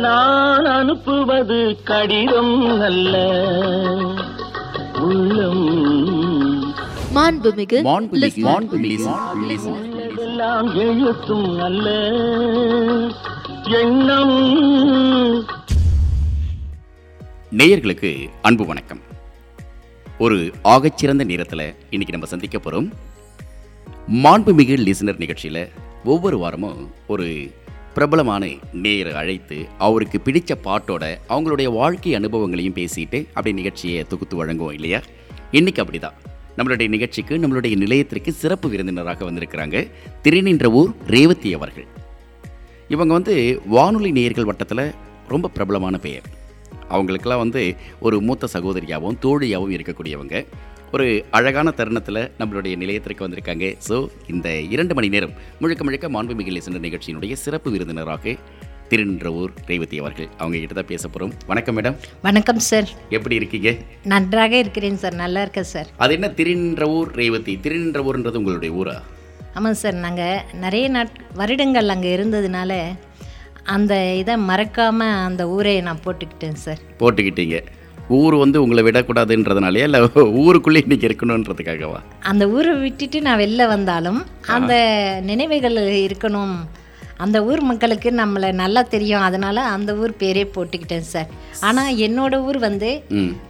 நான் 0.00 0.64
அனுப்புவது 0.64 1.82
கடிதம் 1.84 2.80
அல்ல. 2.80 3.18
உள்ளம். 4.98 6.74
மாண்புமிகு 7.14 7.82
எல்லாம் 10.16 10.76
எழுத்தும் 10.76 11.60
அல்ல. 11.60 11.90
எண்ணம். 13.62 15.44
நேயர்களுக்கு 17.56 18.28
அன்பு 18.42 18.66
வணக்கம். 18.66 19.00
ஒரு 20.18 20.52
ஆகச்சிறந்த 20.64 21.24
நேரத்தில் 21.24 21.74
இன்னைக்கு 21.90 22.10
நம்ம 22.10 22.26
சந்திக்க 22.26 22.58
போகிறோம் 22.58 22.92
மாண்புமிகு 24.12 24.76
லிசனர் 24.76 25.18
நிகழ்ச்சியில் 25.18 25.68
ஒவ்வொரு 26.04 26.38
வாரமும் 26.38 26.90
ஒரு 27.06 27.50
பிரபலமான 27.94 28.48
நேர் 28.72 29.14
அழைத்து 29.14 29.66
அவருக்கு 29.78 30.20
பிடித்த 30.20 30.58
பாட்டோட 30.64 31.18
அவங்களுடைய 31.28 31.72
வாழ்க்கை 31.72 32.14
அனுபவங்களையும் 32.14 32.74
பேசிட்டு 32.74 33.26
அப்படியே 33.28 33.54
நிகழ்ச்சியை 33.54 34.04
தொகுத்து 34.04 34.46
வழங்குவோம் 34.46 34.72
இல்லையா? 34.72 35.00
இன்னைக்கு 35.50 35.82
அப்படிதான். 35.82 36.12
நம்மளுடைய 36.58 36.88
நிகழ்ச்சிக்கு 36.88 37.38
நம்மளுடைய 37.38 37.76
நிலையத்திற்கு 37.76 38.32
சிறப்பு 38.32 38.68
விருந்தினராக 38.68 39.30
வந்திருக்கிறாங்க 39.30 39.90
திருநின்ற 40.24 40.64
ஊர் 40.64 40.94
ரேவதி 41.06 41.54
அவர்கள். 41.54 41.86
இவங்க 42.88 43.12
வந்து 43.12 43.60
வானொலி 43.66 44.10
நேயர்கள் 44.10 44.44
வட்டத்தில் 44.44 44.94
ரொம்ப 45.28 45.48
பிரபலமான 45.48 45.98
பெயர். 45.98 46.22
அவங்களுக்கெல்லாம் 46.88 47.40
வந்து 47.40 47.76
ஒரு 48.00 48.20
மூத்த 48.20 48.48
சகோதரியாகவும் 48.52 49.18
தோழியாகவும் 49.22 49.74
இருக்கக்கூடியவங்க. 49.76 50.46
ஒரு 50.96 51.04
அழகான 51.38 51.68
தருணத்தில் 51.78 52.20
நம்மளுடைய 52.38 52.74
நிலையத்திற்கு 52.82 53.24
வந்திருக்காங்க. 53.26 53.66
ஸோ 53.88 53.96
இந்த 54.32 54.48
இரண்டு 54.74 54.92
மணி 54.98 55.08
நேரம் 55.14 55.34
முழுக்க 55.60 55.82
முழுக்க 55.86 56.06
மாண்புமிகு 56.14 56.54
லிசனர் 56.56 56.84
நிகழ்ச்சியினுடைய 56.86 57.34
சிறப்பு 57.42 57.68
விருந்தினராக 57.74 58.34
திருநின்றவூர் 58.90 59.52
ரேவதி 59.68 59.96
அவர்கள். 60.02 60.28
அவங்க 60.40 60.56
கிட்ட 60.62 60.74
தான் 60.78 60.90
பேச 60.92 61.02
போகிறோம் 61.08 61.32
வணக்கம் 61.50 61.76
மேடம். 61.78 61.96
வணக்கம் 62.26 62.60
சார் 62.70 62.88
எப்படி 63.16 63.38
இருக்கீங்க? 63.40 63.70
நன்றாக 64.12 64.52
இருக்கிறேன் 64.62 65.00
சார் 65.02 65.16
நல்லா 65.22 65.42
இருக்கேன் 65.46 65.70
சார் 65.74 65.90
அது 66.04 66.14
என்ன 66.18 66.30
திருநின்றவூர் 66.38 67.12
ரேவதி? 67.20 67.54
திருநின்றவூர்ன்றது 67.66 68.40
உங்களுடைய 68.42 68.72
ஊரா? 68.80 68.96
ஆமாம் 69.58 69.80
சார் 69.82 69.98
நாங்கள் 70.06 70.44
நிறைய 70.64 70.88
நாட் 70.96 71.16
வருடங்கள் 71.40 71.94
அங்கே 71.96 72.10
இருந்ததுனால 72.18 72.72
அந்த 73.76 73.94
இதை 74.22 74.34
மறக்காமல் 74.50 75.18
அந்த 75.28 75.42
ஊரை 75.56 75.76
நான் 75.88 76.04
போட்டுக்கிட்டேன் 76.06 76.62
சார் 76.66 76.82
போட்டுக்கிட்டீங்க. 77.02 77.58
ஊர் 78.18 78.34
வந்து 78.42 78.58
உங்களை 78.62 78.82
விடக்கூடாதுன்றதுனாலயா? 78.86 79.86
இல்லை 79.88 80.00
ஊருக்குள்ளே 80.42 80.82
இன்னைக்கு 80.84 81.08
இருக்கணுன்றதுக்காகவா? 81.10 82.00
அந்த 82.30 82.44
ஊரை 82.56 82.74
விட்டுட்டு 82.84 83.18
நான் 83.26 83.42
வெளில 83.44 83.66
வந்தாலும் 83.74 84.20
அந்த 84.56 84.74
நினைவுகள் 85.30 85.78
இருக்கணும். 86.04 86.54
அந்த 87.24 87.38
ஊர் 87.48 87.62
மக்களுக்கு 87.70 88.10
நம்மளை 88.20 88.48
நல்லா 88.60 88.82
தெரியும். 88.94 89.24
அதனால் 89.28 89.60
அந்த 89.74 89.90
ஊர் 90.02 90.12
பேரே 90.20 90.44
போட்டுக்கிட்டேன் 90.54 91.10
சார். 91.14 91.32
ஆனால் 91.68 91.98
என்னோட 92.06 92.34
ஊர் 92.48 92.58
வந்து 92.68 92.90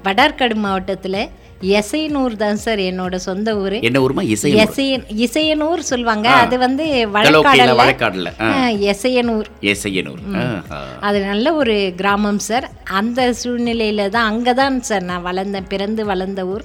வடார்காடு 0.06 0.56
மாவட்டத்தில் 0.64 1.22
எசையனூர் 1.60 2.36
தான் 2.36 2.56
சார் 2.56 2.78
என்னோட 2.80 3.14
சொந்த 3.20 3.56
ஊர். 3.56 3.76
என்ன 3.82 3.98
ஊருமா? 4.00 4.22
இசை 4.26 4.50
எசையன் 4.56 5.04
இசையனூர் 5.18 5.82
சொல்லுவாங்க. 5.82 6.28
அது 6.44 6.58
வந்து 6.58 6.84
வழக்காடில் 7.12 8.30
ஆ, 8.40 8.48
எசையனூர். 8.92 9.48
ஏசையனூர் 9.62 10.22
ஆஹா. 10.42 10.80
அது 11.00 11.20
நல்ல 11.24 11.54
ஒரு 11.54 11.92
கிராமம் 11.96 12.38
சார். 12.40 12.68
அந்த 12.92 13.32
சூழ்நிலையில 13.42 14.08
தான் 14.10 14.26
அங்கே 14.26 14.54
தான் 14.54 14.80
சார் 14.82 15.02
நான் 15.02 15.22
வளர்ந்தேன் 15.22 15.68
பிறந்து 15.68 16.04
வளர்ந்த 16.04 16.46
ஊர். 16.46 16.64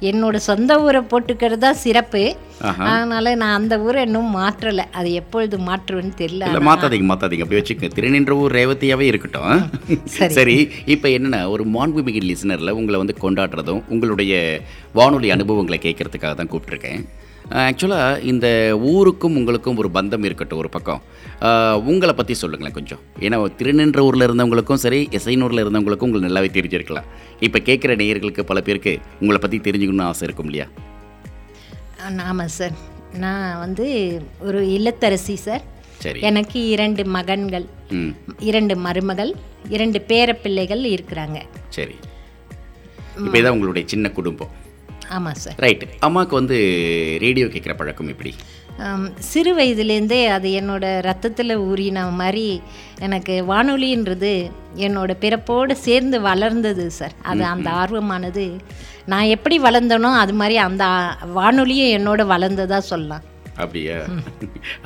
என்னோட 0.00 0.36
சொந்த 0.36 0.80
ஊரை 0.82 1.00
போட்டுக்கிறது 1.10 1.56
தான் 1.56 1.80
சிறப்பு. 1.84 2.22
அதனால 2.60 3.34
நான் 3.34 3.56
அந்த 3.60 3.80
ஊரை 3.80 4.04
இன்னும் 4.04 4.30
மாற்றலை. 4.36 4.84
அது 4.92 5.12
எப்பொழுது 5.12 5.58
மாற்றுவேன்னு 5.58 6.14
தெரியல. 6.20 6.44
மாத்தாதீங்க 6.68 7.08
மாத்தாதீங்க. 7.10 7.44
அப்படி 7.46 7.60
வச்சுக்க 7.60 7.90
திருநின்ற 7.96 8.30
ஊர் 8.30 8.52
ரேவதியாவே 8.52 9.00
இருக்கட்டும். 9.00 9.70
சரி. 10.38 10.70
இப்போ 10.86 11.08
என்னன்னா 11.08 11.48
ஒரு 11.48 11.66
மாண்புமிகு 11.76 12.22
லிசனர்ல 12.30 12.70
உங்களை 12.70 12.98
வந்து 13.04 13.16
கொண்டாடுறதும் 13.24 13.82
உங்களுடைய 13.88 14.62
வானொலி 14.92 15.30
அனுபவங்களை 15.30 15.80
கேட்கறதுக்காக 15.82 16.34
தான் 16.34 16.52
கூப்பிட்டுருக்கேன். 16.54 17.02
ஆக்சுவலாக 17.50 18.22
இந்த 18.32 18.46
ஊருக்கும் 18.92 19.36
உங்களுக்கும் 19.36 19.76
ஒரு 19.76 19.90
பந்தம் 19.94 20.24
இருக்கட்டும் 20.24 20.58
ஒரு 20.58 20.68
பக்கம். 20.68 21.02
உங்களை 21.90 22.14
பற்றி 22.14 22.34
சொல்லுங்களேன் 22.34 22.76
கொஞ்சம். 22.76 23.00
ஏன்னா 23.24 23.38
திருநின்ற 23.60 23.98
ஊரில் 24.06 24.26
இருந்தவங்களுக்கும் 24.26 24.82
சரி 24.84 25.00
எசைனூரில் 25.18 25.62
இருந்தவங்களுக்கும் 25.64 26.08
உங்களுக்கு 26.08 26.30
நல்லாவே 26.30 26.50
தெரிஞ்சிருக்கலாம். 26.58 27.08
இப்போ 27.46 27.58
கேட்குற 27.68 27.94
நேயர்களுக்கு 28.02 28.42
பல 28.50 28.60
பேருக்கு 28.60 28.92
உங்களை 29.20 29.38
பற்றி 29.40 29.58
தெரிஞ்சுக்கணும்னு 29.66 30.08
ஆசை 30.10 30.26
இருக்கும் 30.28 30.50
இல்லையா? 30.50 30.66
ஆமாம் 32.30 32.54
சார். 32.58 32.74
நான் 33.24 33.58
வந்து 33.58 33.86
ஒரு 34.40 34.60
இல்லத்தரசி 34.76 35.36
சார். 35.46 35.64
சரி. 36.04 36.20
எனக்கு 36.30 36.58
இரண்டு 36.74 37.02
மகன்கள் 37.16 37.66
இரண்டு 38.50 38.74
மருமகள் 38.86 39.30
இரண்டு 39.76 39.98
பேரப்பிள்ளைகள் 40.08 40.82
இருக்கிறாங்க. 40.94 41.38
சரி. 41.68 41.96
இப்போ 43.24 43.36
இதான் 43.40 43.56
உங்களுடைய 43.56 43.84
சின்ன 43.88 44.10
குடும்பம். 44.18 44.52
ஆமாம் 45.16 45.40
சார். 45.44 45.56
ரைட் 45.64 45.84
அம்மாவுக்கு 46.06 46.34
வந்து 46.40 46.58
ரேடியோ 47.24 47.46
கேட்குற 47.46 47.74
பழக்கம் 47.76 48.12
எப்படி? 48.14 48.32
சிறு 49.18 49.56
வயதுலேருந்தே 49.56 50.26
அது 50.26 50.48
என்னோட 50.48 51.00
ரத்தத்தில் 51.00 51.58
ஊறின 51.58 52.10
மாதிரி 52.10 52.62
எனக்கு 52.98 53.44
வானொலின்றது 53.48 54.50
என்னோட 54.76 55.12
பிறப்போடு 55.20 55.72
சேர்ந்து 55.72 56.20
வளர்ந்தது 56.20 56.90
சார். 56.90 57.12
அது 57.22 57.44
அந்த 57.44 57.70
ஆர்வமானது. 57.70 58.58
நான் 59.06 59.22
எப்படி 59.22 59.58
வளர்ந்தனோ 59.58 60.12
அது 60.14 60.32
மாதிரி 60.32 60.56
அந்த 60.56 60.84
வானொலியும் 61.36 61.94
என்னோட 61.98 62.22
வளர்ந்ததா 62.34 62.78
சொல்லலாம். 62.78 63.32
அப்படியா? 63.62 63.96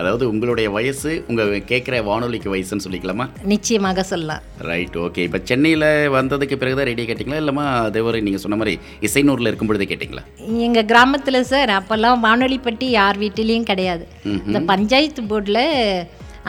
அதாவது 0.01 0.25
உங்களுடைய 0.33 0.69
வயசு 0.77 1.11
உங்கள் 1.31 1.53
கேட்குற 1.71 1.97
வானொலிக்கு 2.09 2.49
வயசுன்னு 2.55 2.85
சொல்லிக்கலாமா? 2.87 3.27
நிச்சயமாக 3.53 4.03
சொல்லலாம். 4.11 4.43
ரைட் 4.71 4.97
ஓகே 5.05 5.25
இப்போ 5.29 5.41
சென்னையில் 5.51 5.87
வந்ததுக்கு 6.17 6.59
பிறகு 6.63 6.79
தான் 6.79 6.89
ரேடியோ 6.91 7.07
கேட்டிங்களா? 7.11 7.41
இல்லைம்மா 7.43 7.67
அதே 7.89 8.03
ஒரு 8.09 8.19
நீங்கள் 8.27 8.45
சொன்ன 8.45 8.59
மாதிரி 8.63 8.75
இசைனூரில் 9.09 9.51
இருக்கும் 9.51 9.71
பொழுதே 9.71 9.89
கேட்டிங்களா? 9.93 10.25
எங்கள் 10.67 10.89
கிராமத்தில் 10.93 11.49
சார் 11.53 11.73
அப்போல்லாம் 11.79 12.25
வானொலி 12.27 12.59
பற்றி 12.69 12.89
யார் 12.99 13.21
வீட்டிலையும் 13.25 13.71
கிடையாது. 13.73 14.05
இந்த 14.49 14.61
பஞ்சாயத்து 14.73 15.25
போர்டில் 15.33 15.65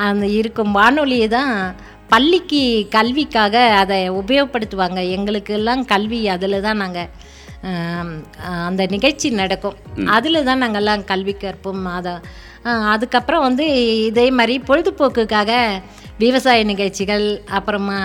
அந்த 0.09 0.25
இருக்கும் 0.39 0.75
வானொலியை 0.79 1.29
தான் 1.37 1.53
பள்ளிக்கு 2.13 2.61
கல்விக்காக 2.97 3.55
அதை 3.79 3.97
உபயோகப்படுத்துவாங்க. 4.19 4.99
எங்களுக்கெல்லாம் 5.15 5.81
கல்வி 5.91 6.19
அதில் 6.35 6.63
தான் 6.67 6.81
நாங்கள் 6.83 7.11
அந்த 8.67 8.81
நிகழ்ச்சி 8.95 9.29
நடக்கும். 9.41 9.77
அதில் 10.15 10.45
தான் 10.49 10.61
நாங்கள்லாம் 10.63 11.07
கல்வி 11.11 11.35
கற்போம். 11.43 11.85
அதை 11.97 12.13
அதுக்கப்புறம் 12.93 13.45
வந்து 13.47 13.65
இதே 14.09 14.27
மாதிரி 14.37 14.55
பொழுதுபோக்குக்காக 14.69 15.51
விவசாய 16.23 16.63
நிகழ்ச்சிகள் 16.71 17.25
அப்புறமா 17.57 17.99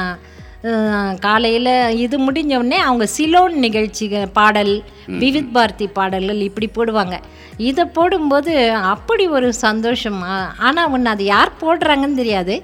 காலையில் 1.25 1.73
இது 2.03 2.17
முடிஞ்ச 2.27 2.53
உடனே 2.61 2.79
அவங்க 2.89 3.07
சிலோன் 3.15 3.57
நிகழ்ச்சிகள் 3.65 4.31
பாடல் 4.39 4.75
விவித் 5.23 5.51
பாரதி 5.57 5.87
பாடல்கள் 5.99 6.41
இப்படி 6.49 6.69
போடுவாங்க. 6.77 7.17
இதை 7.59 7.85
போடும்போது 7.85 8.53
அப்படி 8.73 9.27
ஒரு 9.29 9.53
சந்தோஷம். 9.55 10.23
ஆனால் 10.59 10.91
ஒன்று 10.91 11.11
அது 11.11 11.25
யார் 11.25 11.53
போடுறாங்கன்னு 11.61 12.15
தெரியாது. 12.15 12.55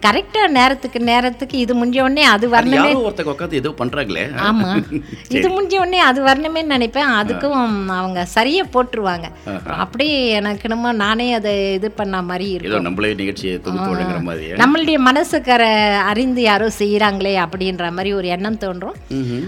கரெக்டாக 0.00 0.48
நேரத்துக்கு 0.48 1.00
நேரத்துக்கு 1.00 1.58
இது 1.58 1.74
முடிஞ்ச 1.74 2.00
உடனே 2.00 2.22
அது 2.22 2.50
வரணுமே. 2.50 2.92
ஒருத்தங்க 3.00 3.34
உட்காந்து 3.34 3.52
ஏதோ 3.52 3.74
பண்ணுறாங்களே 3.78 4.36
ஆமாம் 4.38 4.84
இது 5.36 5.48
முடிஞ்ச 5.48 5.78
உடனே 5.78 5.98
அது 5.98 6.22
வரணுமே 6.22 6.62
நினைப்பேன். 6.66 7.10
அதுக்கும் 7.20 7.58
அவங்க 7.88 8.24
சரியாக 8.24 8.72
போட்டுருவாங்க. 8.74 9.26
அப்படியே 9.76 10.28
எனக்கு 10.30 10.60
என்னமோ 10.62 10.92
நானே 10.92 11.32
அதை 11.32 11.72
இது 11.72 11.90
பண்ண 11.90 12.22
மாதிரி 12.22 12.50
இருக்கும். 12.50 12.82
நம்மளே 12.82 13.14
நிகழ்ச்சியை 13.14 13.56
நம்மளுடைய 14.58 14.98
மனசுக்கர 15.08 15.62
அறிந்து 16.02 16.42
யாரோ 16.42 16.70
செய்கிறாங்களே 16.78 17.34
அப்படின்ற 17.44 17.90
மாதிரி 17.90 18.12
ஒரு 18.12 18.28
எண்ணம் 18.28 18.58
தோன்றும். 18.58 18.96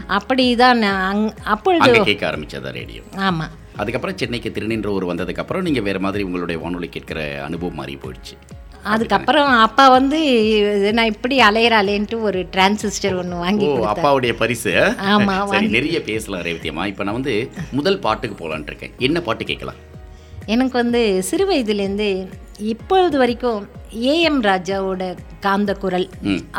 அப்படிதான் 0.09 0.75
நான் 0.75 1.17
அங்- 1.17 1.33
அப்பொழுது 1.45 2.03
கேட்க 2.05 2.31
ஆரம்பிச்சதா 2.31 2.73
ரேடியோ? 2.73 3.03
ஆமாம் 3.17 3.59
அதுக்கப்புறம் 3.81 4.19
சென்னைக்கு 4.23 4.51
திருநின்ற 4.57 4.89
ஊர் 4.97 5.11
வந்ததுக்கப்புறம் 5.11 5.67
நீங்கள் 5.69 5.87
வேறு 5.89 6.01
மாதிரி 6.07 6.23
உங்களுடைய 6.29 6.59
வானொலி 6.63 6.89
கேட்குற 6.97 7.21
அனுபவம் 7.49 7.79
மாறி 7.81 7.95
போயிடுச்சு. 8.05 8.35
அதுக்கப்புறம் 8.93 9.51
அப்பா 9.65 9.85
வந்து 9.97 10.19
நான் 10.97 11.11
இப்படி 11.13 11.37
அலையிறாளேன்ட்டு 11.47 12.19
ஒரு 12.29 12.41
டிரான்சிஸ்டர் 12.55 13.17
ஒன்று 13.23 13.43
வாங்கி. 13.45 13.67
அப்பாவுடைய 13.93 14.33
பரிசு. 14.43 14.73
ஆமா, 15.15 15.35
சரி 15.53 15.69
நிறைய 15.77 15.99
பேசலாம் 16.11 16.45
ரேவதியம்மா. 16.49 16.85
இப்போ 16.93 17.05
நான் 17.09 17.19
வந்து 17.19 17.35
முதல் 17.79 18.03
பாட்டுக்கு 18.07 18.37
போகலான்ட்டு 18.41 18.73
இருக்கேன். 18.73 18.95
என்ன 19.09 19.21
பாட்டு 19.27 19.45
கேட்கலாம்? 19.51 19.81
எனக்கு 20.55 20.77
வந்து 20.83 21.01
சிறு 21.31 21.45
வயதுலேருந்து 21.51 22.09
இப்பொழுது 22.73 23.17
வரைக்கும் 23.23 23.61
ஏஎம் 24.13 24.41
ராஜாவோட 24.49 25.03
காந்த 25.45 25.73
குரல் 25.83 26.09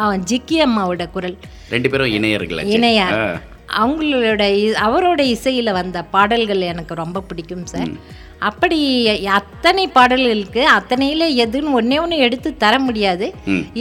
அவன் 0.03 0.23
ஜிக்கி 0.29 0.57
அம்மாவோட 0.65 1.03
குரல். 1.15 1.35
ரெண்டு 1.73 1.89
பேரும் 1.89 2.13
இணையர்களா 2.17 2.63
இணையா? 2.77 3.07
அவங்களோட 3.81 4.43
அவரோட 4.85 5.21
இசையில் 5.35 5.77
வந்த 5.79 5.97
பாடல்கள் 6.15 6.61
எனக்கு 6.71 6.93
ரொம்ப 7.01 7.21
பிடிக்கும் 7.29 7.65
சார். 7.73 7.91
அப்படி 8.49 8.79
அத்தனை 9.37 9.85
பாடல்களுக்கு 9.97 10.61
அத்தனையில் 10.77 11.25
எதுன்னு 11.45 11.75
ஒன்றே 11.79 11.97
ஒன்று 12.03 12.17
எடுத்து 12.27 12.51
தர 12.63 12.73
முடியாது. 12.87 13.25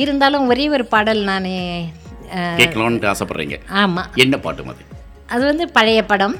இருந்தாலும் 0.02 0.48
ஒரே 0.52 0.66
ஒரு 0.76 0.84
பாடல் 0.94 1.22
நான் 1.30 1.50
கேட்கலாம்னு 2.60 3.12
ஆசைப்படுறீங்க. 3.12 3.58
ஆமாம் 3.82 4.10
என்ன 4.24 4.38
பாட்டு 4.46 4.70
அது 4.72 4.88
அது 5.34 5.42
வந்து 5.50 5.64
பழைய 5.76 6.00
படம். 6.12 6.36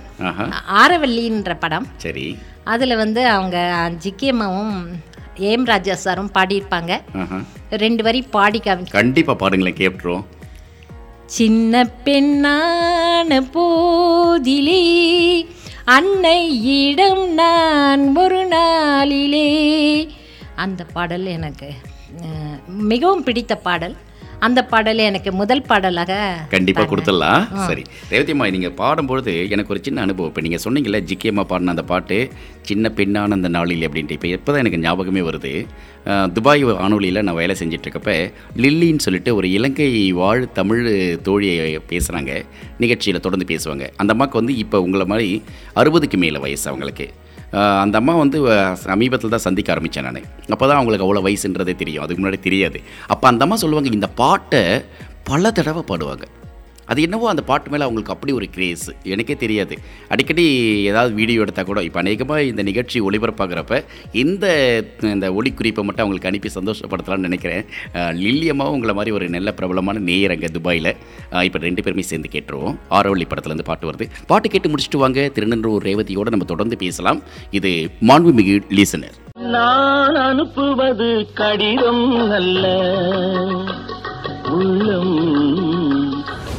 ஆரவல்லின்ற 0.83 1.53
படம். 1.65 1.87
சரி. 2.05 2.27
அதில் 2.73 3.01
வந்து 3.03 3.23
அவங்க 3.37 3.59
ஜிக்கியம்மாவும் 4.05 4.75
ஏம் 5.51 5.65
ராஜா 5.71 5.95
சாரும் 6.05 6.31
பாடியிருப்பாங்க. 6.35 6.93
ரெண்டு 7.83 8.03
வரி 8.07 8.21
பாடி 8.37 8.61
காமி 8.65 8.91
கண்டிப்பா 8.91 9.35
பாடுங்களேன் 9.43 9.81
கேட்டுருவோம். 9.81 10.25
சின்ன 11.37 11.83
பெண்ணான 12.05 13.31
போதிலே 13.55 14.83
அன்னையிடம் 15.97 17.23
நான் 17.41 18.05
ஒரு 18.23 18.41
நாளிலே. 18.55 19.49
அந்த 20.65 20.83
பாடல் 20.97 21.27
எனக்கு 21.37 21.69
மிகவும் 22.91 23.25
பிடித்த 23.27 23.53
பாடல். 23.67 23.97
அந்த 24.47 24.61
பாடல் 24.71 25.01
எனக்கு 25.09 25.31
முதல் 25.41 25.63
பாடலாக 25.71 26.13
கண்டிப்பாக 26.55 26.87
கொடுத்துடலாம். 26.91 27.43
சரி. 27.69 27.83
ரேவதியம்மா 28.13 28.47
நீங்கள் 28.55 28.75
பாடும்பொழுது 28.81 29.33
எனக்கு 29.55 29.73
ஒரு 29.75 29.81
சின்ன 29.87 30.03
அனுபவம். 30.07 30.31
இப்போ 30.33 30.43
நீங்கள் 30.47 30.63
சொன்னீங்கல்ல 30.65 31.01
ஜிக்கியம்மா 31.11 31.45
பாடின 31.51 31.73
அந்த 31.75 31.85
பாட்டு 31.93 32.19
சின்ன 32.71 32.93
பெண்ணான 32.99 33.37
அந்த 33.39 33.51
நாளில் 33.57 33.87
அப்படின்ட்டு. 33.89 34.17
இப்போ 34.19 34.29
எப்போ 34.37 34.49
தான் 34.53 34.63
எனக்கு 34.65 34.83
ஞாபகமே 34.87 35.23
வருது. 35.29 35.53
துபாய் 36.37 36.65
வானொலியில் 36.69 37.25
நான் 37.29 37.39
வேலை 37.41 37.55
செஞ்சிட்ருக்கப்ப 37.61 38.13
லில்லின்னு 38.65 39.05
சொல்லிட்டு 39.07 39.31
ஒரு 39.39 39.49
இலங்கை 39.57 39.89
வாழ் 40.21 40.45
தமிழ் 40.59 40.85
தோழியை 41.29 41.81
பேசுகிறாங்க 41.93 42.35
நிகழ்ச்சியில் 42.85 43.25
தொடர்ந்து 43.27 43.49
பேசுவாங்க. 43.53 43.87
அந்த 44.03 44.15
அம்மாவுக்கு 44.17 44.41
வந்து 44.43 44.57
இப்போ 44.65 44.81
உங்களை 44.87 45.07
மாதிரி 45.15 45.31
அறுபதுக்கு 45.83 46.19
மேலே 46.25 46.41
வயசு 46.47 46.67
அவங்களுக்கு. 46.73 47.09
அந்த 47.83 47.99
அம்மா 48.01 48.15
வந்து 48.15 48.39
சமீபத்தில் 48.87 49.35
தான் 49.35 49.47
சந்திக்க 49.47 49.73
ஆரம்பித்தேன் 49.73 50.07
நான். 50.09 50.27
அப்போ 50.55 50.65
தான் 50.67 50.79
அவங்களுக்கு 50.79 51.07
அவ்வளோ 51.07 51.23
வயசுன்றதே 51.27 51.75
தெரியும். 51.83 52.03
அதுக்கு 52.05 52.23
முன்னாடி 52.23 52.41
தெரியாது. 52.41 52.81
அப்போ 53.07 53.29
அந்த 53.29 53.45
அம்மா 53.45 53.57
சொல்லுவாங்க 53.57 53.91
இந்த 54.01 54.11
பாட்டை 54.23 54.63
பல 55.31 55.51
தடவை 55.51 55.83
பாடுவாங்க. 55.91 56.27
அது 56.91 57.01
என்னவோ 57.07 57.27
அந்த 57.33 57.43
பாட்டு 57.51 57.71
மேலே 57.73 57.85
அவங்களுக்கு 57.87 58.15
அப்படி 58.15 58.33
ஒரு 58.39 58.47
கிரேஸ் 58.57 58.87
எனக்கே 59.15 59.37
தெரியாது. 59.43 59.75
அடிக்கடி 60.13 60.45
ஏதாவது 60.91 61.13
வீடியோ 61.21 61.43
எடுத்தால் 61.45 61.69
கூட 61.71 61.81
இப்போ 61.89 61.99
அநேகமாக 62.03 62.49
இந்த 62.51 62.63
நிகழ்ச்சி 62.69 63.01
ஒளிபரப்பாகிறப்ப 63.09 63.83
இந்த 64.23 64.47
இந்த 65.15 65.29
ஒளிக்குறிப்பை 65.39 65.85
மட்டும் 65.89 66.05
அவங்களுக்கு 66.05 66.31
அனுப்பி 66.31 66.51
சந்தோஷப்படுத்தலாம்னு 66.59 67.29
நினைக்கிறேன். 67.29 67.65
லில்லியமாக 68.25 68.75
உங்களை 68.77 68.95
மாதிரி 69.01 69.15
ஒரு 69.19 69.29
நல்ல 69.37 69.51
பிரபலமான 69.61 70.05
நேயர் 70.11 70.35
அங்கே 70.37 70.51
துபாயில் 70.57 70.93
இப்போ 71.49 71.61
ரெண்டு 71.69 71.85
பேருமே 71.87 72.07
சேர்ந்து 72.11 72.33
கேட்டுருவோம். 72.35 72.77
ஆரோவள்ளி 72.99 73.27
படத்துலேருந்து 73.33 73.69
பாட்டு 73.71 73.89
வருது. 73.91 74.09
பாட்டு 74.33 74.49
கேட்டு 74.55 74.71
முடிச்சுட்டு 74.73 75.03
வாங்க. 75.05 75.21
திருநென்றூர் 75.37 75.87
ரேவதியோடு 75.91 76.35
நம்ம 76.35 76.49
தொடர்ந்து 76.53 76.79
பேசலாம். 76.85 77.21
இது 77.61 77.73
மாண்புமிகு 78.11 78.57
லீசனர். 78.79 79.17
நான் 79.55 80.19
அனுப்புவது 80.29 81.09
கடிதம் 81.41 82.07
அல்ல. 82.41 82.67
உள்ளம் 84.59 85.17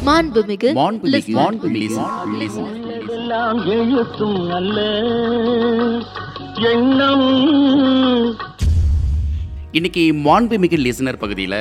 மாண்புமிகு. 0.07 0.69
எல்லாம் 3.15 3.59
எழுத்தும் 3.75 4.39
அல்ல 4.57 4.77
எண்ணம் 6.71 7.27
இன்னைக்கு 9.77 10.03
மாண்புமிகு 10.27 10.77
லிசனர் 10.85 11.19
பகுதியில் 11.23 11.59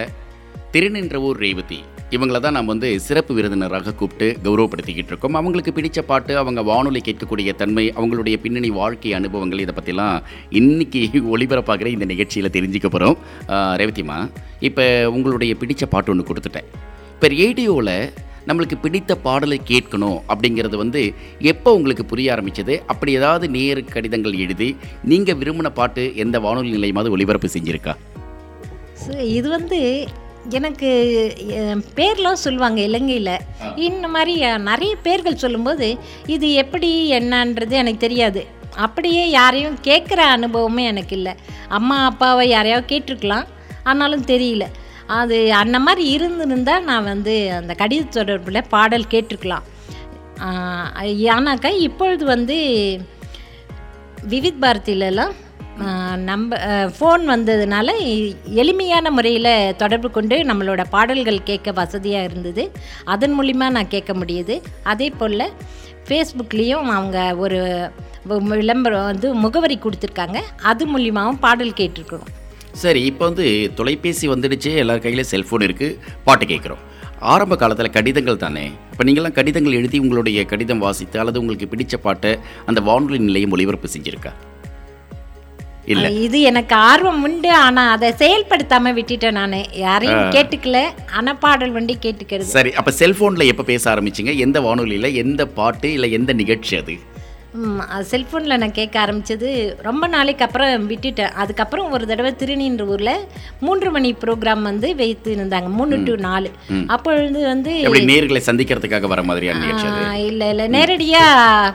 திருநின்றவூர் 0.75 1.41
ரேவதி. 1.45 1.81
இவங்கள 2.17 2.39
தான் 2.45 2.57
நம்ம 2.57 2.73
வந்து 2.73 2.89
சிறப்பு 3.07 3.33
விருந்தினராக 3.37 3.95
கூப்பிட்டு 4.01 4.29
கௌரவப்படுத்திக்கிட்டு 4.45 5.13
இருக்கோம். 5.13 5.37
அவங்களுக்கு 5.41 5.75
பிடிச்ச 5.77 6.01
பாட்டு 6.11 6.33
அவங்க 6.43 6.63
வானொலி 6.71 7.03
கேட்கக்கூடிய 7.09 7.53
தன்மை 7.63 7.85
அவங்களுடைய 7.99 8.39
பின்னணி 8.45 8.71
வாழ்க்கை 8.81 9.13
அனுபவங்கள் 9.19 9.65
இதை 9.65 9.75
பற்றிலாம் 9.77 10.17
இன்னைக்கு 10.61 11.03
ஒளிபரப்பாகிற 11.35 11.91
இந்த 11.97 12.09
நிகழ்ச்சியில் 12.13 12.55
தெரிஞ்சுக்க 12.57 12.91
போகிறோம் 12.97 13.19
ரேவதிமா 13.83 14.19
இப்போ 14.71 14.87
உங்களுடைய 15.17 15.55
பிடிச்ச 15.63 15.85
பாட்டு 15.95 16.13
ஒன்று 16.15 16.29
கொடுத்துட்டேன். 16.31 16.71
இப்போ 17.15 17.29
ரேடியோவில் 17.39 17.95
நம்மளுக்கு 18.47 18.77
பிடித்த 18.83 19.15
பாடலை 19.15 19.61
கேட்கணும் 19.67 20.19
அப்படிங்கிறது 20.29 20.77
வந்து 20.77 21.03
எப்போ 21.39 21.75
உங்களுக்கு 21.75 22.05
புரிய 22.05 22.35
ஆரம்பிச்சது? 22.35 22.75
அப்படி 22.87 23.13
ஏதாவது 23.13 23.49
நேரு 23.49 23.85
கடிதங்கள் 23.85 24.41
எழுதி 24.45 24.77
நீங்கள் 25.05 25.39
விரும்பின 25.43 25.69
பாட்டு 25.69 26.13
எந்த 26.17 26.41
வானொலி 26.41 26.73
நிலையமாவது 26.77 27.11
ஒளிபரப்பு 27.11 27.49
செஞ்சிருக்கா? 27.53 27.95
So, 28.95 29.19
இது 29.19 29.49
வந்து 29.49 29.79
எனக்கு 30.49 30.89
பேர்லாம் 31.97 32.43
சொல்லுவாங்க 32.47 32.81
இலங்கையில். 32.81 33.37
இந்த 33.77 34.09
மாதிரி 34.09 34.35
நிறைய 34.59 34.97
பேர்கள் 35.03 35.43
சொல்லும்போது 35.45 35.99
இது 36.27 36.53
எப்படி 36.53 36.91
என்னன்றது 37.13 37.77
எனக்கு 37.83 38.05
தெரியாது. 38.07 38.43
அப்படியே 38.77 39.31
யாரையும் 39.31 39.79
கேட்குற 39.85 40.21
அனுபவமே 40.37 40.85
எனக்கு 40.85 41.17
இல்லை. 41.17 41.35
அம்மா 41.69 42.05
அப்பாவை 42.05 42.49
யாரையாவது 42.49 42.89
கேட்டிருக்கலாம். 42.91 43.47
ஆனாலும் 43.83 44.25
தெரியல. 44.25 44.65
அது 45.19 45.37
அந்த 45.55 45.77
மாதிரி 45.79 46.05
இருந்திருந்தா 46.11 46.75
நான் 46.89 47.11
வந்து 47.12 47.35
அந்த 47.59 47.73
கடித 47.79 48.05
தொடர்பில் 48.17 48.69
பாடல் 48.69 49.11
கேட்டிருக்கலாம் 49.12 49.67
ஆனாக்கா 51.37 51.71
இப்பொழுது 51.87 52.25
வந்து 52.25 52.57
விவித் 54.33 54.61
பாரதியிலலாம் 54.62 55.35
நம்ப 56.29 56.57
ஃபோன் 56.97 57.23
வந்ததுனால 57.33 57.89
எளிமையான 58.62 59.11
முறையில் 59.17 59.77
தொடர்பு 59.77 60.09
கொண்டு 60.11 60.37
நம்மளோட 60.49 60.83
பாடல்கள் 60.95 61.47
கேட்க 61.51 61.73
வசதியாக 61.79 62.29
இருந்தது. 62.31 62.65
அதன் 63.15 63.35
மூலிமா 63.39 63.69
நான் 63.77 63.93
கேட்க 63.95 64.12
முடியுது. 64.12 64.57
அதே 64.93 65.09
போல் 65.21 65.45
ஃபேஸ்புக்லேயும் 66.07 66.91
அவங்க 66.97 67.19
ஒரு 67.45 67.61
விளம்பரம் 68.51 69.09
வந்து 69.11 69.29
முகவரி 69.45 69.79
கொடுத்துருக்காங்க. 69.83 70.39
அது 70.71 70.85
மூலிமாவும் 70.93 71.43
பாடல் 71.47 71.79
கேட்டிருக்கிறோம். 71.81 72.29
சரி 72.73 73.01
இப்போ 73.05 73.25
வந்து 73.25 73.47
தொலைபேசி 73.75 74.29
வந்துடுச்சு 74.29 74.71
எல்லார் 74.75 75.05
கையிலும் 75.07 75.31
செல்ஃபோன் 75.33 75.67
இருக்குது 75.69 75.97
பாட்டு 76.25 76.47
கேட்குறோம் 76.47 76.85
ஆரம்ப 77.21 77.57
காலத்தில் 77.57 77.95
கடிதங்கள் 77.97 78.45
தானே? 78.45 78.67
இப்போ 78.93 79.05
நீங்களாம் 79.05 79.37
கடிதங்கள் 79.39 79.73
எழுதி 79.73 79.99
உங்களுடைய 79.99 80.45
கடிதம் 80.45 80.79
வாசித்து 80.79 81.19
அல்லது 81.19 81.41
உங்களுக்கு 81.41 81.67
பிடிச்ச 81.73 81.97
பாட்டை 81.97 82.39
அந்த 82.67 82.81
வானொலி 82.81 83.19
நிலையம் 83.19 83.53
ஒளிபரப்பு 83.57 83.89
செஞ்சிருக்கா? 83.95 84.33
இல்லை. 85.87 86.09
இது 86.25 86.41
எனக்கு 86.41 86.75
ஆர்வம் 86.75 87.23
உண்டு 87.27 87.51
ஆனால் 87.51 87.93
அதை 87.95 88.09
செயல்படுத்தாமல் 88.23 88.95
விட்டுட்டேன் 88.97 89.39
நான். 89.41 89.57
யாரையும் 89.75 90.33
கேட்டுக்கல 90.37 90.81
ஆனால் 91.19 91.39
பாடல் 91.39 91.73
வண்டி 91.77 91.97
கேட்டுக்கிறது. 92.05 92.51
சரி 92.57 92.73
அப்போ 92.73 92.91
செல்ஃபோனில் 92.91 93.51
எப்போ 93.53 93.63
பேச 93.63 93.95
ஆரம்பிச்சிங்க? 93.95 94.35
எந்த 94.47 94.61
வானொலியில் 94.61 95.17
எந்த 95.25 95.47
பாட்டு 95.47 95.93
இல்லை 95.93 96.13
எந்த 96.13 96.33
நிகழ்ச்சி 96.33 96.77
அது? 96.77 96.97
செல்ஃபோனில் 98.11 98.61
நான் 98.62 98.76
கேட்க 98.79 98.97
ஆரம்பிச்சது 99.05 99.49
ரொம்ப 99.82 100.05
நாளைக்கு 100.06 100.44
அப்புறம் 100.44 100.91
விட்டுட்டேன். 100.91 101.32
அதுக்கப்புறம் 101.43 101.91
ஒரு 101.91 102.05
தடவை 102.06 102.32
திருநீன்ற 102.38 102.87
ஊரில் 102.87 103.17
மூன்று 103.61 103.91
மணி 103.91 104.11
ப்ரோக்ராம் 104.25 104.62
வந்து 104.62 104.88
வைத்து 104.97 105.31
இருந்தாங்க. 105.37 105.69
மூணு 105.79 106.02
டு 106.02 106.14
நாலு. 106.26 106.50
அப்பொழுது 106.87 107.41
வந்து 107.52 107.73
நேர்களை 108.12 108.43
சந்திக்கிறதுக்காக 108.50 109.12
வர 109.14 109.23
மாதிரியான 109.23 110.19
இல்லை 110.31 110.49
இல்லை. 110.49 110.67
நேரடியாக 110.69 111.75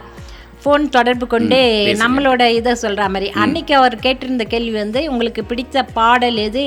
ஃபோன் 0.63 0.86
தொடர்பு 0.89 1.27
கொண்டு 1.27 1.57
நம்மளோட 2.04 2.44
இதை 2.60 2.75
சொல்கிற 2.75 3.10
மாதிரி. 3.10 3.27
அன்னைக்கு 3.44 3.75
அவர் 3.75 3.95
கேட்டிருந்த 4.06 4.44
கேள்வி 4.54 4.75
வந்து 4.83 5.01
உங்களுக்கு 5.12 5.44
பிடித்த 5.44 5.83
பாடல் 5.98 6.39
எது? 6.48 6.63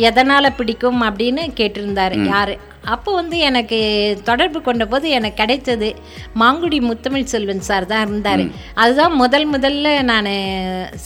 எதனால் 0.00 0.54
பிடிக்கும் 0.54 1.02
அப்படின்னு 1.02 1.42
கேட்டிருந்தார் 1.56 2.26
யார்? 2.26 2.56
அப்போ 2.84 3.14
வந்து 3.14 3.38
எனக்கு 3.38 3.78
தொடர்பு 4.24 4.62
கொண்ட 4.62 4.86
போது 4.86 5.10
எனக்கு 5.10 5.36
கிடைத்தது 5.36 5.94
மாங்குடி 6.38 6.78
முத்தமிழ் 6.80 7.24
செல்வன் 7.24 7.60
சார் 7.60 7.86
தான் 7.86 8.06
இருந்தார். 8.08 8.44
அதுதான் 8.74 9.14
முதல் 9.14 9.50
முதல்ல 9.50 10.02
நான் 10.02 10.30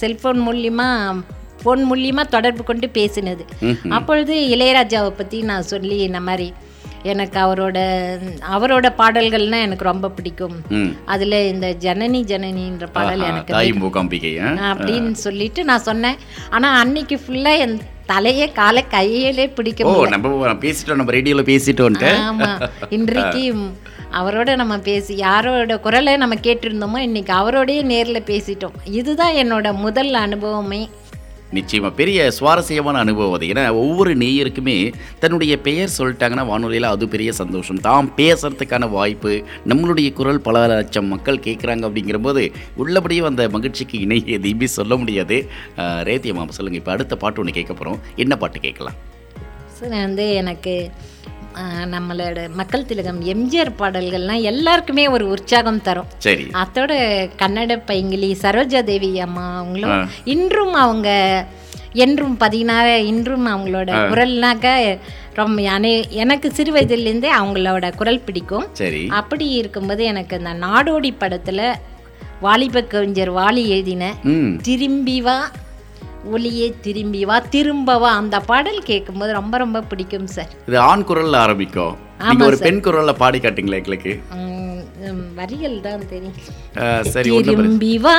செல்ஃபோன் 0.00 0.40
மூலியமா 0.48 0.88
ஃபோன் 1.64 1.82
மூலியமா 1.90 2.28
தொடர்பு 2.28 2.64
கொண்டு 2.64 2.86
பேசினது. 2.86 3.44
அப்பொழுது 3.88 4.34
இளையராஜாவை 4.34 5.08
பற்றி 5.08 5.42
நான் 5.42 5.62
சொல்லி 5.62 5.98
இந்த 5.98 6.20
மாதிரி 6.20 6.52
எனக்கு 7.12 7.38
அவரோட 7.44 7.78
அவரோட 8.54 8.86
பாடல்கள்னா 9.00 9.58
எனக்கு 9.66 9.90
ரொம்ப 9.90 10.10
பிடிக்கும். 10.18 10.56
அதில் 11.04 11.38
இந்த 11.52 11.68
ஜனனி 11.86 12.20
ஜனனின்ற 12.32 12.86
பாடல் 12.92 13.26
எனக்கு? 13.30 13.54
அப்படின்னு 14.70 15.12
சொல்லிட்டு 15.26 15.62
நான் 15.70 15.86
சொன்னேன். 15.88 16.18
ஆனால் 16.50 16.78
அன்னைக்கு 16.82 17.18
ஃபுல்லாக 17.24 17.62
என் 17.64 17.76
தலையே 18.12 18.46
காலை 18.52 18.82
கையிலே 18.88 19.46
பிடிக்க 19.58 20.08
நம்ம 20.14 20.54
பேசிட்டோம் 20.64 21.00
நம்ம 21.00 21.16
ரேடியோவில் 21.18 21.50
பேசிட்டோன்ட்டு. 21.52 22.12
ஆமா. 22.28 22.50
இன்றைக்கு 22.88 23.44
அவரோட 24.18 24.50
நம்ம 24.60 24.74
பேசி 24.78 25.12
யாரோட 25.16 25.74
குரலை 25.86 26.12
நம்ம 26.22 26.34
கேட்டிருந்தோமோ 26.42 26.98
இன்னைக்கு 27.08 27.32
அவரோடயே 27.40 27.80
நேரில் 27.92 28.28
பேசிட்டோம். 28.28 28.76
இதுதான் 28.98 29.34
என்னோட 29.42 29.74
முதல் 29.86 30.12
அனுபவமே. 30.26 30.82
நிச்சயமாக 31.56 31.92
பெரிய 31.98 32.18
சுவாரஸ்யமான 32.38 33.00
அனுபவம் 33.04 33.34
அது. 33.36 33.46
ஏன்னா 33.52 33.64
ஒவ்வொரு 33.82 34.12
நேயருக்குமே 34.22 34.76
தன்னுடைய 35.22 35.54
பெயர் 35.66 35.94
சொல்லிட்டாங்கன்னா 35.98 36.44
வானொலியில் 36.50 36.88
அது 36.92 37.08
பெரிய 37.14 37.32
சந்தோஷம். 37.40 37.80
தாம் 37.86 38.10
பேசுகிறதுக்கான 38.16 38.88
வாய்ப்பு 38.96 39.32
நம்மளுடைய 39.72 40.08
குரல் 40.18 40.44
பல 40.46 40.64
லட்சம் 40.74 41.10
மக்கள் 41.14 41.44
கேட்குறாங்க 41.46 41.88
அப்படிங்கிறபோது 41.88 42.44
உள்ளபடியும் 42.84 43.28
அந்த 43.30 43.44
மகிழ்ச்சிக்கு 43.56 43.98
இணை 44.06 44.20
எதையுமே 44.36 44.68
சொல்ல 44.78 44.96
முடியாது. 45.02 45.38
ரேத்தியம்மா 46.10 46.48
சொல்லுங்கள் 46.58 46.82
இப்போ 46.82 46.94
அடுத்த 46.96 47.16
பாட்டு 47.24 47.40
ஒன்று 47.42 47.58
கேட்க 47.58 47.72
போகிறோம் 47.74 48.00
என்ன 48.24 48.36
பாட்டு 48.42 48.60
கேட்கலாம்? 48.66 48.98
சரி 49.78 49.96
வந்து 50.06 50.26
எனக்கு 50.42 50.74
நம்மளோட 51.64 52.54
மக்கள் 52.54 52.86
திலகம் 52.86 53.20
எம்ஜிஆர் 53.22 53.70
பாடல்கள்லாம் 53.78 54.40
எல்லாருக்குமே 54.42 55.08
ஒரு 55.08 55.28
உற்சாகம் 55.28 55.82
தரும். 55.82 56.08
சரி. 56.18 56.44
அதோட 56.52 56.92
கன்னட 57.38 57.82
பைங்கிலி 57.86 58.30
சரோஜா 58.42 58.84
தேவி 58.84 59.20
அம்மா 59.20 59.56
அவங்களும் 59.56 60.08
இன்றும் 60.24 60.74
அவங்க 60.74 61.08
என்றும் 61.92 62.36
பதினாறு 62.36 63.06
இன்றும் 63.06 63.46
அவங்களோட 63.46 63.90
குரல்னாக்க 64.10 64.98
ரொம்ப 65.34 65.62
அனை 65.70 66.06
எனக்கு 66.10 66.52
சிறு 66.52 66.72
வயதிலேருந்தே 66.72 67.30
அவங்களோட 67.40 67.94
குரல் 67.94 68.20
பிடிக்கும். 68.20 68.66
சரி. 68.72 69.06
அப்படி 69.06 69.48
இருக்கும்போது 69.48 70.04
எனக்கு 70.04 70.36
அந்த 70.36 70.66
நாடோடி 70.66 71.12
படத்துல 71.20 71.74
வாலிப 72.40 72.82
கவிஞர் 72.82 73.32
வாலி 73.34 73.66
எழுதின 73.66 74.14
திரும்பி 74.62 75.20
வா 75.20 75.50
ஒளியே 76.34 76.66
திரும்பி 76.86 77.22
வா 77.28 77.36
திரும்ப 77.54 77.98
வா. 78.02 78.10
அந்த 78.20 78.36
பாடல் 78.50 78.80
கேட்கும்போது 78.90 79.32
ரொம்ப 79.40 79.54
ரொம்ப 79.64 79.82
பிடிக்கும் 79.90 80.28
சார் 80.36 80.52
இது 80.68 80.78
ஆண் 80.90 81.06
குரலில் 81.10 81.38
ஆரம்பிக்கும். 81.44 81.94
நீங்க 82.28 82.44
ஒரு 82.50 82.58
பெண் 82.66 82.82
குரல்ல 82.86 83.12
பாடி 83.22 83.38
காட்டுங்களேன் 83.38 83.82
எங்களுக்கு. 83.82 84.14
வரிகள் 85.38 85.74
தான் 85.86 86.06
தெரியும். 86.12 86.36
சரி 87.14 87.30
திரும்பி 87.48 87.94
வா 88.04 88.16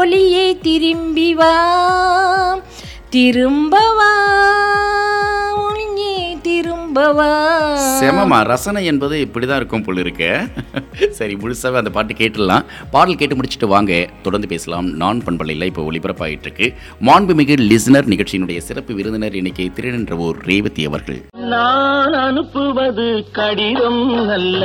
ஒளியை 0.00 0.46
திரும்பி 0.66 1.28
வா. 1.40 1.52
திரும்ப 3.14 3.76
வா 3.98 4.08
ஒளியே 5.64 6.16
திரும்ப 6.46 7.04
வா 7.18 7.28
செமமா 8.00 8.38
ரசனை 8.48 8.82
என்பது 8.90 9.16
இப்படிதான் 9.26 9.60
இருக்கும் 9.60 9.84
போல 9.84 10.00
இருக்கு. 10.04 10.28
சரி 11.18 11.34
முழுசாவே 11.34 11.80
அந்த 11.80 11.90
பாட்டு 11.90 12.14
கேட்டுடலாம். 12.14 12.66
பாடல் 12.90 13.18
கேட்டு 13.20 13.36
முடிச்சுட்டு 13.36 13.68
வாங்க. 13.74 13.92
தொடர்ந்து 14.22 14.48
பேசலாம். 14.48 14.88
நான் 15.02 15.24
பண்பலையில் 15.24 15.68
இப்போ 15.70 15.84
ஒளிபரப்பாயிட்டு 15.90 16.46
இருக்கு 16.48 16.68
மாண்புமிகு 17.08 17.56
லிசனர் 17.70 18.10
நிகழ்ச்சியினுடைய 18.14 18.58
சிறப்பு 18.68 18.94
விருந்தினர் 18.94 19.38
இன்னைக்கு 19.40 19.70
திருநின்றவோர் 19.78 20.38
ரேவதி 20.50 20.84
அவர்கள். 20.90 21.20
நான் 21.54 22.14
அனுப்புவது 22.26 23.08
கடிதம் 23.32 24.04
அல்ல 24.38 24.62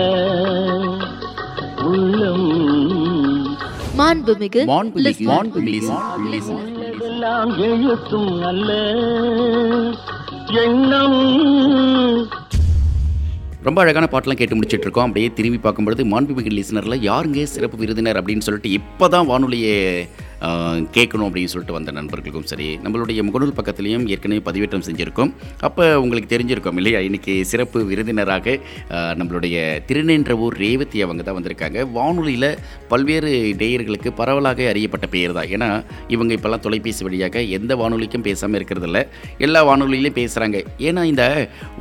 உள்ளம் 1.92 2.50
மாண்புமிகு. 3.98 4.62
எல்லாம் 7.08 7.52
எழுத்தும் 7.60 8.32
எண்ணம். 10.64 11.20
ரொம்ப 13.64 13.82
அழகான 13.82 14.06
பாட்டெல்லாம் 14.12 14.40
கேட்டு 14.40 14.56
முடிச்சிட்டு 14.56 14.86
இருக்கோம் 14.86 15.06
அப்படியே 15.08 15.28
திரும்பி 15.36 15.60
பார்க்கும்பொழுது 15.60 16.04
மாண்புமிகு 16.06 16.52
லிசனரில் 16.58 17.04
யாருங்க 17.10 17.44
சிறப்பு 17.44 17.78
விருந்தினர் 17.78 18.20
அப்படின்னு 18.22 18.46
சொல்லிட்டு 18.48 18.72
இப்போ 18.72 19.08
தான் 19.08 19.28
வானொலியை 19.28 19.76
கேட்கணும் 20.96 21.28
அப்படின்னு 21.28 21.52
சொல்லிட்டு 21.52 21.76
வந்த 21.78 21.92
நண்பர்களுக்கும் 21.98 22.48
சரி 22.52 22.68
நம்மளுடைய 22.86 23.20
முகநூல் 23.28 23.54
பக்கத்துலேயும் 23.60 24.06
ஏற்கனவே 24.14 24.42
பதிவேற்றம் 24.48 24.86
செஞ்சுருக்கோம். 24.88 25.32
அப்போ 25.68 25.84
உங்களுக்கு 26.04 26.30
தெரிஞ்சிருக்கோம் 26.34 26.80
இல்லையா? 26.82 27.00
இன்னைக்கு 27.08 27.34
சிறப்பு 27.52 27.80
விருந்தினராக 27.92 28.56
நம்மளுடைய 29.20 29.56
திருநென்றவூர் 29.90 30.58
ரேவதி 30.64 31.02
அவங்க 31.06 31.24
தான் 31.28 31.38
வந்திருக்காங்க. 31.38 31.80
வானொலியில் 31.98 32.50
பல்வேறு 32.92 33.32
நேயர்களுக்கு 33.62 34.12
பரவலாக 34.20 34.68
அறியப்பட்ட 34.72 35.08
பெயர் 35.16 35.36
தான். 35.38 35.50
ஏன்னா 35.56 35.70
இவங்க 36.16 36.32
இப்போல்லாம் 36.38 36.64
தொலைபேசி 36.66 37.04
வழியாக 37.08 37.44
எந்த 37.60 37.76
வானொலிக்கும் 37.82 38.26
பேசாமல் 38.28 38.60
இருக்கிறதில்ல. 38.60 39.02
எல்லா 39.48 39.62
வானொலியிலையும் 39.70 40.18
பேசுகிறாங்க 40.20 40.60
ஏன்னா 40.90 41.04
இந்த 41.12 41.24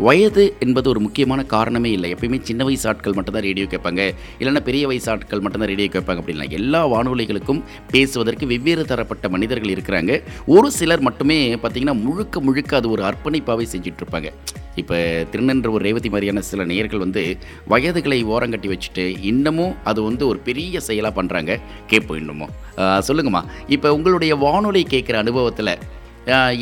வயது 0.07 0.47
என்பது 0.67 0.89
ஒரு 0.93 1.03
முக்கியமான 1.07 1.41
காரணமே 1.57 1.93
இல்லை. 1.97 2.11
எப்பயுமே 2.15 2.41
சின்ன 2.51 2.63
வயசு 2.69 2.87
ஆட்கள் 2.93 3.19
மட்டும்தான் 3.19 3.47
ரேடியோ 3.49 3.67
கேட்பாங்க. 3.75 4.03
இல்லைன்னா 4.41 4.65
பெரிய 4.71 4.87
வயசு 4.93 5.11
ஆட்கள் 5.15 5.45
மட்டும்தான் 5.47 5.73
ரேடியோ 5.75 5.91
கேட்பாங்க 5.97 6.21
அப்படின்னா 6.25 6.49
எல்லா 6.61 6.83
வானொலிகளுக்கும் 6.95 7.63
பேசுவதற்கு 7.95 8.51
வெவ்வேறு 8.53 8.85
தரப்பட்ட 8.93 9.29
மனிதர்கள் 9.35 9.75
இருக்கிறாங்க. 9.75 10.13
ஒரு 10.57 10.71
சிலர் 10.79 11.07
மட்டுமே 11.09 11.39
பார்த்தீங்கன்னா 11.63 11.97
முழுக்க 12.07 12.41
முழுக்க 12.49 12.81
அது 12.81 12.91
ஒரு 12.97 13.05
அர்ப்பணிப்பாகவே 13.11 13.67
செஞ்சுட்டு 13.75 14.03
இருப்பாங்க 14.05 14.31
இப்போ 14.81 14.97
திருநென்ற 15.33 15.69
ஒரு 15.77 15.83
ரேவதி 15.87 16.09
மாதிரியான 16.13 16.43
சில 16.51 16.65
நேயர்கள் 16.71 17.03
வந்து 17.05 17.23
வயதுகளை 17.73 18.19
ஓரங்கட்டி 18.35 18.69
வச்சுட்டு 18.73 19.05
இன்னமும் 19.31 19.75
அது 19.91 20.01
வந்து 20.09 20.25
ஒரு 20.33 20.39
பெரிய 20.47 20.81
செயலாக 20.87 21.15
பண்ணுறாங்க 21.19 21.55
கேட்போம் 21.91 22.21
இன்னமும். 22.23 22.53
சொல்லுங்கம்மா. 23.09 23.43
இப்போ 23.77 23.89
உங்களுடைய 23.97 24.35
வானொலி 24.45 24.83
கேட்குற 24.95 25.19
அனுபவத்தில் 25.25 25.75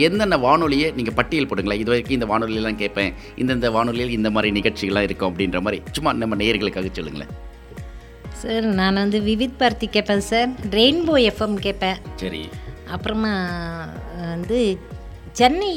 என்னென்ன 0.06 0.36
வானொலியை 0.44 0.88
நீங்கள் 0.98 1.16
பட்டியல் 1.18 1.48
போடுங்களேன். 1.48 1.80
இது 1.82 1.90
வரைக்கும் 1.92 2.16
இந்த 2.18 2.28
வானொலியெல்லாம் 2.32 2.80
கேட்பேன். 2.82 3.12
இந்தந்த 3.42 3.70
வானொலியில் 3.76 4.16
இந்த 4.18 4.28
மாதிரி 4.36 4.50
நிகழ்ச்சிகள்லாம் 4.58 5.06
இருக்கும் 5.08 5.30
அப்படின்ற 5.30 5.60
மாதிரி. 5.66 5.80
சும்மா 5.96 6.12
நம்ம 6.22 6.36
நேயர்களுக்காக 6.42 6.90
சொல்லுங்களேன். 6.98 7.32
சார் 8.42 8.66
நான் 8.80 9.00
வந்து 9.02 9.20
விவித் 9.20 9.58
பாரதி 9.58 9.86
கேட்பேன் 9.86 10.28
சார். 10.30 10.48
ரெயின்போ 10.70 11.16
எஃப்எம் 11.30 11.58
கேட்பேன். 11.66 11.98
சரி. 12.16 12.42
அப்புறமா 12.90 13.32
வந்து 14.20 14.60
சென்னை 15.32 15.72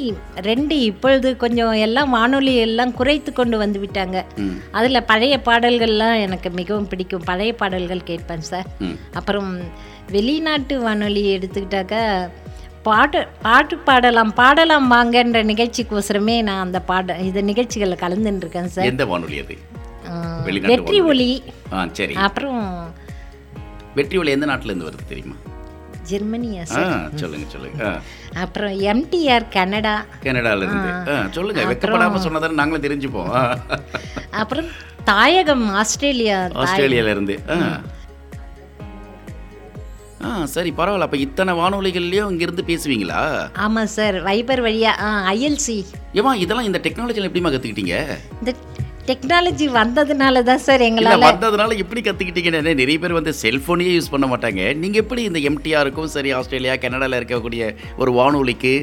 ரெண்டு 0.47 0.75
இப்பொழுது 0.81 1.29
கொஞ்சம் 1.37 1.73
எல்லாம் 1.85 2.09
வானொலி 2.09 2.53
எல்லாம் 2.55 2.93
குறைத்து 2.93 3.31
கொண்டு 3.33 3.57
வந்து 3.57 3.79
விட்டாங்க. 3.79 4.17
அதில் 4.71 5.07
பழைய 5.11 5.35
பாடல்கள்லாம் 5.45 6.21
எனக்கு 6.21 6.49
மிகவும் 6.49 6.87
பிடிக்கும். 6.87 7.25
பழைய 7.25 7.53
பாடல்கள் 7.53 8.01
கேட்பேன் 8.03 8.47
சார். 8.51 8.69
அப்புறம் 9.13 9.51
வெளிநாட்டு 10.11 10.77
வானொலி 10.79 11.23
எடுத்துக்கிட்டாக்கா 11.37 12.01
பாட்டு 12.87 13.19
பாட்டு 13.41 13.75
பாடலாம் 13.77 14.33
பாடலாம் 14.33 14.87
வாங்கன்ற 14.91 15.41
நிகழ்ச்சிக்கோசரமே 15.51 16.35
நான் 16.43 16.63
அந்த 16.63 16.79
பாட 16.79 17.17
இந்த 17.27 17.41
நிகழ்ச்சிகளில் 17.41 18.01
கலந்துன்னு 18.01 18.43
இருக்கேன் 18.45 18.67
சார். 18.67 18.85
எந்த 18.85 19.05
வானொலி 19.05 19.39
அது? 19.39 19.55
வெற்றி 20.71 20.99
ஒளி. 21.11 21.31
சரி. 21.99 22.13
அப்புறம் 22.27 22.61
வெற்றி 23.97 24.17
ஒலி 24.21 24.35
எந்த 24.37 24.45
நாட்டுல 24.51 24.71
இருந்து 24.71 24.87
வருது 24.89 25.09
தெரியுமா? 25.11 25.37
ஜெர்மனியா 26.09 26.63
சொல்லுங்க 27.17 27.45
சொல்லுங்க. 27.53 27.83
அப்புறம் 28.43 28.73
எம்டிஆர் 28.91 29.45
கனடா. 29.57 29.93
கனடால 30.23 30.65
இருந்து 30.65 30.89
சொல்லுங்க 31.37 31.67
வெக்கப்படாம 31.71 32.21
சொன்னதானே 32.25 32.59
நாங்களும் 32.61 32.85
தெரிஞ்சுப்போம். 32.87 33.31
அப்புறம் 34.41 34.69
தாயகம் 35.11 35.65
ஆஸ்திரேலியா 35.81 36.37
ஆஸ்திரேலியால 36.63 37.13
இருந்து 37.15 37.35
ஆ. 40.27 40.31
சரி 40.51 40.69
பரவாயில்ல. 40.77 41.07
அப்ப 41.07 41.17
இத்தனை 41.23 41.53
வானொலிகள்லயும் 41.57 42.29
இங்கிருந்து 42.33 42.63
பேசுவீங்களா? 42.67 43.21
ஆமாம் 43.63 43.89
சார். 43.95 44.17
வைபர் 44.27 44.61
வழியா 44.65 44.91
ஆ 45.05 45.09
ஐஎல்சி. 45.31 45.75
ஏமா 46.19 46.31
இதெல்லாம் 46.43 46.67
இந்த 46.69 46.79
டெக்னாலஜில 46.85 47.29
எப்படிமா 47.29 47.51
கத்துக்கிட்டீங்க? 47.53 47.95
இந்த 48.39 48.51
டெக்னாலஜி 49.07 49.65
வந்ததுனால 49.77 50.41
தான் 50.49 50.61
சார் 50.65 50.81
எங்களால் 50.87 51.25
வந்ததுனால 51.29 51.77
எப்படி 51.83 52.01
கத்துக்கிட்டீங்கன்னு 52.03 52.73
நிறைய 52.81 52.97
பேர் 53.03 53.15
வந்து 53.17 53.31
செல்போனையே 53.41 53.93
யூஸ் 53.95 54.11
பண்ண 54.13 54.25
மாட்டாங்க. 54.31 54.61
நீங்க 54.81 54.97
எப்படி 55.03 55.23
இந்த 55.29 55.39
எம்டிஆருக்கும் 55.49 56.13
சரி 56.15 56.29
ஆஸ்திரேலியா 56.37 56.75
கனடால 56.83 57.19
இருக்கக்கூடிய 57.21 57.63
ஒரு 58.03 58.11
வானொலிக்கு 58.19 58.73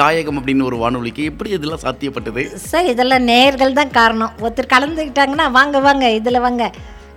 தாயகம் 0.00 0.38
அப்படின்னு 0.40 0.68
ஒரு 0.70 0.76
வானொலிக்கு 0.82 1.22
எப்படி 1.30 1.50
இதெல்லாம் 1.56 1.84
சாத்தியப்பட்டது? 1.84 2.42
சார் 2.70 2.90
இதெல்லாம் 2.92 3.24
நேயர்கள் 3.30 3.78
தான் 3.78 3.94
காரணம். 4.00 4.34
ஒருத்தர் 4.44 4.74
கலந்துக்கிட்டாங்கன்னா 4.74 5.46
வாங்க 5.58 5.80
வாங்க 5.86 6.12
இதில் 6.18 6.44
வாங்க. 6.46 6.64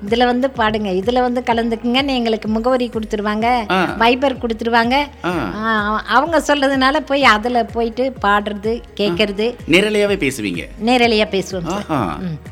இதில் 0.06 0.26
வந்து 0.32 0.48
பாடுங்க. 0.60 0.90
இதில் 1.02 1.24
வந்து 1.26 1.42
கலந்துக்குங்கன்னு 1.50 2.18
எங்களுக்கு 2.20 2.50
முகவரி 2.56 2.88
கொடுத்துருவாங்க. 2.94 3.48
வைபர் 4.02 4.36
கொடுத்துருவாங்க. 4.44 4.96
அவங்க 6.18 6.38
சொல்றதுனால 6.48 7.00
போய் 7.10 7.24
அதில் 7.36 7.60
போயிட்டு 7.76 8.06
பாடுறது 8.26 8.74
கேட்கறது 9.00 9.48
நேரலையாவே 9.76 10.18
பேசுவீங்க. 10.26 10.64
நேரலையாக 10.90 11.30
பேசுவோம் 11.36 11.68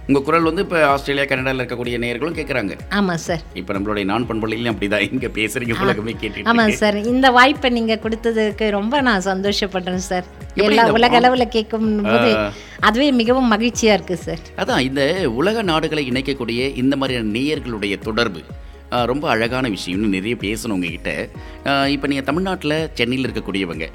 உங்க 0.08 0.20
குரல் 0.28 0.48
வந்து 0.50 0.66
இப்ப 0.66 0.84
ஆஸ்திரேலியா 0.94 1.26
கனடால 1.30 1.64
இருக்கக்கூடிய 1.64 1.96
நேயர்களும் 2.04 2.38
கேக்குறாங்க. 2.40 2.74
ஆமாம் 3.00 3.24
சார். 3.28 3.44
இப்ப 3.62 3.74
நம்மளுடைய 3.74 4.06
நான் 4.12 4.28
பண்பலையிலும் 4.32 4.74
அப்படிதான். 4.74 5.06
இங்க 5.14 5.28
பேசுறீங்க 5.40 5.82
உலகமே 5.86 6.16
ஆமாம் 6.52 6.66
இருக்கு. 6.66 6.82
சார். 6.84 6.98
இந்த 7.14 7.28
வாய்ப்பை 7.38 7.72
நீங்கள் 7.78 8.04
கொடுத்ததுக்கு 8.06 8.66
ரொம்ப 8.80 9.02
நான் 9.08 9.28
சந்தோஷப்படுறேன் 9.32 10.06
சார். 10.12 10.28
எல்லா 10.66 10.84
உலக 10.98 11.16
அளவில் 11.20 11.54
கேட்கும் 11.56 11.90
போது. 12.12 12.32
அதுவே 12.88 13.08
மிகவும் 13.22 13.52
மகிழ்ச்சியாக 13.54 13.98
இருக்குது 13.98 14.24
சார். 14.26 14.44
அதான் 14.64 14.84
இந்த 14.90 15.02
உலக 15.42 15.64
நாடுகளை 15.72 16.04
இணைக்கக்கூடிய 16.12 16.60
இந்த 16.84 16.94
மாதிரியான 17.02 17.32
நேயர்களுடைய 17.38 17.96
தொடர்பு 18.08 18.44
ரொம்ப 19.12 19.26
அழகான 19.36 19.66
விஷயம். 19.76 19.96
இன்னும் 19.98 20.16
நிறைய 20.18 20.36
பேசணும் 20.44 20.76
உங்ககிட்ட. 20.78 21.12
இப்போ 21.96 22.06
நீங்கள் 22.12 22.30
தமிழ்நாட்டில் 22.30 22.78
சென்னையில் 23.00 23.28
இருக்கக்கூடியவங்க 23.28 23.88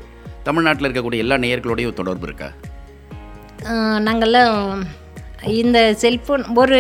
தமிழ்நாட்டில் 0.49 0.87
இருக்கக்கூடிய 0.89 1.25
எல்லா 1.25 1.37
நேயர்களோடையும் 1.45 2.01
தொடர்பு 2.01 2.27
இருக்கா? 2.29 2.51
நாங்கள்லாம் 4.09 4.57
இந்த 5.61 5.79
செல்ஃபோன் 6.03 6.45
ஒரு 6.63 6.79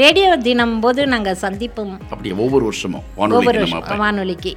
ரேடியோ 0.00 0.30
தினம் 0.48 0.74
போது 0.84 1.00
நாங்கள் 1.12 1.40
சந்திப்போம். 1.44 1.94
அப்படியே? 2.12 2.34
ஒவ்வொரு 2.44 2.64
வருஷமும் 2.68 3.06
ஒவ்வொரு. 3.38 3.62
வானொலிக்கு. 4.02 4.52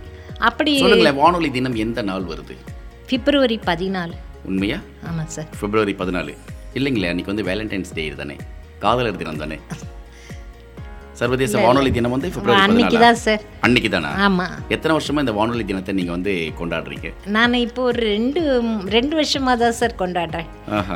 அப்படி 0.49 0.73
வானொலி 1.21 1.49
தினம் 1.57 1.77
எந்த 1.85 2.01
நாள் 2.09 2.27
வருது? 2.33 2.57
பிப்ரவரி 3.09 3.57
பதினாலு. 3.69 4.15
உண்மையா? 4.43 4.77
ஆமாம் 5.03 5.27
சார். 5.27 5.45
பிப்ரவரி 5.59 5.93
பதினாலு. 5.93 6.37
இல்லைங்களே 6.73 7.09
அன்னைக்கு 7.09 7.35
வந்து 7.35 7.43
வேலண்டைன்ஸ் 7.43 7.93
டே 7.93 8.09
தானே? 8.09 8.35
காதலர் 8.79 9.15
தினம் 9.15 9.37
தானே? 9.37 9.59
சர்வதேச 11.21 11.55
வானொலி 11.65 11.89
தினம் 11.95 12.13
வந்து 12.15 12.29
பிப்ரவரி 12.35 12.61
அன்னைக்கு 12.65 12.97
தான் 13.03 13.19
சார். 13.23 13.41
அன்னைக்கு 13.65 13.89
தானா 13.95 14.11
ஆமாம் 14.27 14.53
எத்தனை 14.75 14.93
வருஷமா 14.97 15.23
இந்த 15.25 15.33
வானொலி 15.39 15.63
தினத்தை 15.69 15.93
நீங்க 15.97 16.11
வந்து 16.15 16.33
கொண்டாடுறீங்க? 16.59 17.09
நான் 17.35 17.57
இப்போ 17.65 17.81
ஒரு 17.89 17.99
ரெண்டு 18.13 18.41
ரெண்டு 18.95 19.13
வருஷமாக 19.19 19.55
தான் 19.63 19.77
சார் 19.79 19.99
கொண்டாடுறேன். 20.01 20.47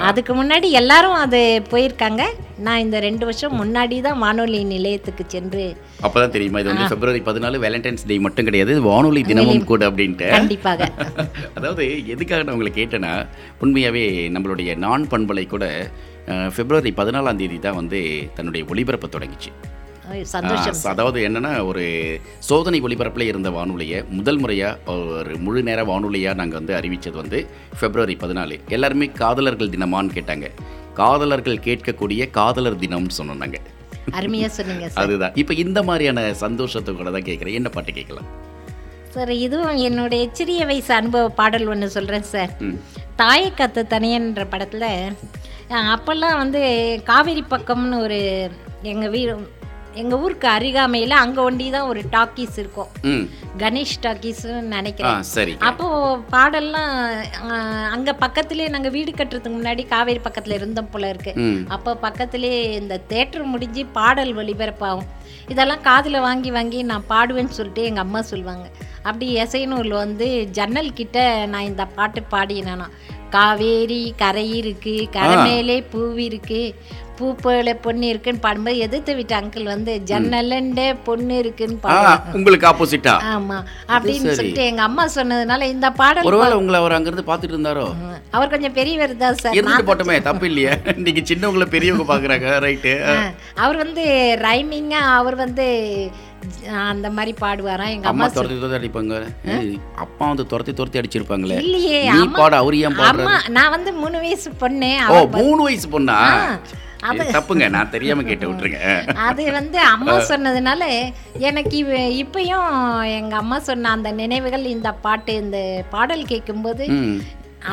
அதுக்கு 0.09 0.33
முன்னாடி 0.39 0.69
எல்லாரும் 0.81 1.17
அது 1.25 1.41
போயிருக்காங்க. 1.73 2.23
நான் 2.65 2.83
இந்த 2.85 2.97
ரெண்டு 3.05 3.23
வருஷம் 3.29 3.55
முன்னாடி 3.61 3.95
தான் 4.07 4.19
வானொலி 4.23 4.59
நிலையத்துக்கு 4.73 5.23
சென்று 5.33 5.65
அப்பதான் 6.05 6.33
தெரியுமா 6.35 6.59
இது 6.61 6.71
வந்து 6.71 6.89
பிப்ரவரி 6.93 7.21
பதினாலு 7.29 7.57
வேலண்டைன்ஸ் 7.65 8.07
டே 8.09 8.17
மட்டும் 8.25 8.47
கிடையாது 8.49 8.73
வானொலி 8.89 9.23
தினமும் 9.29 9.69
கூட 9.71 9.83
அப்படின்ட்டு. 9.89 10.27
கண்டிப்பாக. 10.37 10.89
அதாவது 11.57 11.83
எதுக்காக 12.15 12.41
நான் 12.43 12.55
உங்களை 12.57 12.73
கேட்டேன்னா 12.79 13.13
உண்மையாவே 13.63 14.05
நம்மளுடைய 14.35 14.77
நான் 14.85 15.09
பண்பலை 15.13 15.45
கூட 15.47 15.65
பிப்ரவரி 16.57 16.91
பதினாலாம் 16.99 17.39
தேதி 17.41 17.57
தான் 17.59 17.79
வந்து 17.81 17.99
தன்னுடைய 18.37 18.63
ஒளிபரப்பை 18.71 19.09
தொடங்கிச்சு. 19.15 19.51
சந்தோஷம். 20.33 20.79
அதாவது 20.93 21.19
என்னன்னா 21.27 21.51
ஒரு 21.69 21.83
சோதனை 22.49 22.79
ஒளிபரப்பில் 22.85 23.29
இருந்த 23.31 23.49
வானொலியை 23.57 23.99
முதல் 24.17 24.39
முறையாக 24.43 24.95
ஒரு 25.19 25.35
முழு 25.45 25.61
நேர 25.67 25.83
வானொலியாக 25.91 26.39
நாங்கள் 26.41 26.59
வந்து 26.59 26.75
அறிவித்தது 26.79 27.17
வந்து 27.21 27.39
பிப்ரவரி 27.81 28.15
பதினாலு. 28.23 28.57
எல்லாருமே 28.77 29.07
காதலர்கள் 29.21 29.73
தினமான்னு 29.75 30.17
கேட்டாங்க. 30.17 30.49
காதலர்கள் 31.01 31.63
கேட்கக்கூடிய 31.67 32.29
காதலர் 32.39 32.81
தினம்னு 32.83 33.17
சொன்னோம் 33.19 33.41
நாங்க. 33.43 33.59
அருமையாக 34.19 34.51
சொன்னீங்க 34.57 34.87
அதுதான். 35.03 35.35
இப்போ 35.41 35.53
இந்த 35.63 35.79
மாதிரியான 35.89 36.27
சந்தோஷத்தை 36.43 36.91
கூட 36.97 37.09
தான் 37.15 37.27
கேட்குறேன். 37.29 37.57
என்ன 37.59 37.69
பாட்டு 37.75 37.91
கேட்கலாம்? 37.99 38.27
சார் 39.15 39.31
இதுவும் 39.45 39.77
என்னுடைய 39.87 40.23
சிறிய 40.37 40.61
வயசு 40.69 40.91
அனுபவ 40.99 41.31
பாடல் 41.39 41.67
ஒன்று 41.73 41.87
சொல்கிறேன் 41.97 42.29
சார். 42.33 42.53
தாயை 43.21 43.49
கத்த 43.59 43.87
தனியன்ற 43.93 44.43
படத்தில் 44.53 44.89
அப்போல்லாம் 45.93 46.39
வந்து 46.41 46.61
காவேரி 47.09 47.43
பக்கம்னு 47.53 47.99
ஒரு 48.05 48.17
எங்கள் 48.91 49.13
வீடு 49.13 49.33
எங்கள் 50.01 50.21
ஊருக்கு 50.25 50.47
அருகாமையில் 50.53 51.15
அங்கே 51.21 51.41
ஒண்டி 51.47 51.65
தான் 51.75 51.89
ஒரு 51.91 52.01
டாக்கீஸ் 52.15 52.55
இருக்கும். 52.61 52.89
கணேஷ் 53.61 53.95
டாக்கீஸ்னு 54.05 54.55
நினைக்கிறேன். 54.75 55.21
சரி. 55.35 55.53
அப்போ 55.69 55.87
பாடல்லாம் 56.33 56.93
அங்க 57.95 58.15
பக்கத்துலேயே 58.23 58.69
நாங்க 58.75 58.89
வீடு 58.95 59.11
கட்டுறதுக்கு 59.11 59.57
முன்னாடி 59.57 59.85
காவேரி 59.93 60.21
பக்கத்துல 60.27 60.57
இருந்தோம் 60.59 60.91
போல 60.95 61.11
இருக்கு. 61.13 61.33
அப்போ 61.77 61.93
பக்கத்துலேயே 62.07 62.59
இந்த 62.81 62.97
தேட்டர் 63.13 63.51
முடிஞ்சு 63.53 63.83
பாடல் 63.99 64.33
ஒளிபரப்பாகும் 64.43 65.11
இதெல்லாம் 65.53 65.85
காதுல 65.87 66.19
வாங்கி 66.27 66.51
வாங்கி 66.57 66.79
நான் 66.91 67.09
பாடுவேன்னு 67.13 67.57
சொல்லிட்டு 67.57 67.83
எங்க 67.89 68.01
அம்மா 68.05 68.21
சொல்லுவாங்க. 68.31 68.67
அப்படி 69.07 69.25
எசைனூரில் 69.43 70.01
வந்து 70.03 70.27
ஜன்னல் 70.57 70.95
கிட்ட 70.99 71.19
நான் 71.53 71.69
இந்த 71.71 71.83
பாட்டு 71.97 72.21
பாடினேனா. 72.31 72.87
காவேரி 73.35 74.03
கரை 74.21 74.45
இருக்கு 74.59 74.93
கரை 75.15 75.35
மேலே 75.47 75.75
பூவி 75.91 76.23
இருக்கு. 76.29 76.61
பூ 77.17 77.27
போல 77.41 77.73
பொண்ணு 77.83 78.05
இருக்குன்னு 78.07 78.41
பாடும்போது 78.41 78.81
எதிர்த்து 78.85 79.11
வீட்டு 79.15 79.35
அங்கிள் 79.37 79.67
வந்து 79.69 79.91
ஜன்னலண்ட 80.09 80.79
பொண்ணு 81.05 81.35
இருக்குன்னு 81.41 81.77
பாடுவாங்க 81.83 82.33
உங்களுக்கு 82.37 82.67
ஆப்போசிட்டா 82.69 83.13
ஆமா. 83.31 83.57
அப்படின்னு. 83.89 84.35
சொல்லிட்டு 84.39 84.65
எங்க 84.65 84.83
அம்மா 84.83 85.05
சொன்னதுனால 85.15 85.67
இந்த 85.69 85.89
பாடல் 85.99 86.27
ஒருவேளை 86.29 86.57
உங்களை 86.57 86.79
அவர் 86.81 86.95
அங்கிருந்து 86.95 87.27
பார்த்துட்டு 87.27 87.55
இருந்தாரோ? 87.55 87.85
அவர் 88.33 88.53
கொஞ்சம் 88.53 88.77
பெரியவர் 88.77 89.15
தான் 89.17 89.39
சார். 89.41 89.55
இருந்துட்டு 89.57 89.89
போட்டோமே 89.89 90.17
தப்பு 90.23 90.47
இல்லையே. 90.51 90.73
நீங்க 91.05 91.23
சின்னவங்களை 91.29 91.67
பெரியவங்க 91.69 92.07
பாக்குறாங்க 92.11 92.49
ரைட்டு 92.65 92.93
அவர் 93.59 93.81
வந்து 93.83 94.05
ரைமிங்கா 94.45 95.01
அவர் 95.15 95.37
வந்து 95.37 95.67
அந்த 96.85 97.07
மாதிரி 97.13 97.31
பாடுவாராம் 97.39 97.93
எங்க 97.93 98.07
அம்மா 98.09 98.25
துரத்தி 98.29 98.55
துரத்தி 98.55 98.77
அடிப்பாங்க. 98.79 99.13
அப்பா 100.03 100.23
வந்து 100.27 100.45
துரத்தி 100.47 100.73
துரத்தி 100.73 100.99
அடிச்சிருப்பாங்களே. 101.01 101.57
இல்லையே 101.63 101.99
நீ 102.15 102.25
பாட 102.35 102.53
அவர் 102.61 102.75
ஏன் 102.81 102.97
பாடுற 102.99 103.25
நான் 103.55 103.73
வந்து 103.75 103.93
மூணு 104.01 104.17
வயசு 104.23 104.49
பொண்ணு 104.61 104.91
ஓ 105.11 105.21
மூணு 105.37 105.61
வயசு 105.63 105.87
பொண்ணா? 105.89 106.17
தப்புங்க 107.31 107.65
நான் 107.69 107.91
தெரியாம 107.91 108.23
கேட்டு 108.23 108.47
விட்டுருங்க 108.47 108.81
அது 109.25 109.43
வந்து 109.51 109.79
அம்மா 109.89 110.15
சொன்னதுனால 110.29 110.83
எனக்கு 111.47 111.77
இப்பயும் 112.21 112.69
எங்க 113.17 113.33
அம்மா 113.35 113.57
சொன்ன 113.65 113.91
அந்த 113.91 114.11
நினைவுகள் 114.19 114.65
இந்த 114.71 114.91
பாட்டு 115.03 115.33
இந்த 115.41 115.59
பாடல் 115.91 116.29
கேட்கும்போது. 116.31 116.85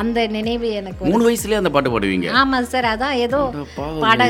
அந்த 0.01 0.19
நினைவு 0.29 0.67
எனக்கு. 0.77 1.07
மூணு 1.07 1.25
வயசுலயே 1.25 1.59
அந்த 1.59 1.71
பாட்டு 1.73 1.89
பாடுவீங்க 1.91 2.29
ஆமா 2.37 2.59
சார் 2.69 2.87
அதான் 2.91 3.17
ஏதோ. 3.25 3.39
பாட. 4.03 4.21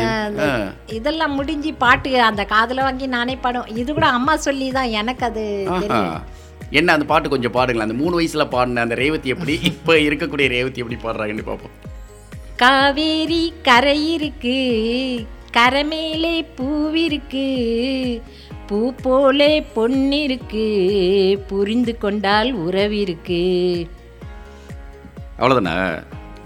இதெல்லாம் 0.97 1.37
முடிஞ்சு 1.37 1.71
பாட்டு 1.83 2.09
அந்த 2.25 2.43
காதுல 2.49 2.85
வாங்கி 2.87 3.07
நானே 3.13 3.35
பாடும் 3.37 3.69
இது 3.77 3.89
கூட 3.93 4.07
அம்மா 4.17 4.35
சொல்லி 4.47 4.67
தான் 4.77 4.91
எனக்கு 4.99 5.25
அது 5.29 5.45
என்ன 6.71 6.91
அந்த 6.93 7.05
பாட்டு 7.07 7.31
கொஞ்சம் 7.31 7.55
பாடுங்களேன் 7.55 7.87
அந்த 7.87 7.97
மூணு 7.99 8.17
வயசுல 8.17 8.45
பாடின 8.51 8.83
அந்த 8.85 8.95
ரேவதி 9.01 9.33
எப்படி 9.33 9.55
இப்ப 9.71 9.97
இருக்கக்கூடிய 10.05 10.47
ரேவதி 10.53 10.81
எப்படி 10.83 10.99
பாடுறாங்கன்னு 11.01 11.49
பார்ப்போம் 11.49 11.75
காவேரி 12.57 13.43
கரை 13.61 13.99
இருக்கு 14.13 14.57
கரை 15.51 15.83
மேலே 15.83 16.35
பூவிருக்கு 16.57 17.47
பூ 18.67 18.79
போலே 19.01 19.51
பொன்னிருக்கு 19.75 20.65
புரிந்து 21.47 21.93
கொண்டால் 21.97 22.51
உறவிருக்கு 22.55 23.41
அவ்வளோதானே 25.37 25.75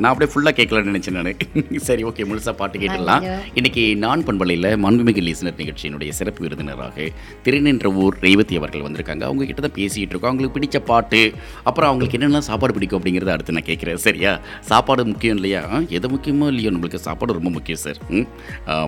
நான் 0.02 0.10
அப்படியே 0.12 0.30
ஃபுல்லாக 0.32 0.54
கேட்கலான்னு 0.58 0.92
நினச்சேன் 0.92 1.16
நான். 1.18 1.30
சரி 1.88 2.02
ஓகே 2.10 2.26
முழுசாக 2.30 2.54
பாட்டு 2.60 2.78
கேட்டுடலாம். 2.82 3.24
ஐயோ. 3.28 3.36
இன்னைக்கு 3.60 3.84
நான் 4.04 4.24
பண்பலையில் 4.28 4.68
மாண்புமிகு 4.84 5.22
லிசனர் 5.28 5.58
நிகழ்ச்சியினுடைய 5.62 6.12
சிறப்பு 6.20 6.44
விருந்தினராக 6.46 7.08
திருநின்ற 7.46 7.92
ஊர் 8.04 8.18
ரேவதி 8.26 8.58
அவர்கள் 8.62 8.86
வந்திருக்காங்க. 8.88 9.24
அவங்க 9.30 9.46
கிட்ட 9.50 9.62
தான் 9.66 9.76
பேசிகிட்டு 9.80 10.14
இருக்கோம். 10.14 10.32
அவங்களுக்கு 10.32 10.56
பிடிச்ச 10.58 10.80
பாட்டு 10.92 11.22
அப்புறம் 11.70 11.90
அவங்களுக்கு 11.92 12.18
என்னென்ன 12.20 12.44
சாப்பாடு 12.50 12.76
பிடிக்கும் 12.78 13.00
அப்படிங்கிறத 13.00 13.34
அடுத்து 13.36 13.58
நான் 13.58 13.70
கேட்குறேன். 13.72 14.02
சரியா? 14.08 14.34
சாப்பாடு 14.72 15.06
முக்கியம் 15.12 15.38
இல்லையா? 15.40 15.64
எது 16.00 16.14
முக்கியமோ 16.16 16.50
இல்லையோ 16.54 16.72
நம்மளுக்கு 16.76 17.06
சாப்பாடு 17.08 17.38
ரொம்ப 17.40 17.52
முக்கியம் 17.58 17.84
சார் 17.86 18.00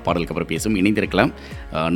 பாடலுக்கு 0.07 0.33
அப்புறம் 0.33 0.51
பேசும் 0.53 0.77
இணைந்திருக்கலாம். 0.81 1.33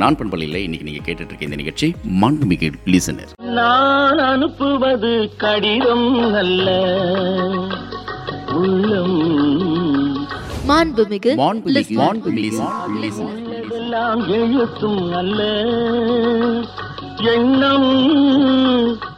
நான் 0.02 0.18
பண்பலையில் 0.22 0.64
இன்னைக்கு 0.66 0.88
நீங்கள் 0.90 1.06
கேட்டுட்டு 1.08 1.32
இருக்க 1.32 1.50
இந்த 1.50 1.60
நிகழ்ச்சி 1.62 1.88
மாண்புமிகு 2.22 2.70
லிசனர். 2.94 3.32
நான் 3.60 4.22
அனுப்புவது 4.32 5.12
கடிதம் 5.44 6.08
அல்ல. 6.42 6.68
உள்ளம். 8.54 10.26
மாண்புமிகு 10.68 11.36
எழுத்தும் 14.28 15.12
அல்ல. 15.12 15.42
எண்ணம். 17.16 19.12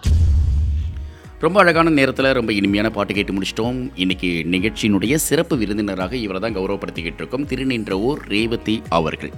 ரொம்ப 1.41 1.61
அழகான 1.61 1.91
நேரத்தில் 1.91 2.33
ரொம்ப 2.33 2.53
இனிமையான 2.53 2.91
பாட்டு 2.91 3.15
கேட்டு 3.15 3.33
முடிச்சிட்டோம். 3.33 3.91
இன்னைக்கு 3.95 4.47
நிகழ்ச்சியினுடைய 4.51 5.15
சிறப்பு 5.15 5.57
விருந்தினராக 5.57 6.17
இவரை 6.17 6.41
தான் 6.41 6.57
கௌரவப்படுத்திக்கிட்டு 6.57 7.15
இருக்கோம். 7.17 7.47
திருநின்ற 7.47 7.91
ஊர் 7.91 8.21
ரேவதி 8.29 8.83
அவர்கள். 8.89 9.33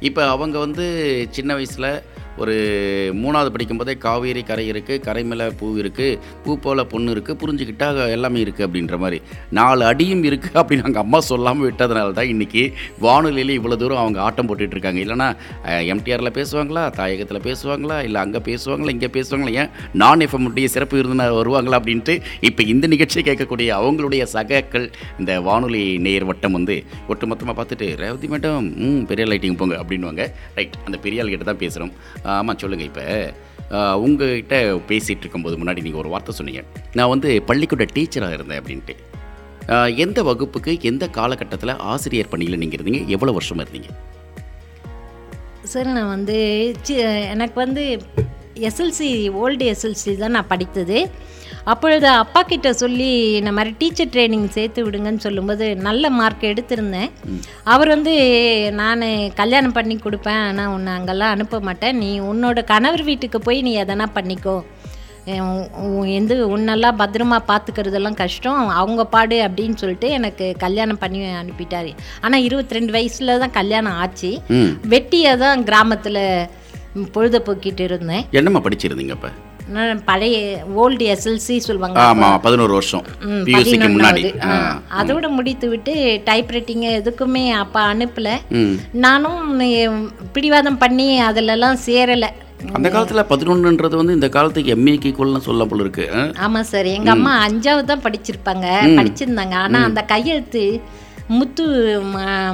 இப்போ 0.00 0.28
அவங்க 0.28 0.58
வந்து 0.58 1.26
சின்ன 1.30 1.52
வயசில் 1.52 2.02
ஒரு 2.38 2.54
மூணாவது 3.20 3.50
படிக்கும்போதே 3.50 3.94
காவேரி 3.98 4.42
கரை 4.44 4.64
இருக்குது 4.68 5.00
கரை 5.00 5.22
மேலே 5.24 5.44
பூ 5.58 5.66
இருக்குது 5.80 6.08
பூ 6.44 6.52
போல் 6.58 6.82
பொண்ணு 6.86 7.12
இருக்குது 7.14 7.38
புரிஞ்சுக்கிட்டா 7.40 7.86
எல்லாமே 8.14 8.38
இருக்குது 8.40 8.66
அப்படின்ற 8.66 8.96
மாதிரி. 8.98 9.18
நாலு 9.58 9.82
அடியும் 9.84 10.24
இருக்குது 10.24 10.58
அப்படின்னு 10.60 10.84
அங்கே 10.84 11.00
அம்மா 11.02 11.18
சொல்லாமல் 11.28 11.66
விட்டதுனால 11.66 12.12
தான் 12.12 12.30
இன்றைக்கி 12.32 12.62
வானொலியில் 13.00 13.54
இவ்வளோ 13.56 13.76
தூரம் 13.76 14.02
அவங்க 14.02 14.18
ஆட்டம் 14.24 14.48
போட்டுட்ருக்காங்க 14.48 15.00
இல்லைனா 15.04 15.28
எம்டிஆரில் 15.92 16.34
பேசுவாங்களா 16.38 16.84
தாயகத்தில் 16.96 17.42
பேசுவாங்களா 17.46 17.98
இல்லை 18.06 18.20
அங்கே 18.24 18.42
பேசுவாங்களா 18.48 18.94
இங்கே 18.94 19.10
பேசுவாங்களா 19.14 19.54
ஏன் 19.56 19.70
நான் 19.96 20.24
எஃப்எம்முடைய 20.26 20.68
சிறப்பு 20.74 20.98
விருந்தினர் 20.98 21.38
வருவாங்களா 21.38 21.78
அப்படின்ட்டு 21.80 22.16
இப்போ 22.48 22.62
இந்த 22.72 22.86
நிகழ்ச்சியை 22.94 23.24
கேட்கக்கூடிய 23.24 23.68
அவங்களுடைய 23.80 24.22
சகாக்கள் 24.34 24.86
இந்த 25.18 25.32
வானொலி 25.42 25.84
நேர் 26.04 26.24
வட்டம் 26.24 26.56
வந்து 26.58 26.76
ஒட்டுமொத்தமாக 27.08 27.56
பார்த்துட்டு 27.56 27.88
ரேவதி 28.00 28.28
மேடம் 28.28 28.68
ம் 28.84 29.02
பெரிய 29.06 29.26
லைட்டிங் 29.26 29.58
போங்க 29.60 29.76
அப்படின்வாங்க 29.80 30.22
ரைட் 30.58 30.76
அந்த 30.84 30.96
பெரியாள் 31.04 31.32
கிட்ட 31.32 31.46
தான் 31.46 31.62
பேசுகிறோம் 31.62 31.94
ஆமாம் 32.32 32.60
சொல்லுங்கள் 32.62 32.90
இப்போ. 32.90 33.06
உங்ககிட்ட 34.04 34.56
பேசிகிட்டு 34.90 35.24
இருக்கும்போது 35.24 35.56
முன்னாடி 35.60 35.84
நீங்கள் 35.86 36.02
ஒரு 36.02 36.10
வார்த்தை 36.12 36.32
சொன்னீங்க. 36.38 36.62
நான் 36.98 37.12
வந்து 37.14 37.30
பள்ளிக்கூட 37.48 37.84
டீச்சராக 37.96 38.36
இருந்தேன் 38.36 38.60
அப்படின்ட்டு. 38.62 38.94
எந்த 40.04 40.18
வகுப்புக்கு 40.28 40.72
எந்த 40.90 41.04
காலகட்டத்தில் 41.18 41.80
ஆசிரியர் 41.92 42.32
பணியில் 42.32 42.60
நீங்கள் 42.62 42.78
இருந்தீங்க? 42.78 43.00
எவ்வளோ 43.16 43.34
வருஷமாக 43.38 43.66
இருந்தீங்க? 43.66 43.90
சார் 45.72 45.94
நான் 45.98 46.12
வந்து 46.16 46.36
எனக்கு 47.34 47.58
வந்து 47.64 47.84
எஸ்எல்சி 48.68 49.08
ஓல்டு 49.42 49.64
எஸ்எல்சி 49.72 50.12
தான் 50.24 50.36
நான் 50.36 50.50
படித்தது. 50.52 50.98
அப்பொழுது 51.72 52.08
அப்பா 52.22 52.42
கிட்ட 52.42 52.72
சொல்லி 52.72 53.08
இந்த 53.38 53.52
மாதிரி 53.52 53.74
டீச்சர் 53.78 54.10
ட்ரைனிங் 54.14 54.48
சேர்த்து 54.48 54.80
விடுங்கன்னு 54.86 55.24
சொல்லும்போது 55.26 55.76
நல்ல 55.76 56.10
மார்க் 56.10 56.44
எடுத்திருந்தேன். 56.50 57.10
அவர் 57.64 57.88
வந்து 57.88 58.14
நான் 58.80 59.04
கல்யாணம் 59.34 59.72
பண்ணி 59.72 59.96
கொடுப்பேன். 59.96 60.42
ஆனால் 60.48 60.66
உன்னை 60.66 60.92
அங்கெல்லாம் 60.92 61.30
அனுப்ப 61.30 61.60
மாட்டேன். 61.60 61.96
நீ 61.96 62.20
உன்னோட 62.20 62.64
கணவர் 62.64 63.02
வீட்டுக்கு 63.02 63.40
போய் 63.40 63.60
நீ 63.62 63.72
எதனா 63.82 64.08
பண்ணிக்கோ. 64.18 64.56
எந்த 66.18 66.34
உன்னெல்லாம் 66.54 66.98
பத்திரமா 67.02 67.38
பார்த்துக்கிறதெல்லாம் 67.50 68.18
கஷ்டம். 68.22 68.68
அவங்க 68.80 69.04
பாடு 69.04 69.36
அப்படின்னு 69.46 69.74
சொல்லிட்டு 69.74 70.10
எனக்கு 70.10 70.46
கல்யாணம் 70.64 70.98
பண்ணி 70.98 71.20
அனுப்பிட்டாரு. 71.42 71.92
ஆனால் 72.20 72.42
இருபத்தி 72.42 72.78
ரெண்டு 72.78 72.92
வயசில் 72.92 73.38
தான் 73.38 73.56
கல்யாணம் 73.60 73.96
ஆச்சு. 74.04 74.32
ம். 74.48 74.70
வெட்டியாக 74.94 75.42
தான் 75.44 75.64
கிராமத்தில் 75.70 76.22
பொழுதுபோக்கிட்டு 77.14 77.80
இருந்தேன். 77.80 78.24
என்னம்மா 78.30 78.62
படிச்சிருந்தீங்க 78.68 79.10
அப்போ? 79.10 79.30
பழைய 80.08 80.36
ஓல்டு 80.82 81.04
எஸ்எல்சி 81.12 81.54
சொல்லுவாங்க. 81.66 81.98
ஆமாம் 82.00 82.40
பதினோரு 82.40 82.72
வருஷம். 82.72 83.04
பியூசிக்கு 83.48 83.88
முன்னாடி. 83.94 84.24
அதோட 85.00 85.28
முடித்து 85.28 85.68
விட்டு 85.68 85.94
டைப்ரைட்டிங் 86.26 86.86
எதுக்குமே 86.98 87.44
அப்பா 87.62 87.82
அனுப்பல. 87.92 88.30
நானும் 89.04 89.44
பிடிவாதம் 90.36 90.78
பண்ணி 90.78 91.08
அதிலெல்லாம் 91.20 91.78
சேரலை. 91.86 92.30
அந்த 92.76 92.88
காலத்தில் 92.90 93.28
பதினொன்றுன்றது 93.30 93.96
வந்து 94.00 94.16
இந்த 94.18 94.28
காலத்துக்கு 94.28 94.74
எம்ஏக்கு 94.74 95.08
ஈக்குவல்னு 95.10 95.46
சொல்ல 95.48 95.64
போல 95.64 95.82
இருக்கு. 95.82 96.04
ஆ? 96.18 96.20
ஆமாம் 96.44 96.68
சார் 96.72 96.86
எங்கள் 96.96 97.14
அம்மா 97.16 97.32
அஞ்சாவது 97.46 97.90
தான் 97.90 98.04
படிச்சிருப்பாங்க 98.06 98.66
படிச்சிருந்தாங்க. 98.98 99.56
ஆனால் 99.64 99.88
அந்த 99.88 100.02
கையெழுத்து 100.12 100.62
முத்து 101.36 101.64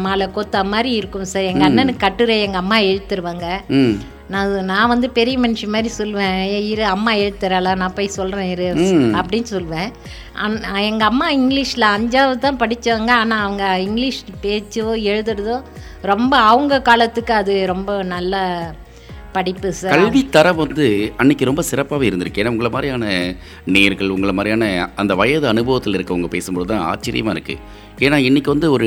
மாலை 0.07 0.27
கொத்தா 0.35 0.61
மாதிரி 0.73 0.91
இருக்கும் 1.01 1.31
சார். 1.35 1.49
எங்கள் 1.53 1.69
அண்ணனுக்கு 1.69 2.05
கட்டுரை 2.07 2.41
எங்கள் 2.41 2.63
அம்மா 2.65 2.79
எழுத்துருவாங்க 2.91 3.47
நான் 4.31 4.51
நான் 4.67 4.89
வந்து 4.89 5.09
பெரிய 5.11 5.37
மனுஷி 5.39 5.67
மாதிரி 5.69 5.91
சொல்லுவேன் 5.97 6.37
"ஏய், 6.49 6.67
இரு 6.69 6.85
அம்மா 6.87 7.13
எழுத்துறாளா 7.21 7.73
நான் 7.77 7.95
போய் 7.95 8.17
சொல்கிறேன் 8.17 8.51
இரு 8.51 8.67
அப்படின்னு 9.19 9.49
சொல்லுவேன். 9.53 9.89
எங்கள் 10.85 11.09
அம்மா 11.09 11.27
இங்கிலீஷில் 11.37 11.87
அஞ்சாவது 11.91 12.39
தான் 12.41 12.61
படித்தவங்க 12.61 13.13
ஆனால் 13.21 13.43
அவங்க 13.43 13.65
இங்கிலீஷ் 13.83 14.21
பேச்சோ 14.43 14.85
எழுதுறதோ 15.11 15.57
ரொம்ப 16.05 16.33
அவங்க 16.47 16.83
காலத்துக்கு 16.83 17.35
அது 17.35 17.55
ரொம்ப 17.69 17.91
நல்ல 18.11 18.35
படிப்பு 19.35 19.69
சார் 19.75 19.93
கல்வி 19.95 20.21
தரம் 20.29 20.57
வந்து 20.57 20.87
அன்னைக்கு 21.17 21.49
ரொம்ப 21.49 21.63
சிறப்பாகவே 21.69 22.07
இருந்திருக்கு. 22.09 22.41
ஏன்னா 22.43 22.53
உங்களை 22.55 22.71
மாதிரியான 22.71 23.05
நேர்கள் 23.75 24.15
உங்களை 24.15 24.33
மாதிரியான 24.33 24.65
அந்த 24.97 25.13
வயது 25.15 25.47
அனுபவத்தில் 25.49 25.97
இருக்கவங்க 25.97 26.31
பேசும்போது 26.33 26.69
தான் 26.69 26.87
ஆச்சரியமாக 26.89 27.35
இருக்குது 27.37 27.61
ஏன்னா 28.05 28.17
இன்றைக்கி 28.27 28.49
வந்து 28.49 28.73
ஒரு 28.73 28.87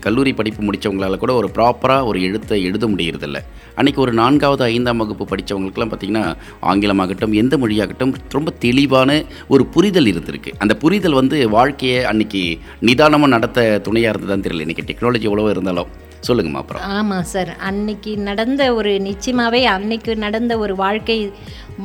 கல்லூரி 0.00 0.32
படிப்பு 0.32 0.60
முடித்தவங்களால 0.62 1.16
கூட 1.16 1.32
ஒரு 1.34 1.48
ப்ராப்பராக 1.56 2.04
ஒரு 2.04 2.22
எழுத்தை 2.22 2.64
எழுத 2.64 2.86
முடியறதில்ல. 2.86 3.38
அன்றைக்கி 3.76 3.96
ஒரு 3.96 4.12
நான்காவது 4.12 4.62
ஐந்தாம் 4.64 4.96
வகுப்பு 4.96 5.24
படித்தவங்களுக்குலாம் 5.30 5.90
பார்த்திங்கன்னா 5.92 6.24
ஆங்கிலமாகட்டும் 6.70 7.32
எந்த 7.32 7.56
மொழியாகட்டும் 7.56 8.14
ரொம்ப 8.30 8.50
தெளிவான 8.58 9.24
ஒரு 9.48 9.66
புரிதல் 9.66 10.10
இருந்திருக்கு. 10.12 10.52
அந்த 10.58 10.74
புரிதல் 10.74 11.12
வந்து 11.12 11.48
வாழ்க்கையை 11.48 12.04
அன்றைக்கி 12.04 12.42
நிதானமாக 12.80 13.32
நடத்த 13.36 13.78
துணையாக 13.78 14.12
இருந்ததுதான் 14.12 14.46
தெரியல. 14.46 14.66
இன்றைக்கி 14.66 14.86
டெக்னாலஜி 14.90 15.28
எவ்வளோ 15.30 15.50
இருந்தாலும். 15.50 15.90
சொல்லுங்கம்மா 16.28 16.60
அப்புறம். 16.62 16.82
ஆமாம் 16.98 17.26
சார் 17.32 17.56
அன்னைக்கு 17.68 18.12
நடந்த 18.28 18.62
ஒரு 18.74 18.92
நிச்சயமாகவே 19.08 19.62
அன்னைக்கு 19.76 20.12
நடந்த 20.16 20.58
ஒரு 20.58 20.76
வாழ்க்கை 20.76 21.18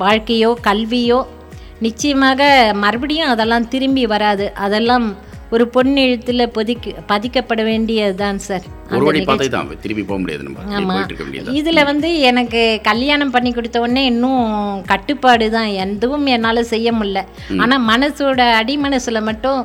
வாழ்க்கையோ 0.04 0.52
கல்வியோ 0.68 1.20
நிச்சயமாக 1.80 2.42
மறுபடியும் 2.84 3.32
அதெல்லாம் 3.34 3.68
திரும்பி 3.68 4.06
வராது. 4.06 4.46
அதெல்லாம் 4.68 5.08
ஒரு 5.52 5.72
பொன்னெழுத்தில் 5.74 6.48
பொதிக்க 6.48 6.94
பதிக்கப்பட 7.08 7.64
வேண்டியதுதான் 7.64 8.38
சார். 8.38 8.66
போக 10.04 10.20
முடியாது 10.20 10.44
நம்ம. 10.44 10.94
முடியாது 11.26 11.54
இதில் 11.54 11.84
வந்து 11.84 12.20
எனக்கு 12.22 12.62
கல்யாணம் 12.84 13.32
பண்ணி 13.32 13.52
கொடுத்த 13.52 13.80
உடனே 13.80 14.06
இன்னும் 14.06 14.44
கட்டுப்பாடு 14.86 15.50
தான். 15.50 15.68
எதுவும் 15.86 16.26
என்னால் 16.26 16.64
செய்ய 16.64 16.92
முடியல. 16.92 17.22
ஆனால் 17.58 17.86
மனசோட 17.88 18.54
அடி 18.54 18.78
மனசில் 18.78 19.22
மட்டும் 19.22 19.62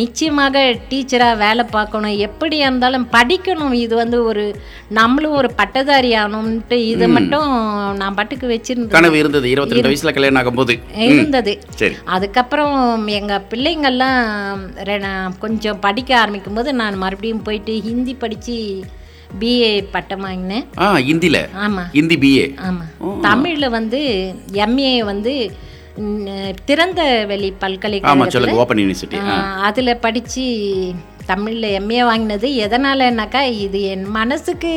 நிச்சயமாக 0.00 0.58
டீச்சராக 0.90 1.40
வேலை 1.42 1.64
பார்க்கணும். 1.76 2.16
எப்படி 2.26 2.56
இருந்தாலும் 2.64 3.06
படிக்கணும். 3.16 3.74
இது 3.84 3.94
வந்து 4.02 4.18
ஒரு 4.30 4.44
நம்மளும் 4.98 5.36
ஒரு 5.40 5.50
பட்டதாரி 5.60 6.10
ஆகணும்ன்ட்டு 6.20 6.78
இதை 6.92 7.08
மட்டும் 7.16 7.50
நான் 8.00 8.16
பாட்டுக்கு 8.18 8.48
வச்சிருந்தேன் 8.54 8.96
கனவு 8.96 9.18
இருந்தது. 9.22 9.46
இருபத்தி 9.50 9.76
ரெண்டு 9.76 9.92
வயசுல 9.92 10.14
கல்யாணம் 10.16 10.40
ஆகும்போது. 10.40 10.76
இருந்தது. 11.10 11.54
அதுக்கப்புறம் 12.16 13.06
எங்கள் 13.18 13.46
பிள்ளைங்கள்லாம் 13.52 15.38
கொஞ்சம் 15.44 15.80
படிக்க 15.86 16.10
ஆரம்பிக்கும் 16.20 16.58
போது 16.60 16.72
நான் 16.82 17.00
மறுபடியும் 17.04 17.46
போயிட்டு 17.48 17.74
ஹிந்தி 17.88 18.14
படித்து 18.24 18.56
பிஏ 19.40 19.70
பட்டம் 19.92 20.24
வாங்கினேன். 20.26 20.66
ஆ 20.78 20.88
ஹிந்தில. 21.10 21.38
ஆமாம் 21.66 21.88
ஹிந்தி 21.98 22.16
பிஏ 22.24 22.46
ஆமாம் 22.66 23.20
தமிழில் 23.28 23.74
வந்து 23.78 24.00
எம்ஏ 24.64 24.92
வந்து 25.12 25.32
திறந்த 26.68 27.00
வெளி 27.30 27.48
பல்கலைக்கழகத்தில் 27.64 29.28
அதில் 29.68 30.00
படித்து 30.06 30.46
தமிழில் 31.30 31.68
எம்ஏ 31.80 32.00
வாங்கினது. 32.08 32.48
எதனாலனாக்கா 32.66 33.42
இது 33.66 33.80
என் 33.92 34.06
மனசுக்கு 34.18 34.72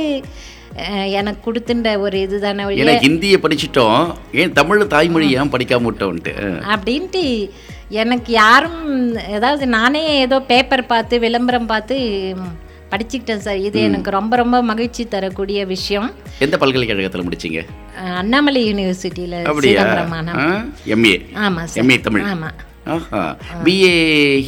எனக்கு 1.19 1.41
கொடுத்துட்ட 1.45 1.91
ஒரு 2.05 2.17
இதுதானே 2.25 2.63
ஏன்னா 2.81 2.95
ஹிந்தியை 3.05 3.37
படிச்சிட்டோம். 3.43 4.03
ஏன் 4.41 4.53
தமிழ் 4.59 4.91
தாய்மொழி 4.93 5.27
ஏன் 5.39 5.53
படிக்காம 5.55 5.89
விட்டோன்ட்டு? 5.89 6.35
அப்படின்ட்டு 6.73 7.23
எனக்கு 8.01 8.31
யாரும் 8.43 8.79
ஏதாவது 9.35 9.65
நானே 9.75 10.05
ஏதோ 10.19 10.39
பேப்பர் 10.51 10.89
பார்த்து 10.93 11.19
விளம்பரம் 11.25 11.69
பார்த்து 11.73 11.97
படிச்சுக்கிட்டேன் 12.91 13.43
சார். 13.47 13.59
இது 13.69 13.79
எனக்கு 13.87 14.11
ரொம்ப 14.17 14.35
ரொம்ப 14.43 14.61
மகிழ்ச்சி 14.69 15.05
தரக்கூடிய 15.15 15.65
விஷயம். 15.73 16.09
எந்த 16.45 16.57
பல்கலைக்கழகத்துல 16.61 17.25
முடிச்சீங்க? 17.27 17.61
அண்ணாமலை 18.21 18.61
யூனிவர்சிட்டியில் 18.69 19.41
அப்படியா? 19.49 19.83
எம்ஏ 20.95 21.17
ஆமாம் 21.47 21.67
சார். 21.73 21.83
எம்ஏ 21.83 21.99
தமிழ். 22.07 22.25
ஆமாம் 22.35 22.55
பிஏ 23.63 23.89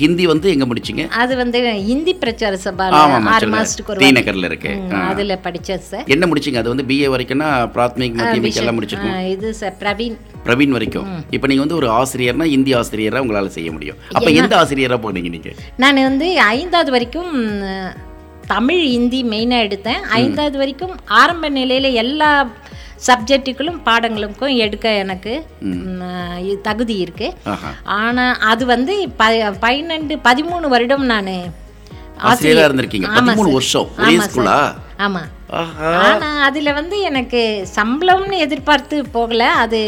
ஹிந்தி 0.01 0.25
வந்து 0.31 0.47
எங்க 0.51 0.65
முடிச்சீங்க? 0.69 1.03
அது 1.21 1.33
வந்து 1.39 1.59
ஹிந்தி 1.87 2.13
பிரச்சார 2.21 2.59
சபால 2.65 2.99
ஆறு 3.33 3.47
மாதத்துக்கு 3.53 3.91
ஒரு 3.93 4.11
நகர்ல 4.17 4.49
இருக்கு 4.49 4.71
அதுல 5.09 5.35
படிச்சேன் 5.47 5.83
சார். 5.89 6.05
என்ன 6.15 6.27
முடிச்சீங்க? 6.29 6.61
அது 6.61 6.71
வந்து 6.73 6.85
பிஏ 6.91 7.09
வரைக்கும்னா 7.13 7.49
பிராத்மிக் 7.75 8.17
மத்தியமிக் 8.19 8.59
எல்லாம் 8.61 8.77
முடிச்சிருக்கோம். 8.79 9.17
இது 9.35 9.49
சார் 9.61 9.75
பிரவீன். 9.81 10.17
பிரவீன் 10.45 10.75
வரைக்கும். 10.77 11.09
இப்போ 11.35 11.47
நீங்க 11.51 11.63
வந்து 11.65 11.79
ஒரு 11.81 11.89
ஆசிரியர்னா 11.99 12.47
இந்தி 12.57 12.73
ஆசிரியரா 12.81 13.23
உங்களால 13.25 13.51
செய்ய 13.57 13.71
முடியும். 13.77 13.99
அப்ப 14.17 14.31
எந்த 14.41 14.55
ஆசிரியரா 14.61 14.99
போனீங்க 15.05 15.31
நீங்க? 15.35 15.51
நான் 15.83 16.07
வந்து 16.09 16.29
ஐந்தாவது 16.55 16.93
வரைக்கும் 16.97 17.33
தமிழ் 18.53 18.83
ஹிந்தி 18.93 19.19
மெயினாக 19.33 19.65
எடுத்தேன். 19.67 20.01
ஐந்தாவது 20.21 20.57
வரைக்கும் 20.61 20.93
ஆரம்ப 21.21 21.49
நிலையில் 21.59 21.97
எல்லா 22.03 22.29
சப்ஜெக்ட்டுகளும் 23.07 23.79
பாடங்களுக்கும் 23.87 24.55
எடுக்க 24.65 24.85
எனக்கு 25.03 25.33
தகுதி 26.67 26.95
இருக்குது 27.03 27.55
ஆனால் 27.99 28.39
அது 28.51 28.63
வந்து 28.73 28.95
ப 29.21 29.25
பன்னெண்டு 29.65 30.15
பதிமூணு 30.27 30.67
வருடம் 30.75 31.05
நான் 31.13 31.33
ஆசிரியரா 32.29 32.63
இருந்திருக்கீங்க. 32.67 33.09
பதிமூணு 33.17 33.51
வருஷம். 33.57 33.89
ஆமாம் 35.05 35.29
ஆனால் 35.51 36.41
அதில் 36.47 36.75
வந்து 36.77 37.01
எனக்கு 37.09 37.41
சம்பளம்னு 37.75 38.37
எதிர்பார்த்து 38.45 38.97
போகல. 39.15 39.43
அது 39.63 39.79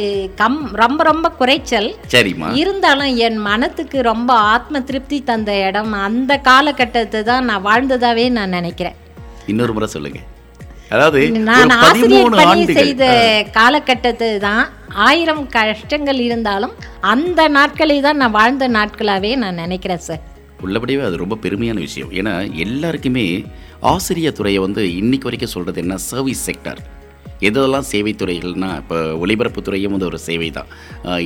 கம் 0.42 0.60
ரொம்ப 0.82 1.04
ரொம்ப 1.10 1.30
குறைச்சல். 1.40 1.90
சரிம்மா. 2.14 2.50
இருந்தாலும் 2.62 3.12
என் 3.28 3.40
மனத்துக்கு 3.50 4.02
ரொம்ப 4.12 4.32
ஆத்ம 4.54 4.82
திருப்தி 4.90 5.20
தந்த 5.24 5.54
இடம். 5.68 5.94
அந்த 6.08 6.40
காலகட்டத்தை 6.50 7.22
தான் 7.32 7.48
நான் 7.52 7.66
வாழ்ந்ததாவே 7.70 8.26
நான் 8.38 8.56
நினைக்கிறேன். 8.60 8.98
இன்னொரு 9.54 9.74
முறை 9.78 9.90
சொல்லுங்க. 9.96 10.22
அதாவது 10.94 11.20
நான் 11.50 11.72
ஆசிரியர் 11.84 12.40
பணி 12.40 12.66
செய்த 12.80 13.04
காலகட்டத்தை 13.60 14.32
தான் 14.48 14.64
ஆயிரம் 15.08 15.46
கஷ்டங்கள் 15.54 16.20
இருந்தாலும் 16.28 16.74
அந்த 17.14 17.42
நாட்களை 17.58 18.00
தான் 18.08 18.20
நான் 18.24 18.38
வாழ்ந்த 18.40 18.68
நாட்களாவே 18.80 19.32
நான் 19.44 19.62
நினைக்கிறேன் 19.66 20.06
சார். 20.10 20.24
உள்ளபடியே 20.68 21.04
அது 21.10 21.24
ரொம்ப 21.24 21.40
பெருமையான 21.46 21.80
விஷயம். 21.88 22.14
ஏன்னா 22.22 22.36
எல்லாருக்குமே 22.68 23.28
ஆசிரியர் 23.94 24.40
துறையை 24.40 24.62
வந்து 24.68 24.82
இன்னைக்கு 25.02 25.30
வரைக்கும் 25.30 25.56
சொல்கிறது 25.58 25.84
என்ன? 25.86 26.02
சர்வீஸ் 26.12 26.48
செக்டர் 26.50 26.82
எதெல்லாம் 27.48 27.86
சேவை 27.90 28.12
துறைகள்னால் 28.18 28.80
இப்போ 28.82 28.98
ஒலிபரப்புத்துறையும் 29.24 29.94
வந்து 29.94 30.08
ஒரு 30.10 30.18
சேவை 30.26 30.50
தான். 30.58 30.68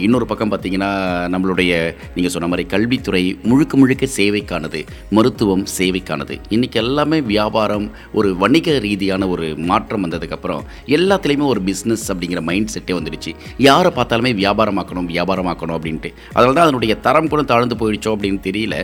இன்னொரு 0.03 0.25
பக்கம் 0.29 0.51
பார்த்திங்கன்னா 0.51 0.91
நம்மளுடைய 1.33 1.71
நீங்கள் 2.15 2.33
சொன்ன 2.35 2.47
மாதிரி 2.51 2.63
கல்வித்துறை 2.73 3.21
முழுக்க 3.49 3.77
முழுக்க 3.81 4.07
சேவைக்கானது 4.17 4.81
மருத்துவம் 5.17 5.65
சேவைக்கானது. 5.77 6.35
இன்றைக்கி 6.55 6.79
எல்லாமே 6.83 7.17
வியாபாரம் 7.31 7.87
ஒரு 8.19 8.29
வணிக 8.43 8.77
ரீதியான 8.85 9.27
ஒரு 9.33 9.47
மாற்றம் 9.71 10.05
வந்ததுக்கப்புறம் 10.05 10.63
எல்லாத்துலேயுமே 10.97 11.47
ஒரு 11.53 11.63
பிஸ்னஸ் 11.69 12.07
அப்படிங்கிற 12.13 12.43
மைண்ட் 12.51 12.73
செட்டே 12.75 12.95
வந்துடுச்சு. 12.99 13.33
யாரை 13.67 13.91
பார்த்தாலுமே 13.99 14.33
வியாபாரமாக்கணும் 14.43 15.09
வியாபாரமாக்கணும் 15.15 15.77
அப்படின்ட்டு. 15.79 16.11
அதனால 16.35 16.55
தான் 16.59 16.67
அதனுடைய 16.69 16.95
தரம் 17.09 17.31
கூட 17.33 17.43
தாழ்ந்து 17.51 17.79
போயிடுச்சோ 17.83 18.13
அப்படின்னு 18.17 18.41
தெரியல. 18.49 18.77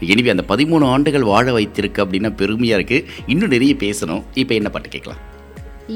எனவே 0.00 0.30
அந்த 0.30 0.44
பதிமூணு 0.48 0.84
ஆண்டுகள் 0.94 1.30
வாழ 1.32 1.46
வைத்திருக்கு 1.52 2.02
அப்படின்னா 2.04 2.30
பெருமையாக 2.40 2.80
இருக்குது 2.80 3.06
இன்னும் 3.26 3.54
நிறைய 3.56 3.74
பேசணும். 3.74 4.22
இப்போ 4.34 4.54
என்ன 4.54 4.70
பாட்டு 4.70 4.88
கேட்கலாம்? 4.88 5.22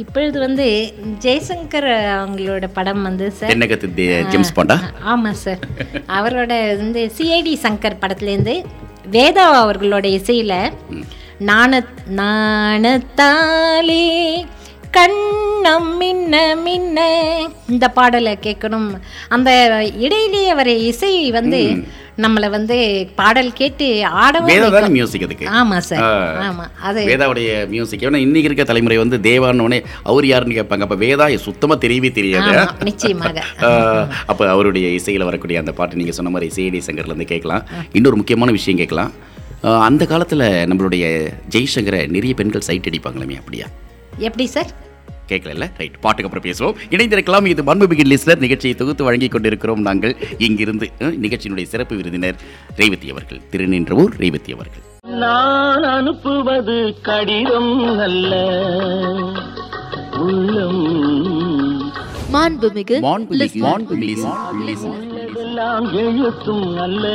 இப்பொழுது 0.01 0.39
வந்து 0.41 0.67
ஜெய்சங்கர் 1.25 1.89
அவங்களோட 2.17 2.65
படம் 2.73 3.03
வந்து 3.03 3.27
சார் 3.39 3.53
ஜேம்ஸ் 4.33 4.57
பாண்டா? 4.57 4.77
ஆமாம் 5.13 5.39
சார். 5.45 5.63
அவரோட 6.19 6.77
வந்து 6.77 7.03
சிஐடி 7.19 7.55
சங்கர் 7.65 8.01
படத்துலேருந்து 8.03 8.57
வேதா 9.11 9.45
அவர்களோட 9.65 10.05
இசையில் 10.19 10.73
நாண 11.51 11.81
நாணத்தாலே 12.21 14.05
கண்ணம் 14.97 15.91
மின்ன 16.01 16.35
மின்ன. 16.65 16.99
இந்த 17.69 17.87
பாடலை 17.89 18.39
கேட்கணும். 18.47 18.91
அந்த 19.29 19.51
இடையிலேயே 20.07 20.53
வர 20.55 20.71
இசை 20.91 21.31
வந்து 21.31 21.61
நம்மளை 22.25 22.49
வந்து 22.51 22.77
பாடல் 23.15 23.51
கேட்டு 23.53 23.87
ஆடவும் 24.23 24.95
மியூசிக் 24.97 25.25
அதுக்கு? 25.27 25.47
ஆமாம் 25.59 25.81
சார். 25.81 26.03
ஆமாம் 26.47 26.71
அது 26.89 27.01
வேதாவுடைய 27.11 27.51
மியூசிக் 27.69 28.01
ஏன்னா 28.01 28.21
இன்னைக்கு 28.27 28.49
இருக்க 28.51 28.65
தலைமுறை 28.65 28.99
வந்து 28.99 29.19
தேவான்னு 29.19 29.79
அவர் 30.03 30.27
யாருன்னு 30.27 30.59
கேட்பாங்க. 30.59 30.87
அப்போ 30.87 30.97
வேதா 31.05 31.27
சுத்தமாக 31.47 31.87
தெரியவே 31.87 32.13
தெரியாது. 32.13 32.53
நிச்சயமாக. 32.85 33.45
அப்போ 34.33 34.45
அவருடைய 34.55 34.89
இசையில் 34.89 35.29
வரக்கூடிய 35.31 35.59
அந்த 35.59 35.73
பாட்டு 35.73 36.01
நீங்கள் 36.01 36.19
சொன்ன 36.21 36.33
மாதிரி 36.37 36.49
சிஐடி 36.57 36.81
சங்கர்லேருந்து 36.89 37.33
கேட்கலாம். 37.35 37.67
இன்னொரு 37.93 38.17
முக்கியமான 38.17 38.51
விஷயம் 38.51 38.81
கேட்கலாம். 38.83 39.13
அந்த 39.89 40.03
காலத்தில் 40.07 40.47
நம்மளுடைய 40.71 41.05
ஜெய்சங்கரை 41.55 42.03
நிறைய 42.17 42.35
பெண்கள் 42.35 42.67
சைட் 42.71 42.89
அடிப்பாங்களாமே 42.91 43.39
அப்படியா? 43.43 43.69
எப்படி 44.19 44.47
சார் 44.47 44.87
கேட்கல 45.29 45.71
ரைட் 45.77 46.01
பாட்டுக்கு 46.01 46.31
அப்புறம் 46.33 46.45
பேசுவோம். 46.45 46.93
இணைந்திருக்கலாம். 46.93 47.47
இது 47.47 47.63
மண்புமிகு 47.63 48.17
லிஸ்னர் 48.17 48.39
நிகழ்ச்சியை 48.39 48.77
தொகுத்து 48.77 49.05
வழங்கிக் 49.05 49.31
கொண்டிருக்கிறோம் 49.31 49.81
நாங்கள். 49.81 50.17
இங்கிருந்து 50.39 50.91
நிகழ்ச்சியினுடைய 50.99 51.63
சிறப்பு 51.63 51.97
விருந்தினர் 51.97 52.35
ரேவதி 52.77 53.11
அவர்கள். 53.11 53.41
திருநின்றவூர் 53.51 54.19
ரேவதி 54.19 54.53
அவர்கள். 54.53 54.81
நான் 55.07 55.83
அனுப்புவது 55.83 56.95
கடிதம் 57.03 57.99
அல்ல. 57.99 58.35
உள்ளம். 60.17 61.93
மாண்புமிகு 62.33 63.01
மாண்புமிகு 63.01 63.79
மாண்புமிகு. 64.19 65.37
எல்லாம் 65.37 65.93
எழுத்தும் 65.93 66.79
அல்ல. 66.79 67.09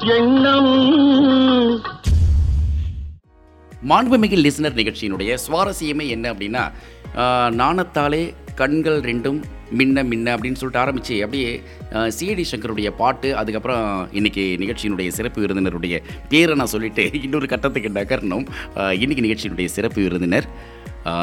எண்ணம். 0.00 0.74
மாண்புமிகு 3.90 4.36
லிசனர் 4.36 4.78
நிகழ்ச்சியினுடைய 4.80 5.32
சுவாரஸ்யமே 5.46 6.06
என்ன 6.14 6.26
அப்படின்னா 6.32 6.62
நாணத்தாலே 7.60 8.22
கண்கள் 8.60 8.98
ரெண்டும் 9.00 9.38
மின்ன 9.78 10.02
மின்ன 10.10 10.26
அப்படின்னு 10.34 10.58
சொல்லிட்டு 10.60 10.82
ஆரம்பித்து 10.82 11.14
அப்படியே 11.24 11.50
சிஐடி 12.16 12.44
சங்கருடைய 12.50 12.88
பாட்டு 13.00 13.28
அதுக்கப்புறம் 13.40 13.84
இன்றைக்கி 14.12 14.44
நிகழ்ச்சியினுடைய 14.62 15.08
சிறப்பு 15.08 15.38
விருந்தினருடைய 15.42 15.96
பேரை 16.28 16.54
நான் 16.54 16.72
சொல்லிவிட்டு 16.74 17.04
இன்னொரு 17.22 17.46
கட்டத்துக்கு 17.46 17.90
நகரணும். 17.98 18.46
இன்றைக்கி 18.74 19.02
இன்னைக்கு 19.02 19.26
நிகழ்ச்சியினுடைய 19.26 19.70
சிறப்பு 19.76 20.00
விருந்தினர் 20.02 20.48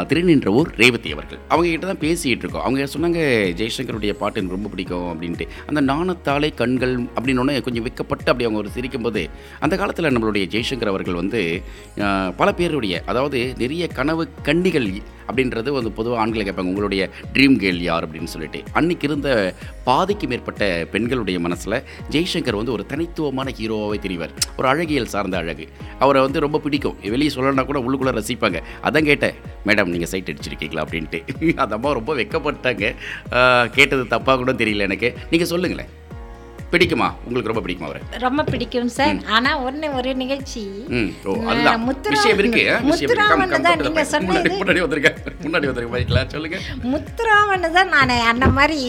திருநின்றவூர் 0.09 0.69
ரேவதி 0.81 1.09
அவர்கள். 1.15 1.39
அவங்க 1.53 1.67
கிட்ட 1.69 1.85
தான் 1.91 2.01
பேசிகிட்டு 2.03 2.43
இருக்கோம் 2.43 2.65
அவங்க 2.65 2.87
சொன்னாங்க 2.95 3.19
ஜெய்சங்கருடைய 3.59 4.13
பாட்டு 4.21 4.39
எனக்கு 4.39 4.57
ரொம்ப 4.57 4.69
பிடிக்கும் 4.73 5.07
அப்படின்ட்டு. 5.13 5.47
அந்த 5.69 5.81
நாணத்தாலே 5.91 6.49
கண்கள் 6.61 6.95
அப்படின்னு 7.15 7.61
கொஞ்சம் 7.67 7.87
வெக்கப்பட்டு 7.87 8.29
அப்படி 8.31 8.47
அவங்க 8.47 8.61
ஒரு 8.63 8.71
சிரிக்கும்போது 8.77 9.23
அந்த 9.65 9.75
காலத்தில் 9.81 10.11
நம்மளுடைய 10.15 10.45
ஜெய்சங்கர் 10.55 10.93
அவர்கள் 10.93 11.19
வந்து 11.21 11.41
பல 12.41 12.47
பேருடைய 12.59 13.01
அதாவது 13.11 13.41
நிறைய 13.63 13.83
கனவு 13.99 14.25
கண்ணிகள் 14.49 14.89
அப்படின்றது 15.27 15.69
வந்து 15.69 15.91
பொதுவாக 15.91 16.21
ஆண்களை 16.21 16.49
கேட்பாங்க 16.49 16.63
உங்களுடைய 16.63 17.09
ட்ரீம் 17.33 17.57
கேர்ள் 17.57 17.81
யார்? 17.81 18.11
அப்படின்னு 18.11 18.23
சொல்லிட்டு. 18.23 18.63
அன்னைக்கு 18.73 19.07
இருந்த 19.07 19.53
பாதிக்கு 19.83 20.27
மேற்பட்ட 20.27 20.87
பெண்களுடைய 20.91 21.39
மனசில் 21.39 21.83
ஜெய்சங்கர் 22.09 22.55
வந்து 22.55 22.71
ஒரு 22.71 22.85
தனித்துவமான 22.85 23.51
ஹீரோவாகவே 23.59 23.97
தெரிவார். 24.07 24.29
ஒரு 24.57 24.67
அழகியல் 24.67 25.05
சார்ந்த 25.05 25.37
அழகு. 25.37 25.67
அவரை 25.99 26.21
வந்து 26.21 26.39
ரொம்ப 26.39 26.59
பிடிக்கும். 26.59 26.95
வெளியே 27.01 27.31
சொல்லணும்னா 27.35 27.65
கூட 27.65 27.79
உள்ளுக்குள்ளே 27.79 28.15
ரசிப்பாங்க. 28.15 28.63
அதான் 28.83 29.03
கேட்டேன் 29.03 29.33
மேடம் 29.65 29.85
நீங்கள் 29.85 30.07
சைட் 30.07 30.29
அடிச்சிருக்கீங்களா? 30.29 30.81
அப்படின்ட்டு. 30.81 31.21
அந்த 31.55 31.75
அம்மா 31.75 31.91
ரொம்ப 31.91 32.15
வெக்கப்பட்டாங்க. 32.15 32.95
கேட்டது 33.69 34.03
தப்பாக 34.03 34.35
கூட 34.35 34.51
தெரியல 34.51 34.77
எனக்கு. 34.77 35.13
நீங்கள் 35.29 35.47
சொல்லுங்களேன். 35.47 35.89
பிடிக்குமா? 36.73 37.07
உங்களுக்கு 37.25 37.51
ரொம்ப 37.51 37.63
பிடிக்குமா 37.65 37.87
அவரை? 37.89 38.01
ரொம்ப 38.25 38.41
பிடிக்கும் 38.51 38.91
சார். 38.97 39.17
ஆனா 39.35 39.51
ஒண்ணு 39.67 39.87
ஒரு 39.99 40.11
நிகழ்ச்சி. 40.21 40.63
முத்துராமன் 46.93 47.67
தான். 47.77 47.91
நான் 47.95 48.11
அந்த 48.31 48.47
மாதிரி 48.57 48.79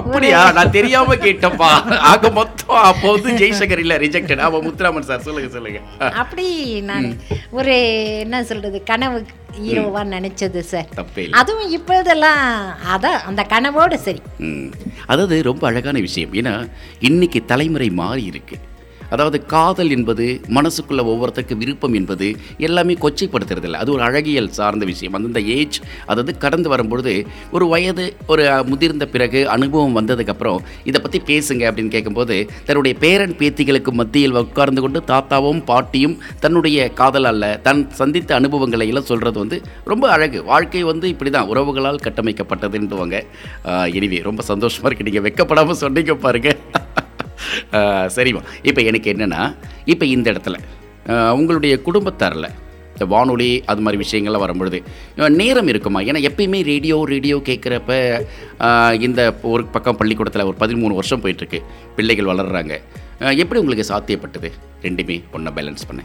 அப்படியா? 0.00 0.40
நான் 0.58 0.74
தெரியாம 0.78 1.16
கேட்டப்பா 1.26 1.70
ஆக 2.12 2.30
மொத்தம் 2.38 2.82
அப்போ 2.90 3.06
வந்து 3.16 3.32
ஜெய்சங்கர் 3.42 3.82
இல்ல 3.84 3.96
ரிஜெக்டட் 4.04 4.44
ஆமா 4.46 4.60
முத்துராமன் 4.66 5.08
சார் 5.10 5.26
சொல்லுங்க 5.28 5.50
சொல்லுங்க. 5.56 5.80
அப்படி 6.22 6.46
நான் 6.90 7.08
ஒரு 7.58 7.74
என்ன 8.24 8.44
சொல்றது 8.52 8.78
கனவு 8.92 9.18
ஹீரோவா 9.54 10.04
நினைச்சது 10.06 10.58
சார் 10.58 10.88
அதுவும் 11.30 11.70
இப்போதெல்லாம் 11.70 12.40
அதான் 12.94 13.22
அந்த 13.22 13.46
கனவோடு 13.48 13.94
சரி. 13.94 14.22
அதாவது 15.06 15.42
ரொம்ப 15.42 15.66
அழகான 15.66 15.98
விஷயம். 15.98 16.32
ஏன்னா 16.32 16.68
இன்னைக்கு 17.00 17.44
தலைமுறை 17.44 17.90
மாறி 17.90 18.24
இருக்கு 18.24 18.56
அதாவது 19.14 19.38
காதல் 19.54 19.92
என்பது 19.96 20.26
மனசுக்குள்ள 20.56 21.02
ஒவ்வொருத்தருக்கு 21.12 21.56
விருப்பம் 21.62 21.96
என்பது 22.00 22.28
எல்லாமே 22.66 22.96
கொச்சைப்படுத்துறது 23.04 23.66
இல்லை 23.68 23.80
அது 23.82 23.90
ஒரு 23.96 24.02
அழகியல் 24.08 24.50
சார்ந்த 24.58 24.84
விஷயம். 24.92 25.14
அந்தந்த 25.18 25.40
ஏஜ் 25.56 25.78
அதாவது 26.10 26.32
கடந்து 26.44 26.68
வரும்பொழுது 26.72 27.14
ஒரு 27.56 27.66
வயது 27.72 28.06
ஒரு 28.32 28.44
முதிர்ந்த 28.70 29.04
பிறகு 29.14 29.42
அனுபவம் 29.56 29.96
வந்ததுக்கப்புறம் 29.98 30.60
இதை 30.90 31.00
பற்றி 31.04 31.20
பேசுங்க 31.30 31.64
அப்படின்னு 31.70 31.94
கேட்கும்போது 31.96 32.36
தன்னுடைய 32.68 32.94
பேரன் 33.04 33.36
பேத்திகளுக்கு 33.40 33.92
மத்தியில் 34.00 34.38
உட்கார்ந்து 34.44 34.84
கொண்டு 34.86 35.00
தாத்தாவும் 35.12 35.62
பாட்டியும் 35.70 36.16
தன்னுடைய 36.44 36.88
காதல் 37.00 37.28
அல்ல 37.32 37.44
தன் 37.68 37.82
சந்தித்த 38.00 38.34
அனுபவங்களை 38.40 38.88
எல்லாம் 38.92 39.08
சொல்கிறது 39.12 39.38
வந்து 39.44 39.58
ரொம்ப 39.92 40.04
அழகு. 40.16 40.38
வாழ்க்கை 40.52 40.84
வந்து 40.92 41.06
இப்படி 41.14 41.32
தான் 41.36 41.50
உறவுகளால் 41.54 42.04
கட்டமைக்கப்பட்டதுன்னுவாங்க. 42.06 43.18
எனிவே 43.98 44.20
ரொம்ப 44.30 44.42
சந்தோஷமாக 44.52 44.88
இருக்கு. 44.90 45.08
நீங்கள் 45.10 45.26
வெக்கப்படாமல் 45.28 45.82
சொன்னீங்க 45.84 46.14
பாருங்கள் 46.26 46.58
சரிம்மா 48.16 48.42
இப்போ 48.70 48.82
எனக்கு 48.90 49.10
என்னென்னா 49.14 49.42
இப்போ 49.94 50.06
இந்த 50.16 50.26
இடத்துல 50.34 50.58
உங்களுடைய 51.38 51.74
குடும்பத்தாரில் 51.88 52.48
இந்த 52.94 53.06
வானொலி 53.12 53.48
அது 53.70 53.82
மாதிரி 53.84 53.98
விஷயங்கள்லாம் 54.02 54.44
வரும்பொழுது 54.44 54.78
நேரம் 55.40 55.68
இருக்குமா? 55.72 56.00
ஏன்னா 56.08 56.20
எப்பயுமே 56.28 56.60
ரேடியோ 56.70 56.96
ரேடியோ 57.10 57.36
கேட்குறப்ப 57.48 57.90
இந்த 59.06 59.20
ஒரு 59.54 59.62
பக்கம் 59.74 59.98
பள்ளிக்கூடத்தில் 60.00 60.48
ஒரு 60.50 60.56
பதிமூணு 60.62 60.98
வருஷம் 61.00 61.22
போயிட்டுருக்கு 61.24 61.60
பிள்ளைகள் 61.96 62.30
வளர்கிறாங்க 62.32 62.76
எப்படி 63.42 63.60
உங்களுக்கு 63.62 63.90
சாத்தியப்பட்டது? 63.90 64.50
ரெண்டுமே 64.86 65.18
ஒன்றா 65.36 65.52
பேலன்ஸ் 65.58 65.86
பண்ண. 65.90 66.02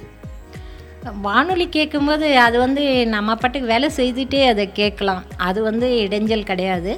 வானொலி 1.28 1.66
கேட்கும்போது 1.76 2.28
அது 2.48 2.58
வந்து 2.66 2.84
நம்ம 3.14 3.36
பாட்டுக்கு 3.44 3.72
வேலை 3.74 3.88
செய்துட்டே 4.00 4.42
அதை 4.50 4.66
கேட்கலாம். 4.82 5.24
அது 5.48 5.60
வந்து 5.70 5.88
இடைஞ்சல் 6.06 6.50
கிடையாது. 6.52 6.92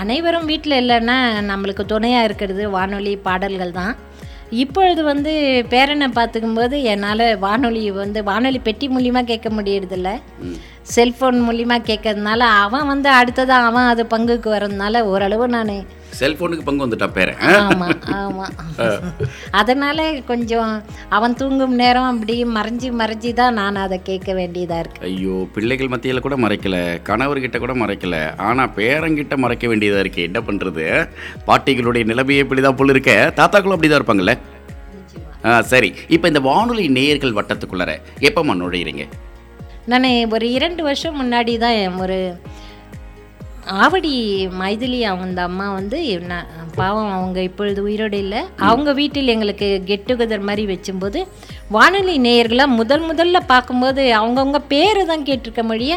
அனைவரும் 0.00 0.48
வீட்டில் 0.50 0.80
இல்லைன்னா 0.82 1.16
நம்மளுக்கு 1.50 1.84
துணையாக 1.92 2.26
இருக்கிறது 2.28 2.62
வானொலி 2.76 3.12
பாடல்கள் 3.26 3.76
தான். 3.80 3.94
இப்பொழுது 4.62 5.02
வந்து 5.10 5.32
பேரனை 5.72 6.08
பார்த்துக்கும்போது 6.18 6.76
என்னால் 6.92 7.24
வானொலி 7.44 7.82
வந்து 8.02 8.18
வானொலி 8.30 8.58
பெட்டி 8.66 8.86
மூலியமாக 8.88 9.30
கேட்க 9.30 9.48
முடியறதில்ல. 9.58 10.10
செல்ஃபோன் 10.94 11.38
மூலியமா 11.46 11.76
கேட்கறதுனால 11.90 12.40
அவன் 12.64 12.90
வந்து 12.90 13.08
அடுத்ததான் 13.18 13.66
அவன் 13.68 13.90
அது 13.92 14.02
பங்குக்கு 14.12 14.48
வரதுனால 14.54 15.00
ஓரளவு 15.12 15.46
நான் 15.54 15.72
செல்ஃபோனுக்கு 16.18 16.66
பங்கு 16.66 16.84
வந்துட்டான் 16.84 17.14
பேரன். 17.16 17.40
ஆமாம் 17.54 17.98
ஆமாம் 18.18 18.52
அதனால் 19.60 20.02
கொஞ்சம் 20.30 20.70
அவன் 21.16 21.36
தூங்கும் 21.40 21.74
நேரம் 21.80 22.08
அப்படி 22.12 22.36
மறைஞ்சி 22.56 22.88
மறைஞ்சி 23.00 23.30
தான் 23.40 23.58
நான் 23.60 23.82
அதை 23.84 23.98
கேட்க 24.08 24.30
வேண்டியதாக 24.38 24.82
இருக்கு. 24.82 25.02
ஐயோ 25.08 25.36
பிள்ளைகள் 25.56 25.92
மத்தியில் 25.94 26.24
கூட 26.26 26.36
மறைக்கல 26.44 26.78
கணவர்கிட்ட 27.08 27.58
கூட 27.64 27.74
மறைக்கல. 27.82 28.16
ஆனால் 28.48 28.72
பேரங்கிட்ட 28.78 29.36
மறைக்க 29.44 29.66
வேண்டியதாக 29.72 30.04
இருக்கு. 30.04 30.26
என்ன 30.30 30.40
பண்ணுறது 30.48 30.86
பாட்டிகளுடைய 31.50 32.04
நிலைமையே 32.12 32.44
இப்படி 32.46 32.64
தான் 32.68 32.80
போல 32.80 32.96
இருக்க. 32.96 33.12
தாத்தாக்களும் 33.40 33.76
அப்படி 33.78 33.90
தான் 33.90 34.02
இருப்பாங்கல்ல 34.02 34.36
ஆ 35.48 35.60
சரி. 35.72 35.88
இப்போ 36.14 36.26
இந்த 36.32 36.40
வானொலி 36.50 36.84
நேயர்கள் 36.98 37.38
வட்டத்துக்குள்ளார 37.38 37.92
எப்போம்மா 38.28 38.54
நுழையிறீங்க? 38.62 39.04
நான் 39.86 40.06
ஒரு 40.30 40.50
இரண்டு 40.50 40.82
வருஷம் 40.82 41.20
முன்னாடி 41.22 41.58
தான் 41.58 42.00
ஒரு 42.00 42.18
ஆவடி 43.76 44.12
மைதிலி 44.58 45.00
அவங்க 45.02 45.24
அந்த 45.24 45.42
அம்மா 45.42 45.72
வந்து 45.72 45.98
நான் 46.26 46.48
பாவம் 46.74 47.12
அவங்க 47.12 47.42
இப்பொழுது 47.42 47.82
உயிரோடு 47.82 48.18
இல்லை. 48.18 48.40
அவங்க 48.56 48.92
வீட்டில் 48.92 49.28
எங்களுக்கு 49.28 49.82
கெட் 49.84 50.06
டுகெதர் 50.10 50.40
மாதிரி 50.40 50.66
வச்சும்போது 50.66 51.20
வானொலி 51.68 52.18
நேயர்களாக 52.20 52.66
முதல் 52.74 53.04
முதல்ல 53.10 53.40
பார்க்கும்போது 53.46 54.02
அவங்கவுங்க 54.18 54.60
பேரை 54.68 55.04
தான் 55.04 55.26
கேட்டிருக்க 55.26 55.62
மொழிய 55.62 55.94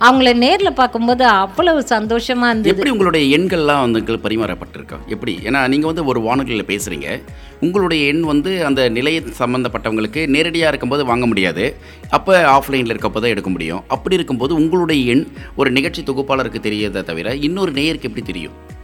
அவங்கள 0.00 0.34
நேரில் 0.34 0.72
பார்க்கும்போது 0.72 1.24
அவ்வளவு 1.26 1.82
சந்தோஷமாக 1.82 2.50
இருந்தது. 2.50 2.74
எப்படி 2.74 2.90
உங்களுடைய 2.90 3.38
எண்கள்லாம் 3.38 3.90
வந்து 3.90 4.00
பரிமாறப்பட்டிருக்கா? 4.00 5.06
எப்படி? 5.06 5.38
ஏன்னா 5.44 5.68
நீங்கள் 5.68 5.86
வந்து 5.86 6.04
ஒரு 6.04 6.20
வானொலியில் 6.20 6.64
பேசுகிறீங்க 6.64 7.22
உங்களுடைய 7.60 8.06
எண் 8.06 8.20
வந்து 8.20 8.64
அந்த 8.64 8.88
நிலைய 8.88 9.20
சம்மந்தப்பட்டவங்களுக்கு 9.38 10.26
நேரடியாக 10.26 10.68
இருக்கும்போது 10.68 11.04
வாங்க 11.04 11.26
முடியாது. 11.26 11.76
அப்போ 12.10 12.40
ஆஃப்லைனில் 12.58 12.90
இருக்கப்போ 12.90 13.12
தான் 13.12 13.22
எடுக்க 13.22 13.50
முடியும். 13.50 13.82
அப்படி 13.88 14.14
இருக்கும்போது 14.14 14.54
உங்களுடைய 14.54 15.14
எண் 15.14 15.26
ஒரு 15.56 15.70
நிகழ்ச்சி 15.70 16.02
தொகுப்பாளருக்கு 16.02 16.60
தெரியறதை 16.62 17.02
தவிர 17.02 17.34
இன்னொரு 17.34 17.72
நேயருக்கு 17.72 18.08
எப்படி 18.08 18.26
தெரியும்? 18.26 18.74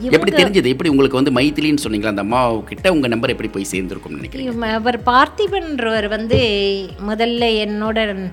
எப்படி 0.00 0.42
தெரிஞ்சது? 0.42 0.66
எப்படி 0.66 0.90
உங்களுக்கு 0.90 1.22
வந்து 1.22 1.30
மைத்திலின்னு 1.30 1.78
சொன்னீங்களா? 1.88 2.06
அந்த 2.06 2.20
அம்மா 2.20 2.56
கிட்ட 2.56 2.92
உங்க 2.92 3.08
நம்பர் 3.08 3.30
எப்படி 3.30 3.48
போய் 3.48 3.66
சேர்ந்துருக்கும்னு 3.72 4.22
நினைக்கிறீங்க? 4.22 4.52
இவ- 4.52 4.66
அவர் 4.66 5.02
பார்த்திபன்றவர் 5.06 6.08
வந்து 6.08 6.38
முதல்ல 7.08 7.68
என்னோட 7.68 8.30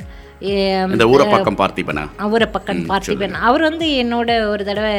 இந்த 0.94 1.06
ஊரப்பாக்கம் 1.14 1.60
பார்த்திபனா? 1.62 2.06
அவரை 2.26 2.48
பக்கம் 2.56 2.82
பார்த்திபன். 2.92 3.36
அவர் 3.50 3.64
வந்து 3.70 3.88
என்னோட 4.04 4.30
ஒரு 4.54 4.64
தடவை 4.70 4.96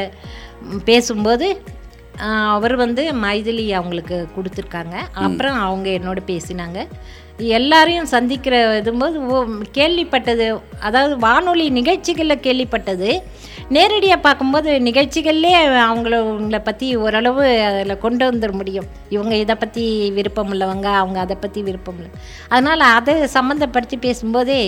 பேசும்போது 0.91 1.49
அவர் 2.55 2.75
வந்து 2.83 3.03
மைதிலி 3.25 3.65
அவங்களுக்கு 3.79 4.19
கொடுத்துருக்காங்க. 4.37 4.97
அப்புறம் 5.25 5.57
அவங்க 5.69 5.89
என்னோட 5.99 6.21
பேசினாங்க. 6.31 6.81
எல்லாரையும் 7.57 8.13
சந்திக்கிற 8.13 8.55
இதும்போது 8.81 9.17
கேள்விப்பட்டது 9.79 10.47
அதாவது 10.89 11.15
வானொலி 11.25 11.67
நிகழ்ச்சிகளில் 11.79 12.45
கேள்விப்பட்டது. 12.47 13.11
நேரடியாக 13.77 14.25
பார்க்கும்போது 14.27 14.71
நிகழ்ச்சிகள்லே 14.87 15.53
அவங்கள 15.87 16.17
உங்களை 16.33 16.61
பற்றி 16.69 16.87
ஓரளவு 17.05 17.45
அதில் 17.69 18.03
கொண்டு 18.05 18.25
வந்துட 18.29 18.53
முடியும். 18.61 18.89
இவங்க 19.15 19.35
இதை 19.43 19.55
பற்றி 19.63 19.85
விருப்பம் 20.19 20.51
உள்ளவங்க 20.55 20.89
அவங்க 21.03 21.19
அதை 21.25 21.37
பற்றி 21.45 21.63
விருப்பம் 21.69 21.99
இல்லை 22.01 22.13
அதனால் 22.53 22.85
அதை 22.99 23.15
சம்மந்தப்படுத்தி 23.37 23.99
பேசும்போதே 24.07 24.61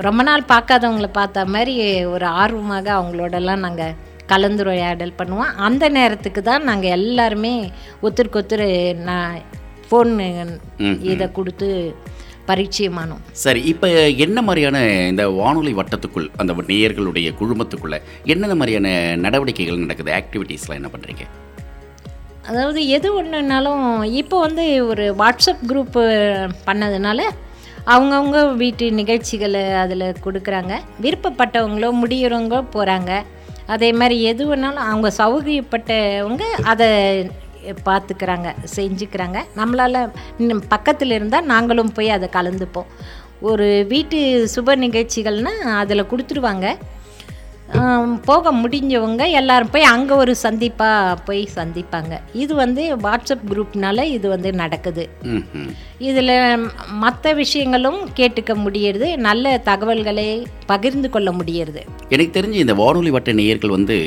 ரொம்ப 0.00 0.22
நாள் 0.22 0.48
பார்க்காதவங்கள 0.48 1.06
பார்த்த 1.12 1.44
மாதிரி 1.46 1.74
ஒரு 2.06 2.26
ஆர்வமாக 2.34 2.88
அவங்களோடலாம் 2.92 3.58
நாங்கள் 3.58 3.96
கலந்துரையாடல் 4.28 5.18
பண்ணுவோம். 5.18 5.54
அந்த 5.58 5.88
நேரத்துக்கு 5.88 6.42
தான் 6.42 6.64
நாங்கள் 6.64 6.90
எல்லாருமே 6.90 7.54
ஒருத்தருக்கு 8.02 8.40
ஒருத்தர் 8.40 8.68
நான் 9.04 9.34
ஃபோன் 9.88 10.12
இதை 11.04 11.26
கொடுத்து 11.32 11.68
பரிச்சயமானோம் 12.46 13.22
சரி 13.34 13.60
இப்போ 13.64 13.88
என்ன 14.16 14.38
மாதிரியான 14.42 14.78
இந்த 15.08 15.30
வானொலி 15.30 15.72
வட்டத்துக்குள் 15.74 16.30
அந்த 16.36 16.52
நேயர்களுடைய 16.68 17.28
குழுமத்துக்குள்ள 17.38 17.96
என்னென்ன 18.24 18.54
மாதிரியான 18.54 18.88
நடவடிக்கைகள் 19.16 19.84
நடக்குது? 19.84 20.12
ஆக்டிவிட்டீஸ்லாம் 20.12 20.80
என்ன 20.80 20.90
பண்ணுறீங்க 20.92 21.24
அதாவது 22.44 22.80
எது 22.88 23.08
ஒன்றுனாலும் 23.14 23.84
இப்போ 24.12 24.36
வந்து 24.40 24.64
ஒரு 24.82 25.04
வாட்ஸ்அப் 25.18 25.66
குரூப்பு 25.68 26.02
பண்ணதுனால 26.66 27.20
அவங்கவுங்க 27.86 28.40
வீட்டு 28.62 28.92
நிகழ்ச்சிகளை 29.00 29.62
அதில் 29.82 30.06
கொடுக்குறாங்க. 30.24 30.72
விருப்பப்பட்டவங்களோ 31.04 31.90
முடியறவங்களோ 32.02 32.60
போகிறாங்க 32.74 33.12
அதே 33.74 33.92
மாதிரி 33.92 34.16
எது 34.22 34.42
வேணாலும் 34.50 34.88
அவங்க 34.90 35.08
சௌகரியப்பட்டவங்க 35.18 36.44
அதை 36.72 36.88
பார்த்துக்கிறாங்க 37.86 38.48
செஞ்சுக்கிறாங்க. 38.76 39.38
நம்மளால் 39.56 39.98
பக்கத்தில் 40.74 41.12
இருந்தால் 41.12 41.50
நாங்களும் 41.52 41.92
போய் 41.96 42.16
அதை 42.16 42.28
கலந்துப்போம். 42.36 42.88
ஒரு 43.50 43.66
வீட்டு 43.88 44.18
சுப 44.54 44.76
நிகழ்ச்சிகள்னால் 44.86 45.60
அதில் 45.82 46.10
கொடுத்துருவாங்க. 46.10 46.66
போக 48.28 48.52
முடிஞ்சவங்க 48.60 49.22
எல்லாரும் 49.40 49.70
போய் 49.74 49.90
அங்கே 49.92 50.14
ஒரு 50.22 50.32
சந்திப்பாக 50.42 51.16
போய் 51.26 51.42
சந்திப்பாங்க. 51.56 52.14
இது 52.42 52.52
வந்து 52.62 52.82
வாட்ஸ்அப் 53.04 53.44
குரூப்னால 53.50 54.04
இது 54.16 54.26
வந்து 54.34 54.50
நடக்குது. 54.62 55.04
இதில் 56.08 56.34
மற்ற 57.04 57.32
விஷயங்களும் 57.42 58.00
கேட்டுக்க 58.20 58.54
முடியறது 58.64 59.10
நல்ல 59.28 59.56
தகவல்களை 59.70 60.28
பகிர்ந்து 60.72 61.10
கொள்ள 61.16 61.30
முடியறது. 61.40 61.82
எனக்கு 62.14 62.36
தெரிஞ்சு 62.38 62.64
இந்த 62.64 62.76
வானொலி 62.82 63.12
வட்ட 63.16 63.32
நேயர்கள் 63.40 63.76
வந்து 63.78 63.98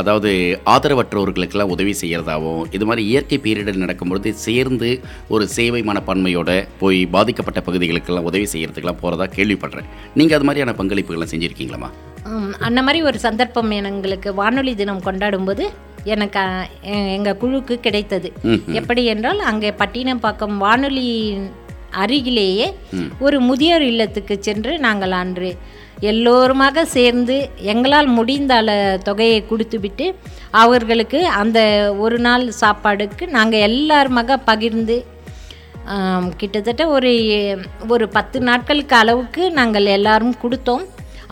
அதாவது 0.00 0.30
ஆதரவற்றவர்களுக்கெல்லாம் 0.74 1.72
உதவி 1.74 1.92
செய்கிறதாகவும் 2.00 2.62
இது 2.76 2.84
மாதிரி 2.88 3.02
இயற்கை 3.10 3.38
பேரிடர் 3.46 3.82
நடக்கும்பொழுது 3.82 4.30
சேர்ந்து 4.44 4.90
ஒரு 5.34 5.44
சேவை 5.56 5.80
மனப்பான்மையோட 5.88 6.50
போய் 6.82 7.00
பாதிக்கப்பட்ட 7.16 7.60
பகுதிகளுக்கெல்லாம் 7.66 8.28
உதவி 8.30 8.46
செய்கிறதுக்கெல்லாம் 8.52 9.02
போகிறதா 9.02 9.26
கேள்விப்படுறேன். 9.38 9.90
நீங்கள் 10.18 10.38
அது 10.38 10.48
மாதிரியான 10.48 10.74
பங்களிப்புகள்லாம் 10.78 11.32
செஞ்சுருக்கீங்களாம்மா? 11.34 11.90
அந்த 12.66 12.80
மாதிரி 12.82 13.00
ஒரு 13.02 13.18
சந்தர்ப்பம் 13.18 13.70
எங்களுக்கு 13.70 14.30
வானொலி 14.34 14.74
தினம் 14.74 15.06
கொண்டாடும்போது 15.06 15.64
எனக்கு 16.04 16.42
எங்கள் 17.14 17.38
குழுக்கு 17.40 17.74
கிடைத்தது. 17.80 18.28
எப்படி 18.72 19.02
என்றால் 19.04 19.40
அங்கே 19.50 19.70
பட்டினப்பாக்கம் 19.80 20.56
வானொலி 20.56 21.08
அருகிலேயே 22.02 22.66
ஒரு 23.18 23.36
முதியோர் 23.40 23.84
இல்லத்துக்கு 23.92 24.34
சென்று 24.40 24.72
நாங்கள் 24.78 25.14
அன்று 25.22 25.50
எல்லோருமாக 26.10 26.84
சேர்ந்து 26.96 27.36
எங்களால் 27.72 28.08
முடிந்த 28.18 28.52
அள 28.54 28.70
தொகையை 29.04 29.38
கொடுத்துவிட்டு 29.46 30.06
அவர்களுக்கு 30.62 31.20
அந்த 31.40 31.58
ஒரு 31.98 32.18
நாள் 32.18 32.44
சாப்பாடுக்கு 32.60 33.24
நாங்கள் 33.28 33.64
எல்லாருமாக 33.68 34.36
பகிர்ந்து 34.50 34.96
கிட்டத்தட்ட 36.36 36.82
ஒரு 36.88 37.12
ஒரு 37.88 38.04
பத்து 38.08 38.38
நாட்களுக்கு 38.40 38.94
அளவுக்கு 38.96 39.42
நாங்கள் 39.50 39.86
எல்லாரும் 39.96 40.34
கொடுத்தோம். 40.42 40.84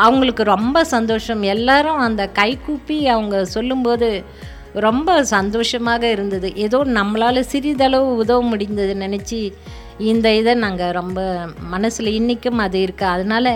அவங்களுக்கு 0.04 0.42
ரொம்ப 0.54 0.85
சந்தோஷம். 0.94 1.42
எல்லாரும் 1.54 2.02
அந்த 2.06 2.22
கைகூப்பி 2.40 2.98
அவங்க 3.14 3.37
சொல்லும்போது 3.54 4.11
ரொம்ப 4.87 5.11
சந்தோஷமாக 5.37 6.04
இருந்தது. 6.14 6.48
ஏதோ 6.66 6.78
நம்மளால் 6.98 7.48
சிறிதளவு 7.52 8.09
உதவ 8.22 8.40
முடிந்தது 8.52 8.94
நினச்சி 9.04 9.40
இந்த 10.11 10.26
இதை 10.38 10.52
நாங்கள் 10.62 10.94
ரொம்ப 10.98 11.20
மனசில் 11.74 12.16
இன்றைக்கும் 12.18 12.61
அது 12.64 12.78
இருக்குது 12.87 13.12
அதனால் 13.12 13.50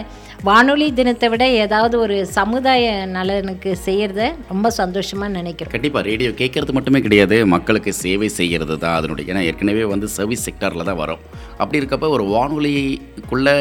வானொலி 0.48 0.86
தினத்தை 0.98 1.28
விட 1.32 1.44
ஏதாவது 1.64 1.96
ஒரு 2.04 2.16
சமுதாய 2.36 2.84
நலனுக்கு 3.16 3.70
செய்கிறத 3.86 4.28
ரொம்ப 4.52 4.70
சந்தோஷமாக 4.78 5.34
நினைக்கிறோம். 5.36 5.74
கண்டிப்பாக 5.74 6.04
ரேடியோ 6.10 6.30
கேட்குறது 6.40 6.76
மட்டுமே 6.76 7.00
கிடையாது. 7.06 7.38
மக்களுக்கு 7.54 7.92
சேவை 8.02 8.30
செய்கிறது 8.38 8.76
தான் 8.84 8.96
அதனுடைய 9.00 9.32
ஏன்னா 9.32 9.44
ஏற்கனவே 9.50 9.84
வந்து 9.92 10.08
சர்வீஸ் 10.16 10.46
செக்டாரில் 10.48 10.88
தான் 10.90 11.00
வரும். 11.02 11.22
அப்படி 11.62 11.80
இருக்கப்ப 11.80 12.10
ஒரு 12.16 12.26
வானொலிக்குள்ளே 12.34 13.56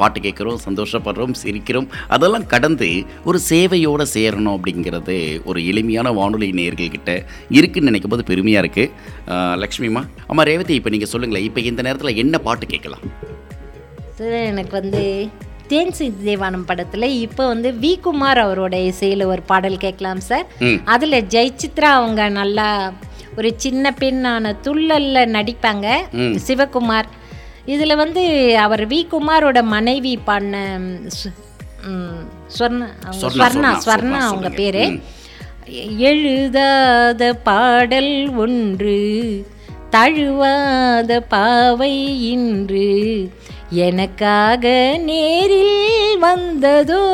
பாட்டு 0.00 0.18
கேட்குறோம் 0.26 0.58
சந்தோஷப்படுறோம் 0.66 1.34
சிரிக்கிறோம். 1.42 1.88
அதெல்லாம் 2.14 2.46
கடந்து 2.54 2.88
ஒரு 3.28 3.38
சேவையோடு 3.50 4.06
சேரணும் 4.16 4.54
அப்படிங்கிறது 4.56 5.16
ஒரு 5.50 5.60
எளிமையான 5.72 6.12
வானொலி 6.18 6.50
நேயர்கள்கிட்ட 6.60 7.12
இருக்குன்னு 7.58 7.90
நினைக்கும் 7.90 8.14
போது 8.14 8.28
பெருமையாக 8.32 8.64
இருக்குது 8.64 9.62
லக்ஷ்மிமா 9.64 10.02
அம்மா 10.30 10.44
ரேவதி 10.50 10.74
இப்போ 10.80 10.92
நீங்கள் 10.96 11.12
சொல்லுங்களேன் 11.14 11.48
இப்போ 11.48 11.62
இந்த 11.70 11.82
நேரத்தில் 11.88 12.20
என்ன 12.24 12.38
பாட்டு 12.48 12.66
கேட்கலாம்? 12.74 13.04
சார் 14.18 14.38
எனக்கு 14.52 14.74
வந்து 14.80 15.02
தேன் 15.70 15.94
சிந்து 15.98 16.22
தேவானம் 16.28 16.66
படத்தில் 16.68 17.06
இப்போ 17.24 17.42
வந்து 17.52 17.68
வி. 17.82 17.92
குமார் 18.04 18.40
அவரோட 18.42 18.74
இசையில் 18.90 19.24
ஒரு 19.32 19.42
பாடல் 19.50 19.82
கேட்கலாம் 19.84 20.20
சார் 20.28 20.46
அதில் 20.94 21.26
ஜெயசித்ரா 21.34 21.90
அவங்க 21.98 22.22
நல்லா 22.38 22.68
ஒரு 23.38 23.50
சின்ன 23.64 23.94
பெண்ணான 24.00 24.52
துள்ளல்ல 24.64 25.24
நடிப்பாங்க. 25.36 25.86
சிவகுமார் 26.46 27.08
இதில் 27.66 27.96
வந்து 27.96 28.22
அவர் 28.58 28.86
வி 28.86 29.00
குமாரோட 29.10 29.62
மனைவி 29.66 30.14
ம், 31.86 32.22
ஸ்வர்ணா 32.48 32.86
ஸ்வர்ணா 33.12 33.38
சொர்ணா, 33.42 33.70
ஸ்வர்ணா 33.84 34.20
அவங்க. 34.24 34.50
பேர். 34.50 34.82
எழுதாத 36.06 37.32
பாடல் 37.42 38.14
ஒன்று 38.36 38.98
தழுவாத 39.90 41.20
பாவை 41.28 41.94
இன்று 42.26 42.88
எனக்காக 43.84 44.64
நேரில் 45.02 45.78
வந்ததோ 46.18 47.04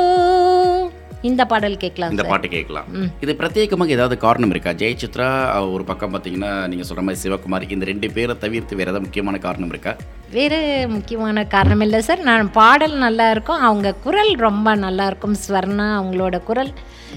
இந்த 1.22 1.42
பாடல் 1.44 1.76
கேட்கலாம் 1.76 2.12
இந்த 2.12 2.24
பாட்டு 2.24 2.48
கேட்கலாம். 2.48 2.86
இது 3.20 3.32
பிரத்யேகமாக 3.34 3.88
ஏதாவது 3.88 4.16
காரணம் 4.18 4.50
இருக்கா? 4.50 4.70
ஜெயசித்ரா 4.72 5.26
அஹ், 5.50 5.70
ஒரு 5.72 5.84
பக்கம் 5.84 6.14
பார்த்தீங்கன்னா 6.14 6.66
நீங்கள் 6.66 6.86
சொல்கிற 6.86 7.04
மாதிரி 7.04 7.22
சிவகுமார் 7.22 7.70
இந்த 7.70 7.84
ரெண்டு 7.84 8.10
பேரை 8.10 8.38
தவிர்த்து 8.38 8.76
வேறு 8.76 8.88
ஏதாவது 8.88 9.04
முக்கியமான 9.04 9.38
காரணம் 9.38 9.68
இருக்கா? 9.68 9.92
வேறு 10.30 10.60
முக்கியமான 10.88 11.44
காரணம் 11.46 11.80
இல்லை 11.80 12.00
சார். 12.00 12.22
நான் 12.22 12.50
பாடல் 12.52 12.96
நல்லா 12.98 13.30
இருக்கும். 13.30 13.60
அவங்க 13.60 13.94
குரல் 14.02 14.32
ரொம்ப 14.40 14.74
நல்லா 14.76 15.06
இருக்கும். 15.06 15.36
ஸ்வர்ணா 15.44 15.88
அவங்களோட 15.96 16.38
குரல். 16.42 16.72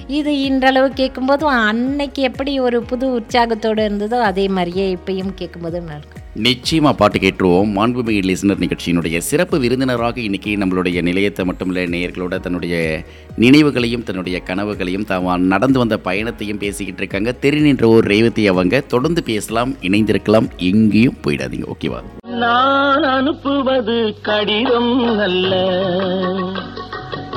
இது 0.07 0.33
இன்றளவு 0.33 0.89
கேட்கும்போதும் 0.95 1.55
அன்னைக்கு 1.67 2.21
எப்படி 2.21 2.59
ஒரு 2.59 2.83
புது 2.83 3.13
உற்சாகத்தோடு 3.13 3.89
இருந்ததோ 3.89 4.19
அதே 4.21 4.47
மாதிரியே 4.47 4.95
இப்பயும் 4.95 5.33
கேட்கும்போது 5.35 5.77
இருக்கும் 5.77 6.21
நிச்சயமா 6.43 6.93
பாட்டு 6.93 7.19
கேட்டுருவோம். 7.19 7.71
மாண்புமிகு 7.75 8.21
லிசனர் 8.29 8.61
நிகழ்ச்சியினுடைய 8.63 9.17
சிறப்பு 9.17 9.59
விருந்தினராக 9.59 10.19
இன்னைக்கு 10.19 10.55
நம்மளுடைய 10.55 11.01
நிலையத்தை 11.01 11.45
மட்டுமில்ல 11.45 11.83
நேயர்களோட 11.95 12.39
தன்னுடைய 12.39 13.03
நினைவுகளையும் 13.37 14.03
தன்னுடைய 14.03 14.41
கனவுகளையும் 14.45 15.05
தான் 15.05 15.41
நடந்து 15.41 15.79
வந்த 15.79 15.97
பயணத்தையும் 15.97 16.57
பேசிக்கிட்டு 16.57 17.01
இருக்காங்க. 17.01 17.35
தெரிநின்ற 17.41 17.85
ஒரு 17.85 18.07
ரேவதி 18.07 18.47
அவங்க. 18.47 18.79
தொடர்ந்து 18.79 19.23
பேசலாம் 19.23 19.73
இணைந்திருக்கலாம் 19.81 20.49
எங்கேயும் 20.57 21.17
போயிடாதீங்க. 21.27 21.65
ஓகேவா 21.75 22.01
நான் 22.23 23.03
அனுப்புவது 23.03 24.15
கடிதம் 24.21 25.19
அல்ல 25.19 25.53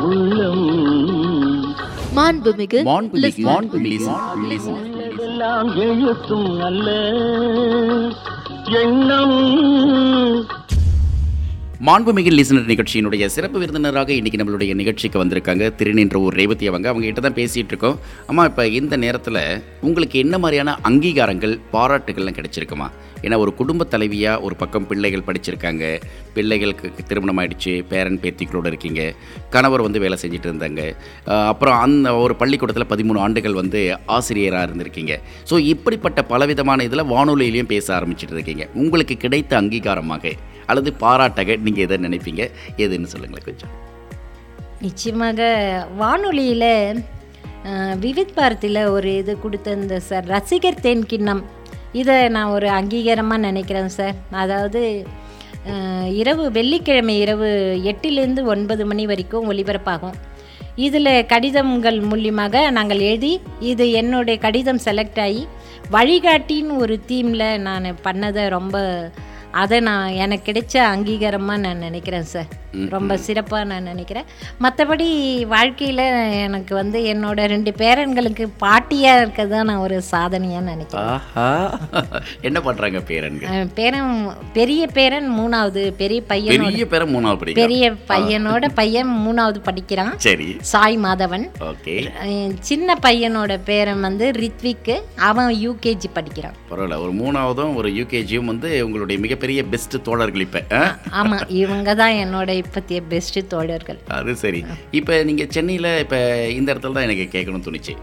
உள்ளம் 0.02 1.15
மாண்புமிகு 2.16 2.79
எழுத்தும் 5.76 6.61
அல்ல. 6.61 6.88
எண்ணம் 8.83 9.37
மாண்புமிகு 11.84 12.30
லிசனர் 12.36 12.68
நிகழ்ச்சியினுடைய 12.70 13.24
சிறப்பு 13.32 13.58
விருந்தினராக 13.62 14.10
இன்னைக்கு 14.18 14.38
நம்மளுடைய 14.40 14.74
நிகழ்ச்சிக்கு 14.78 15.18
வந்திருக்காங்க 15.22 15.64
திருநின்ற 15.78 16.16
ஒரு 16.26 16.32
ரேவதி 16.40 16.64
அவங்க. 16.70 16.86
அவங்க 16.92 17.04
கிட்ட 17.06 17.22
தான் 17.26 17.36
பேசிட்டு 17.38 17.72
இருக்கோம். 17.72 17.96
அம்மா 18.30 18.42
இப்போ 18.50 18.64
இந்த 18.78 18.94
நேரத்தில் 19.02 19.38
உங்களுக்கு 19.88 20.16
என்ன 20.24 20.38
மாதிரியான 20.44 20.76
அங்கீகாரங்கள் 20.90 21.54
பாராட்டுகள்லாம் 21.74 22.38
கிடைச்சிருக்குமா? 22.38 22.86
ஏன்னா 23.24 23.36
ஒரு 23.44 23.52
குடும்ப 23.60 23.88
தலைவியாக 23.94 24.42
ஒரு 24.46 24.56
பக்கம் 24.62 24.88
பிள்ளைகள் 24.92 25.26
படிச்சிருக்காங்க. 25.28 25.84
பிள்ளைகளுக்கு 26.38 27.04
திருமணம் 27.10 27.38
ஆயிடுச்சு 27.42 27.74
பேரன் 27.92 28.18
பேத்திகளோடு 28.24 28.72
இருக்கீங்க. 28.72 29.12
கணவர் 29.56 29.86
வந்து 29.88 30.04
வேலை 30.06 30.18
செஞ்சுட்டு 30.24 30.50
இருந்தாங்க. 30.52 30.82
அப்புறம் 31.52 31.78
அந்த 31.84 32.16
ஒரு 32.24 32.36
பள்ளிக்கூடத்தில் 32.42 32.90
பதிமூணு 32.94 33.24
ஆண்டுகள் 33.26 33.60
வந்து 33.62 33.80
ஆசிரியராக 34.18 34.68
இருந்திருக்கீங்க. 34.68 35.14
ஸோ 35.52 35.56
இப்படிப்பட்ட 35.74 36.22
பலவிதமான 36.34 36.84
இதில் 36.90 37.08
வானொலியிலையும் 37.14 37.72
பேச 37.76 37.86
ஆரம்பிச்சிட்டு 38.00 38.36
இருக்கீங்க. 38.38 38.66
உங்களுக்கு 38.82 39.16
கிடைத்த 39.26 39.54
அங்கீகாரமாக 39.62 40.36
அல்லது 40.70 40.92
பாராட்டக 41.05 41.57
நீங்கள் 41.66 41.85
எதை 41.87 41.98
நினைப்பீங்க? 42.07 42.44
எதுன்னு 42.85 43.12
சொல்லுங்களேன் 43.14 43.48
கொஞ்சம். 43.48 43.74
நிச்சயமாக 44.87 45.40
வானொலியில் 46.00 46.70
விவித் 48.05 48.35
பாரதியில் 48.38 48.83
ஒரு 48.94 49.11
இது 49.20 49.33
கொடுத்திருந்த 49.44 49.96
சார் 50.09 50.26
ரசிகர் 50.35 50.83
தேன் 50.85 51.07
கிண்ணம். 51.12 51.42
இதை 52.00 52.16
நான் 52.37 52.55
ஒரு 52.57 52.68
அங்கீகாரமாக 52.79 53.46
நினைக்கிறேன் 53.48 53.94
சார். 53.98 54.16
அதாவது 54.42 54.83
இரவு 56.20 56.44
வெள்ளிக்கிழமை 56.57 57.14
இரவு 57.22 57.48
எட்டிலேருந்து 57.90 58.42
ஒன்பது 58.52 58.83
மணி 58.90 59.05
வரைக்கும் 59.11 59.48
ஒளிபரப்பாகும். 59.52 60.16
இதில் 60.87 61.12
கடிதங்கள் 61.33 61.98
மூலியமாக 62.11 62.55
நாங்கள் 62.76 63.02
எழுதி 63.09 63.33
இது 63.70 63.85
என்னுடைய 64.00 64.37
கடிதம் 64.44 64.81
செலக்ட் 64.87 65.20
ஆகி 65.24 65.42
வழிகாட்டின்னு 65.94 66.76
ஒரு 66.85 66.96
தீமில் 67.11 67.46
நான் 67.66 67.87
பண்ணதை 68.07 68.44
ரொம்ப 68.57 68.76
அதை 69.50 69.80
நான் 69.80 70.14
எனக்கு 70.24 70.52
கிடைச்ச 70.52 70.76
அங்கீகாரமாக 70.92 71.64
நான் 71.66 71.85
நினைக்கிறேன் 71.88 72.30
சார் 72.35 72.64
ரொம்ப 72.90 73.16
சிறப்பாக 73.16 73.64
நான் 73.64 73.82
நினைக்கிறேன். 73.82 74.24
மற்றபடி 74.61 75.06
வாழ்க்கையில் 75.46 76.02
எனக்கு 76.46 76.74
வந்து 76.74 76.98
என்னோட 77.12 77.46
ரெண்டு 77.52 77.70
பேரன்களுக்கு 77.78 78.44
பாட்டியாக 78.61 79.20
இருக்கிறது 79.20 79.52
தான் 79.54 79.64
நான் 79.64 79.76
ஒரு 79.76 80.02
சாதனையாக 80.02 80.64
நினைக்கிறேன். 80.64 81.20
என்ன 82.40 82.61
பண்ணுறாங்க 82.66 83.00
பேரன்கள்? 83.11 83.70
பேரன் 83.74 84.11
பெரிய 84.52 84.87
பேரன் 84.87 85.30
மூணாவது 85.38 85.92
பெரிய 86.02 86.22
பையனோட 86.28 86.66
பெரிய 86.66 86.87
பேரை 86.87 87.14
மூணாவது 87.14 87.52
பெரிய 87.52 87.94
பையனோட 88.09 88.68
பையன் 88.74 89.12
மூணாவது 89.26 89.62
படிக்கிறான். 89.62 90.12
சரி. 90.16 90.56
சாய் 90.72 90.98
மாதவன். 90.98 91.46
ஓகே. 91.70 91.96
சின்ன 92.61 92.98
பையனோட 93.06 93.61
பேரன் 93.64 94.00
வந்து 94.00 94.30
ரித்விக்கு 94.30 94.96
அவன் 95.30 95.54
யூகேஜி 95.54 96.11
படிக்கிறான். 96.12 96.54
பரவாயில்ல. 96.70 97.00
ஒரு 97.06 97.14
மூணாவதும் 97.22 97.74
ஒரு 97.74 97.90
யூகேஜியும் 97.90 98.52
வந்து 98.52 98.85
உங்களுடைய 98.85 99.20
மிகப்பெரிய 99.20 99.44
பெஸ்ட் 99.72 99.96
தோழர்கள் 100.09 100.44
இப்போ 100.46 100.61
ஆமாம் 101.20 101.44
இவங்க 101.62 101.94
தான் 102.00 102.14
என்னோட 102.24 102.50
இப்பத்திய 102.62 103.00
பெஸ்ட் 103.12 103.38
தோழர்கள். 103.54 103.98
அது 104.18 104.35
சரி. 104.44 104.61
இப்போ 105.00 105.16
நீங்கள் 105.30 105.50
சென்னையில் 105.56 105.90
இப்போ 106.04 106.20
இந்த 106.59 106.68
இடத்துல 106.72 106.96
தான் 106.98 107.09
எனக்கு 107.09 107.26
கேட்கணும்னு 107.35 107.66
தோணுச்சு. 107.68 107.94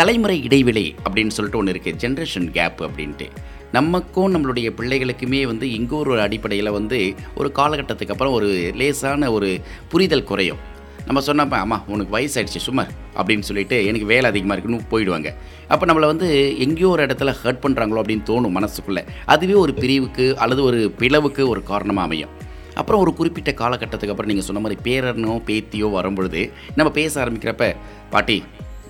தலைமுறை 0.00 0.38
இடைவெளி 0.48 0.86
அப்படின்னு 1.04 1.34
சொல்லிட்டு 1.36 1.60
ஒன்று 1.60 1.74
இருக்குது 1.74 2.00
ஜென்ரேஷன் 2.04 2.48
கேப் 2.58 2.80
அப்படின்ட்டு. 2.86 3.28
நமக்கும் 3.76 4.32
நம்மளுடைய 4.34 4.68
பிள்ளைகளுக்குமே 4.78 5.40
வந்து 5.52 5.66
இங்கே 5.78 5.96
ஒரு 6.02 6.20
அடிப்படையில் 6.26 6.76
வந்து 6.78 6.98
ஒரு 7.40 7.48
காலகட்டத்துக்கு 7.58 8.14
அப்புறம் 8.14 8.36
ஒரு 8.38 8.48
லேசான 8.80 9.30
ஒரு 9.36 9.48
புரிதல் 9.92 10.28
குறையும். 10.30 10.60
நம்ம 11.06 11.20
சொன்னப்ப 11.26 11.56
அம்மா 11.64 11.76
உனக்கு 11.94 12.12
வயசாயிடுச்சு 12.16 12.62
சுமார் 12.68 12.90
அப்படின்னு 13.18 13.46
சொல்லிட்டு 13.48 13.76
எனக்கு 13.90 14.06
வேலை 14.12 14.26
அதிகமாக 14.30 14.56
இருக்குன்னு 14.58 14.90
போயிடுவாங்க. 14.92 15.30
அப்போ 15.72 15.84
நம்மளை 15.86 16.06
வந்து 16.12 16.28
எங்கேயோ 16.64 16.88
ஒரு 16.88 17.06
இடத்துல 17.06 17.34
ஹர்ட் 17.42 17.62
பண்ணுறாங்களோ 17.64 18.00
அப்படின்னு 18.02 18.26
தோணும் 18.30 18.56
மனசுக்குள்ளே. 18.58 19.04
அதுவே 19.34 19.56
ஒரு 19.64 19.74
பிரிவுக்கு 19.74 20.26
அல்லது 20.44 20.62
ஒரு 20.62 20.80
பிளவுக்கு 20.98 21.44
ஒரு 21.52 21.62
காரணமாக 21.72 22.06
அமையும். 22.08 22.34
அப்புறம் 22.80 23.00
ஒரு 23.00 23.12
குறிப்பிட்ட 23.18 23.50
காலகட்டத்துக்கு 23.50 24.14
அப்புறம் 24.14 24.30
நீங்கள் 24.30 24.48
சொன்ன 24.48 24.62
மாதிரி 24.64 24.80
பேரனோ 24.86 25.34
பேத்தியோ 25.48 25.88
வரும்பொழுது 25.98 26.40
நம்ம 26.78 26.92
பேச 26.98 27.12
ஆரம்பிக்கிறப்ப 27.24 27.68
பாட்டி 28.10 28.36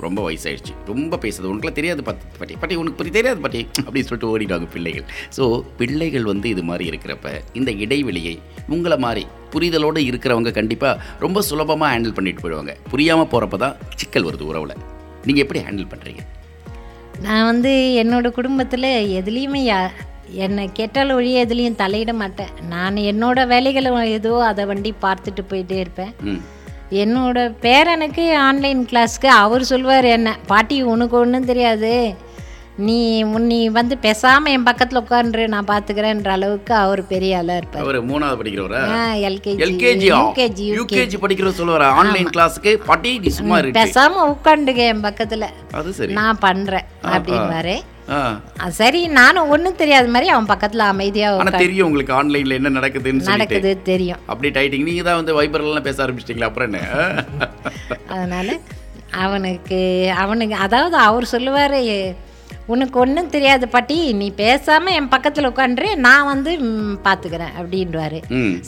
ரொம்ப 0.05 0.21
வயசாயிடுச்சு. 0.27 0.73
ரொம்ப 0.91 1.19
பேசுறது 1.25 1.51
உனக்குலாம் 1.53 1.79
தெரியாது 1.79 2.03
பாத்தி 2.09 2.39
பாட்டி 2.41 2.55
பாட்டி 2.63 2.79
உனக்கு 2.83 2.99
பற்றி 3.01 3.13
தெரியாது 3.19 3.41
பாட்டி 3.45 3.61
அப்படின்னு 3.85 4.09
சொல்லிட்டு 4.09 4.31
ஓடிடுவாங்க 4.33 4.69
பிள்ளைகள். 4.75 5.07
ஸோ 5.37 5.45
பிள்ளைகள் 5.81 6.29
வந்து 6.33 6.49
இது 6.55 6.65
மாதிரி 6.71 6.87
இருக்கிறப்ப 6.93 7.33
இந்த 7.61 7.73
இடைவெளியை 7.85 8.35
உங்களை 8.77 8.99
மாதிரி 9.07 9.25
புரிதலோடு 9.55 10.01
இருக்கிறவங்க 10.11 10.51
கண்டிப்பாக 10.59 11.03
ரொம்ப 11.25 11.43
சுலபமாக 11.51 11.93
ஹேண்டில் 11.95 12.17
பண்ணிட்டு 12.19 12.43
போயிடுவாங்க. 12.45 12.75
புரியாமல் 12.95 13.31
போகிறப்ப 13.35 13.59
தான் 13.65 13.77
சிக்கல் 14.01 14.29
வருது 14.31 14.51
உறவில். 14.51 14.75
நீங்கள் 15.29 15.45
எப்படி 15.47 15.63
ஹேண்டில் 15.69 15.93
பண்ணுறீங்க 15.93 16.25
நான் 17.27 17.49
வந்து 17.51 17.71
என்னோட 18.03 18.27
குடும்பத்தில் 18.39 18.91
எதுலேயுமே 19.21 19.63
யா 19.69 19.79
என்னை 20.45 20.65
கேட்டால் 20.79 21.15
ஒழிய 21.17 21.45
எதுலேயும் 21.45 21.79
தலையிட 21.81 22.13
மாட்டேன். 22.21 22.53
நான் 22.73 22.97
என்னோட 23.11 23.39
வேலைகளை 23.53 23.91
ஏதோ 24.17 24.33
அதை 24.49 24.63
வண்டி 24.71 24.91
பார்த்துட்டு 25.05 25.43
போயிட்டே 25.51 25.79
இருப்பேன். 25.85 26.13
என்னோட 26.91 27.55
பேரனுக்கு 27.63 28.37
ஆன்லைன் 28.37 28.87
கிளாஸ்க்கு 28.93 29.27
அவர் 29.27 29.63
சொல்வார் 29.63 30.05
என்ன 30.05 30.37
பாட்டி 30.47 30.83
உனக்கு 30.83 31.17
ஒன்றும் 31.17 31.45
தெரியாது. 31.45 32.15
நீ 32.79 33.23
நீ 33.23 33.69
வந்து 33.69 33.99
பேசாமல் 33.99 34.53
என் 34.53 34.63
பக்கத்தில் 34.63 35.01
உட்காந்துரு 35.01 35.47
நான் 35.49 35.67
பார்த்துக்கிறேன்ற 35.67 36.29
அளவுக்கு 36.29 36.75
அவர் 36.75 37.07
பெரிய 37.07 37.39
ஆளாக 37.39 37.57
இருப்பார். 37.57 37.83
அவர் 37.83 38.03
மூணாவது 38.03 38.39
படிக்கிறவரா? 38.43 38.83
எல்கேஜி 39.15 39.63
எல்கேஜி 39.63 40.07
யூகேஜி 40.07 40.67
யூகேஜி 40.77 41.17
படிக்கிற 41.17 41.53
சொல்லுவாரா? 41.59 41.91
ஆன்லைன் 41.93 42.27
கிளாஸுக்கு 42.27 42.77
பாட்டி 42.77 43.19
நீ 43.19 43.29
சும்மா 43.29 43.61
பேசாமல் 43.61 44.37
உட்காந்துக்க 44.37 44.77
என் 44.77 45.01
பக்கத்தில். 45.01 45.49
அது 45.73 45.93
சரி. 45.93 46.13
நான் 46.13 46.39
பண்ணுறேன் 46.39 46.87
ஆ, 47.05 47.13
சரி 48.79 49.01
நானும் 49.17 49.51
ஒன்றும் 49.51 49.77
தெரியாத 49.77 50.09
மாதிரி 50.09 50.29
அவன் 50.31 50.51
பக்கத்தில் 50.53 50.91
அமைதியாக 50.91 51.41
ஆனா 51.43 51.53
தெரியும் 51.59 51.89
உங்களுக்கு 51.89 52.13
ஆன்லைன்ல 52.19 52.59
என்ன 52.61 52.73
நடக்குதுன்னு 52.79 53.31
நடக்குது 53.33 53.71
தெரியும். 53.83 54.21
அப்படி 54.27 54.51
டைட்டிங் 54.51 54.89
நீங்க 54.89 55.03
தான் 55.03 55.21
வந்து 55.21 55.37
வைபர்லாம் 55.39 55.89
பேச 55.89 55.99
ஆரம்பிச்சிட்டீங்களா? 56.05 56.51
அப்புறம் 56.51 56.69
என்ன? 56.71 56.81
அதனால் 58.15 58.53
அவனுக்கு 59.25 59.81
அவனுக்கு 60.23 60.57
அதாவது 60.59 60.97
அவர் 61.09 61.33
சொல்லுவார் 61.35 61.79
உனக்கு 62.75 62.97
ஒன்றும் 62.99 63.33
தெரியாது 63.35 63.65
பாட்டி 63.69 63.97
நீ 64.21 64.29
பேசாமல் 64.41 64.97
என் 64.99 65.13
பக்கத்தில் 65.13 65.49
உட்காந்துரு 65.51 65.89
நான் 66.07 66.31
வந்து 66.31 66.53
பார்த்துக்கிறேன் 67.05 67.53
அப்படின்வாரு 67.61 68.19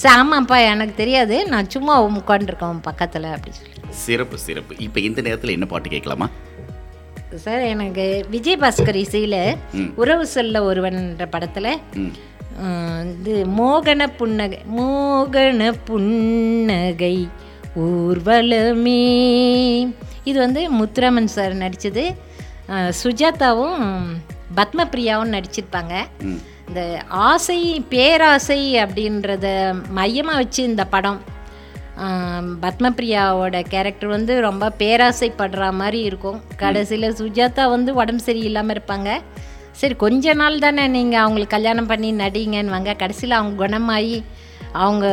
சரி 0.03 0.13
ஆமாப்பா 0.15 0.59
எனக்கு 0.73 0.95
தெரியாது 0.95 1.37
நான் 1.53 1.73
சும்மா 1.75 1.95
உட்காந்துருக்கேன் 2.11 2.87
பக்கத்தில் 2.91 3.27
அப்படி 3.33 3.55
சொல்லி. 3.57 3.75
சிறப்பு 4.05 4.39
சிறப்பு. 4.39 4.73
இப்போ 4.87 5.01
இந்த 5.01 5.21
நேரத்துல 5.23 5.57
என்ன 5.57 5.67
பாட்டு 5.67 5.89
கேட்கலாமா? 5.89 6.29
சார் 7.37 7.61
எனக்கு 7.61 8.25
விஜயபாஸ்கர் 8.31 8.95
இசையில் 8.95 9.57
ம். 9.73 9.93
உறவு 9.95 10.27
சொல்ல 10.27 10.63
ஒருவன்ற 10.63 11.27
படத்தில் 11.27 11.71
இது 13.11 13.47
மோகன 13.59 14.07
புன்னகை 14.17 14.59
மோகன 14.79 15.73
புன்னகை 15.85 17.29
ஊர்வலமே. 17.77 19.03
இது 20.25 20.39
வந்து 20.39 20.71
முத்துராமன் 20.71 21.25
சார் 21.25 21.53
நடித்தது 21.55 22.05
சுஜாதாவும் 23.05 23.83
பத்மபிரியாவும் 24.57 25.35
நடிச்சிருப்பாங்க. 25.35 25.95
இந்த 26.69 27.01
ஆசை 27.09 27.85
பேராசை 27.89 28.75
அப்படின்றத 28.77 29.47
மையமாக 29.91 30.37
வச்சு 30.37 30.63
இந்த 30.63 30.85
படம் 30.85 31.21
பத்மபிரியாவோட 32.63 33.57
கேரக்டர் 33.73 34.15
வந்து 34.17 34.41
ரொம்ப 34.41 34.73
பேராசைப்படுற 34.79 35.73
மாதிரி 35.81 36.01
இருக்கும். 36.09 36.41
கடைசியில் 36.57 37.17
சுஜாதா 37.21 37.65
வந்து 37.77 37.93
உடம்பு 37.95 38.25
சரியில்லாமல் 38.27 38.77
இருப்பாங்க. 38.77 39.11
சரி 39.81 39.95
கொஞ்ச 39.95 40.35
நாள் 40.41 40.65
தானே 40.67 40.85
நீங்கள் 40.97 41.23
அவங்களுக்கு 41.25 41.57
கல்யாணம் 41.57 41.91
பண்ணி 41.93 42.11
நடிங்கன்னுவாங்க. 42.25 42.93
கடைசியில் 42.97 43.39
அவங்க 43.39 43.57
குணமாகி 43.65 44.19
அவங்க 44.85 45.07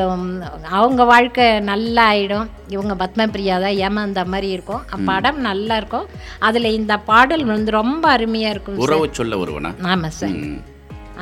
அவங்க 0.77 1.01
வாழ்க்கை 1.11 1.59
நல்லா 1.69 2.03
ஆயிடும். 2.11 2.47
இவங்க 2.75 2.93
பத்மபிரியா 3.01 3.55
தான் 3.63 3.77
ஏமாந்த 3.85 4.23
மாதிரி 4.25 4.49
இருக்கும். 4.55 4.81
படம் 5.09 5.39
நல்லா 5.49 5.75
இருக்கும். 5.81 6.07
அதில் 6.47 6.75
இந்த 6.79 6.93
பாடல் 7.11 7.45
வந்து 7.53 7.71
ரொம்ப 7.71 8.09
அருமையாக 8.09 8.53
இருக்கும் 8.55 8.81
உறவு 8.87 9.07
சொல்ல 9.11 9.37
ஒருவனா? 9.43 9.71
ஆமாம் 9.93 10.15
சார். 10.19 10.35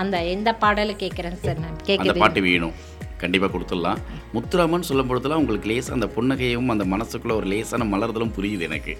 அந்த 0.01 0.17
இந்த 0.35 0.49
பாடலை 0.63 0.95
கேட்குறேன் 0.99 1.37
சார் 1.45 1.59
நான். 1.65 1.77
கேட்குது 1.89 2.17
பாட்டு 2.23 2.41
வேணும். 2.41 2.73
கண்டிப்பாக 3.23 3.53
கொடுத்துடலாம். 3.57 4.01
முத்துராமன் 4.33 4.87
சொல்லும் 4.89 5.09
பொழுதுலாம் 5.09 5.41
உங்களுக்கு 5.43 5.69
லேசாக 5.71 5.97
அந்த 5.99 6.07
புன்னகையும் 6.15 6.71
அந்த 6.75 6.85
மனசுக்குள்ளே 6.93 7.35
ஒரு 7.39 7.47
லேசான 7.53 7.87
மலர்தலும் 7.93 8.35
புரியுது 8.37 8.65
எனக்கு. 8.69 8.95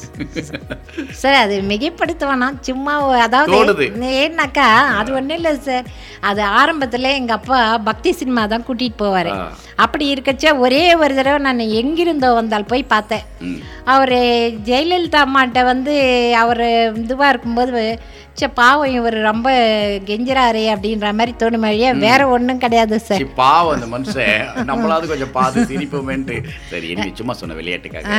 சார் 1.20 1.38
அது 1.42 1.54
மிகைப்படுத்துவானா? 1.70 2.48
சும்மா. 2.68 2.94
அதாவது 3.26 3.86
ஏன்னாக்கா 4.20 4.66
அது 5.00 5.10
ஒன்றும் 5.18 5.38
இல்லை 5.40 5.52
சார். 5.68 5.88
அது 6.30 6.42
ஆரம்பத்தில் 6.60 7.16
எங்கள் 7.18 7.38
அப்பா 7.38 7.58
பக்தி 7.88 8.12
சினிமா 8.20 8.42
தான் 8.52 8.66
கூட்டிகிட்டு 8.68 9.02
போவார். 9.02 9.30
அப்படி 9.84 10.06
இருக்கச்ச 10.14 10.46
ஒரே 10.64 10.82
ஒரு 11.02 11.12
தடவை 11.18 11.38
நான் 11.48 11.72
எங்கிருந்தோ 11.80 12.30
வந்தால் 12.40 12.70
போய் 12.72 12.90
பார்த்தேன். 12.94 13.26
அவர் 13.94 14.16
ஜெயலலிதா 14.70 15.20
அம்மாட்ட 15.26 15.60
வந்து 15.72 15.94
அவர் 16.44 16.64
இதுவாக 17.04 17.32
இருக்கும்போது 17.32 17.84
சே 18.40 18.46
பாவம் 18.58 18.92
இவர் 18.98 19.16
ரொம்ப 19.30 19.48
கெஞ்சுறாரே 20.08 20.62
அப்படின்ற 20.74 21.08
மாதிரி 21.18 21.32
தோணும் 21.40 21.64
வழியா 21.66 21.90
வேற 22.04 22.20
ஒன்றும் 22.34 22.62
கிடையாது 22.64 22.98
சார். 23.08 23.24
பாவம் 23.40 23.74
அந்த 23.76 23.88
மனுஷன். 23.94 24.46
நம்மளாவது 24.70 25.10
கொஞ்சம் 25.12 25.34
பார்த்து 25.38 25.68
சிரிப்போமேன்ட்டு. 25.72 26.36
சரி 26.70 26.88
சும்மா 27.20 27.36
சொன்ன 27.40 27.58
விளையாட்டுக்காக. 27.60 28.14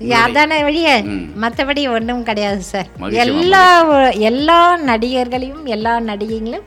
அதான 0.00 0.62
வழிய. 0.62 0.88
மற்றபடி 1.40 1.92
ஒன்றும் 1.92 2.22
கிடையாது 2.22 2.62
சார். 2.62 2.86
எல்லா 3.24 3.64
எல்லா 4.12 4.78
நடிகர்களையும் 4.78 5.64
எல்லா 5.64 6.00
நடிகைகளும் 6.00 6.66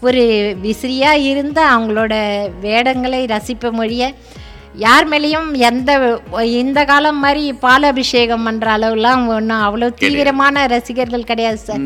ஒரு 0.00 0.22
விசிறியா 0.62 1.12
இருந்து 1.12 1.62
அவங்களோட 1.64 2.14
வேடங்களை 2.60 3.24
ரசிப்ப 3.24 3.72
மொழிய 3.72 4.02
யார் 4.74 5.06
மேலேயும் 5.08 5.48
எந்த 5.68 5.90
இந்த 6.62 6.80
காலம் 6.84 7.20
மாதிரி 7.24 7.44
பால் 7.64 7.86
அபிஷேகம் 7.90 8.44
பண்ற 8.46 8.66
அளவுலாம் 8.78 9.24
ஒன்றும் 9.36 9.62
அவ்வளோ 9.66 9.88
தீவிரமான 10.02 10.66
ரசிகர்கள் 10.66 11.28
கிடையாது 11.30 11.60
சார். 11.68 11.84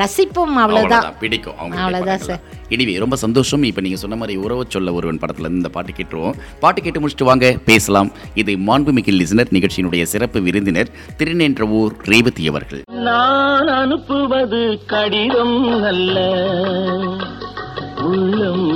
ரசிப்பும் 0.00 0.54
அவ்வளோதான். 0.62 1.02
அவ்வளவுதான், 1.02 1.18
பிடிக்கும். 1.22 1.58
அவங்க 1.58 1.80
அவ்வளவுதான் 1.82 2.54
இனிவே 2.74 2.94
ரொம்ப 3.02 3.16
சந்தோஷம். 3.16 3.62
இப்போ 3.68 3.80
நீங்கள் 3.80 4.02
சொன்ன 4.02 4.16
மாதிரி 4.20 4.38
உறவு 4.44 4.64
சொல்ல 4.68 4.92
ஒருவன் 4.98 5.20
படத்துல 5.22 5.46
இருந்து 5.46 5.60
இந்த 5.62 5.70
பாட்டு 5.76 5.92
கேட்டுருவோம். 5.98 6.38
பாட்டு 6.62 6.80
கேட்டு 6.82 7.02
முடிச்சுட்டு 7.02 7.28
வாங்க 7.30 7.48
பேசலாம். 7.70 8.10
இது 8.42 8.52
மாண்புமிகு 8.68 9.12
லிசனர் 9.20 9.52
நிகழ்ச்சியினுடைய 9.56 10.04
சிறப்பு 10.12 10.40
விருந்தினர் 10.46 10.92
திருநென்ற 11.18 11.68
ஊர் 11.80 11.94
ரேவதி 12.12 12.48
அவர்கள். 12.52 12.82
நான் 13.08 13.68
அனுப்புவது 13.82 14.62
கடிதம் 14.94 15.60
அல்ல. 15.92 16.18
உள்ளம் 18.10 18.66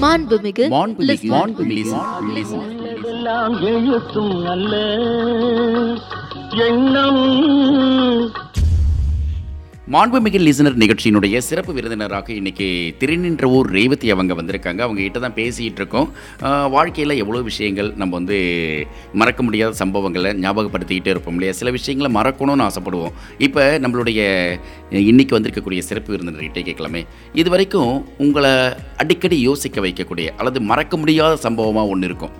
மாண்புமிகு 0.00 0.64
எழுத்தும் 3.60 4.46
அல்ல. 4.46 4.74
எண்ணம் 6.68 7.22
மாண்புமிகு 9.94 10.38
லிசனர் 10.46 10.76
நிகழ்ச்சியினுடைய 10.80 11.36
சிறப்பு 11.46 11.72
விருந்தினராக 11.76 12.28
இன்றைக்கி 12.40 12.66
திருநின்ற 13.00 13.44
ஊர் 13.56 13.68
ரேவதி 13.76 14.08
அவங்க 14.14 14.32
வந்திருக்காங்க. 14.40 14.80
அவங்க 14.86 15.00
கிட்ட 15.04 15.20
தான் 15.24 15.34
பேசிகிட்டு 15.38 15.80
இருக்கோம். 15.80 16.08
வாழ்க்கையில் 16.74 17.14
எவ்வளோ 17.22 17.40
விஷயங்கள் 17.48 17.88
நம்ம 18.00 18.14
வந்து 18.18 18.36
மறக்க 19.20 19.42
முடியாத 19.46 19.74
சம்பவங்களை 19.82 20.30
ஞாபகப்படுத்திக்கிட்டே 20.44 21.12
இருப்போம் 21.14 21.36
இல்லையா? 21.38 21.54
சில 21.60 21.70
விஷயங்களை 21.78 22.10
மறக்கணும்னு 22.18 22.66
ஆசைப்படுவோம். 22.68 23.16
இப்போ 23.46 23.64
நம்மளுடைய 23.84 24.20
இன்னைக்கு 25.12 25.36
வந்திருக்கக்கூடிய 25.38 25.82
சிறப்பு 25.88 26.14
விருந்தினர்கிட்டே 26.14 26.64
கேட்கலாமே. 26.68 27.02
இது 27.42 27.50
வரைக்கும் 27.54 27.92
உங்களை 28.26 28.52
அடிக்கடி 29.04 29.38
யோசிக்க 29.48 29.80
வைக்கக்கூடிய 29.88 30.28
அல்லது 30.38 30.60
மறக்க 30.70 30.96
முடியாத 31.02 31.42
சம்பவமாக 31.48 31.94
ஒன்று 31.94 32.08
இருக்கும். 32.10 32.36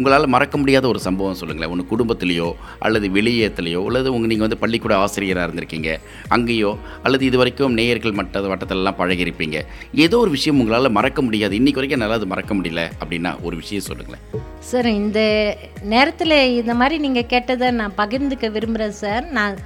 உங்களால் 0.00 0.26
மறக்க 0.34 0.56
முடியாத 0.60 0.84
ஒரு 0.90 1.00
சம்பவம் 1.06 1.38
சொல்லுங்களேன். 1.40 1.72
ஒன்று 1.72 1.84
குடும்பத்திலேயோ 1.92 2.48
அல்லது 2.86 3.06
வெளியேற்றலையோ 3.16 3.80
அல்லது 3.88 4.08
உங்கள் 4.16 4.30
நீங்கள் 4.32 4.46
வந்து 4.46 4.60
பள்ளிக்கூட 4.62 4.94
ஆசிரியராக 5.04 5.46
இருந்திருக்கீங்க. 5.48 5.90
அங்கேயோ 6.36 6.70
அல்லது 7.06 7.24
இது 7.30 7.38
வரைக்கும் 7.40 7.76
நேயர்கள் 7.80 8.18
மட்ட 8.20 8.46
வட்டத்திலலாம் 8.52 8.98
பழகியிருப்பீங்க. 9.00 9.58
ஏதோ 10.04 10.18
ஒரு 10.24 10.30
விஷயம் 10.36 10.60
உங்களால் 10.62 10.96
மறக்க 10.98 11.20
முடியாது. 11.26 11.54
இன்னைக்கு 11.60 11.80
வரைக்கும் 11.80 12.00
என்னால் 12.00 12.18
அது 12.18 12.32
மறக்க 12.32 12.54
முடியல 12.58 12.84
அப்படின்னா 13.02 13.32
ஒரு 13.48 13.56
விஷயம் 13.62 13.86
சொல்லுங்களேன். 13.88 14.24
சார் 14.70 14.88
இந்த 15.00 15.20
நேரத்தில் 15.94 16.36
இந்த 16.60 16.74
மாதிரி 16.80 16.96
நீங்கள் 17.06 17.28
கேட்டதை 17.34 17.68
நான் 17.80 17.98
பகிர்ந்துக்க 18.00 18.48
விரும்புகிறேன் 18.56 18.98
சார். 19.04 19.26
நான் 19.38 19.56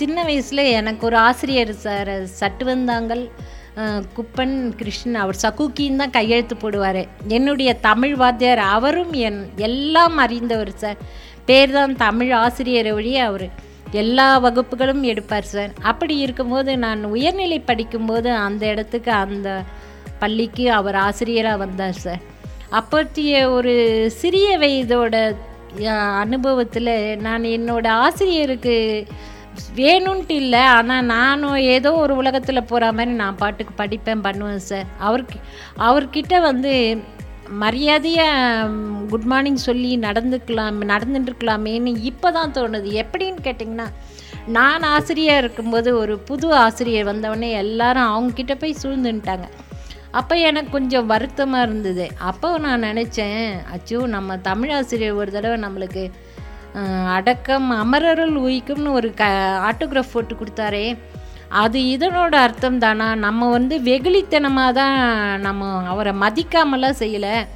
சின்ன 0.00 0.24
வயசில் 0.26 0.64
எனக்கு 0.80 1.04
ஒரு 1.08 1.16
ஆசிரியர் 1.28 1.72
சார் 1.86 2.12
சட்டு 2.40 2.64
வந்தாங்கள் 2.72 3.24
குப்பன் 4.14 4.74
கிருஷ்ணன் 4.76 5.14
அவர் 5.14 5.42
சகுக்கின்னு 5.42 5.96
தான் 5.96 6.10
கையெழுத்து 6.10 6.56
போடுவார். 6.62 7.02
என்னுடைய 7.28 7.70
தமிழ் 7.80 8.14
வாத்தியார் 8.16 8.58
அவரும் 8.58 9.12
என் 9.12 9.40
எல்லாம் 9.56 10.18
அறிந்தவர் 10.18 10.72
சார் 10.76 10.98
பேர் 11.44 11.70
தான் 11.70 11.94
தமிழ் 11.96 12.32
ஆசிரியரை 12.32 12.92
வழியே 12.92 13.20
அவர் 13.20 13.46
எல்லா 13.92 14.38
வகுப்புகளும் 14.38 15.02
எடுப்பார் 15.02 15.42
சார் 15.42 15.72
அப்படி 15.82 16.16
இருக்கும்போது 16.16 16.78
நான் 16.78 17.00
உயர்நிலை 17.04 17.60
படிக்கும்போது 17.60 18.30
அந்த 18.32 18.66
இடத்துக்கு 18.66 19.12
அந்த 19.12 19.62
பள்ளிக்கு 20.18 20.70
அவர் 20.70 20.94
ஆசிரியராக 20.94 21.56
வந்தார் 21.56 21.92
சார் 21.92 22.20
அப்பத்திய 22.70 23.50
ஒரு 23.50 23.72
சிறிய 24.10 24.58
வயதோட 24.58 25.14
அனுபவத்தில் 26.20 27.18
நான் 27.20 27.42
என்னோடய 27.42 27.98
ஆசிரியருக்கு 27.98 29.06
வேணும்ன்ட்டு 29.76 30.36
இல்லை 30.42 30.62
ஆனால் 30.76 31.04
நானும் 31.04 31.56
ஏதோ 31.74 31.90
ஒரு 31.94 32.16
உலகத்தில் 32.16 32.68
போகிற 32.72 32.92
மாதிரி 32.92 33.16
நான் 33.22 33.36
பாட்டுக்கு 33.36 33.74
படிப்பேன் 33.82 34.22
பண்ணுவேன் 34.22 34.58
சார் 34.58 34.86
அவருக்கு 34.98 35.38
அவர்கிட்ட 35.88 36.40
வந்து 36.40 36.72
மரியாதையாக 37.62 38.68
குட் 39.10 39.24
மார்னிங் 39.24 39.62
சொல்லி 39.68 39.96
நடந்துக்கலாம் 39.98 40.76
நடந்துட்டுருக்கலாமேன்னு 40.92 41.92
இப்போ 42.10 42.28
தான் 42.30 42.52
தோணுது. 42.52 42.88
எப்படின்னு 43.02 43.40
கேட்டிங்கன்னா 43.46 43.86
நான் 44.46 44.82
ஆசிரியர் 44.82 45.40
இருக்கும்போது 45.42 45.90
ஒரு 45.98 46.14
புது 46.18 46.46
ஆசிரியர் 46.54 47.10
வந்தவொடனே 47.10 47.50
எல்லாரும் 47.64 48.10
அவங்கக்கிட்ட 48.12 48.54
போய் 48.58 48.80
சூழ்ந்துட்டாங்க 48.82 49.48
அப்போ 50.10 50.34
எனக்கு 50.48 50.70
கொஞ்சம் 50.70 51.06
வருத்தமாக 51.06 51.66
இருந்தது. 51.66 52.06
அப்போ 52.30 52.48
நான் 52.58 52.86
நினச்சேன் 52.88 53.42
அச்சோ 53.74 53.98
நம்ம 54.06 54.36
தமிழ் 54.48 54.72
ஆசிரியர் 54.78 55.18
ஒரு 55.22 55.30
தடவை 55.32 55.58
நம்மளுக்கு 55.60 56.04
அடக்கம் 57.16 57.70
அமரருள் 57.70 58.36
உயிக்கும்னு 58.46 58.90
ஒரு 58.92 59.14
க 59.14 59.24
ஆட்டோகிராஃப் 59.68 60.12
போட்டு 60.12 60.34
கொடுத்தாரே. 60.34 60.96
அது 61.48 61.78
இதனோட 61.80 62.34
அர்த்தம் 62.46 62.78
தானா? 62.78 63.14
நம்ம 63.14 63.48
வந்து 63.50 63.80
வெகுளித்தனமாக 63.80 64.72
தான் 64.72 64.96
நம்ம 65.40 65.70
அவரை 65.92 66.12
மதிக்காமலாம் 66.12 67.00
செய்யலை. 67.02 67.46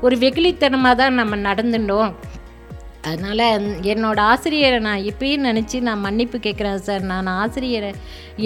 ஒரு 0.00 0.16
வெகுளித்தனமாக 0.16 0.94
தான் 0.94 1.14
நம்ம 1.14 1.36
நடந்துட்டோம். 1.36 2.12
அதனால் 3.08 3.46
என்னோடய 3.92 4.28
ஆசிரியரை 4.32 4.78
நான் 4.78 5.06
இப்பயும் 5.10 5.46
நினச்சி 5.48 5.80
நான் 5.80 6.04
மன்னிப்பு 6.06 6.38
கேட்குறேன் 6.38 6.84
சார். 6.88 7.02
நான் 7.02 7.26
ஆசிரியரை 7.26 7.92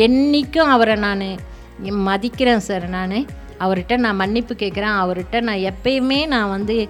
என்றைக்கும் 0.07 0.73
அவரை 0.75 0.97
நான் 0.97 1.27
மதிக்கிறேன் 2.11 2.67
சார். 2.69 2.89
நான் 2.89 3.19
அவர்கிட்ட 3.65 3.97
நான் 3.97 4.17
மன்னிப்பு 4.17 4.55
கேட்குறேன். 4.55 4.97
அவர்கிட்ட 5.03 5.41
நான் 5.41 5.65
எப்பயுமே 5.71 6.27
நான் 6.27 6.49
வந்து 6.49 6.89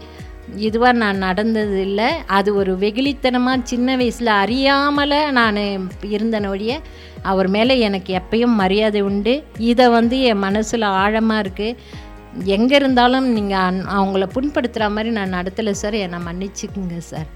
இதுவாக 0.66 0.94
நான் 1.02 1.24
நடந்தது 1.26 1.78
இல்லை 1.86 2.08
அது 2.36 2.50
ஒரு 2.54 2.72
வெகுளித்தனமாக 2.82 3.66
சின்ன 3.70 3.96
வயசில் 4.00 4.30
அறியாமல் 4.42 5.16
நான் 5.38 5.58
இருந்தன 6.14 6.48
ஒழிய 6.48 6.74
அவர் 7.30 7.48
மேலே 7.56 7.74
எனக்கு 7.78 8.10
எப்பயும் 8.20 8.54
மரியாதை 8.62 9.00
உண்டு. 9.00 9.34
இதை 9.70 9.86
வந்து 9.88 10.18
என் 10.30 10.44
மனசில் 10.46 10.86
ஆழமாக 11.02 11.42
இருக்குது 11.44 11.76
எங்கே 12.56 12.76
இருந்தாலும் 12.80 13.26
நீங்கள் 13.36 13.82
அவங்கள 13.98 14.26
புண்படுத்துகிற 14.34 14.88
மாதிரி 14.96 15.12
நான் 15.18 15.36
நடத்தலை 15.38 15.74
சார். 15.82 15.96
என்னை 16.06 16.20
மன்னிச்சுக்குங்க 16.28 16.98
சார். 17.10 17.28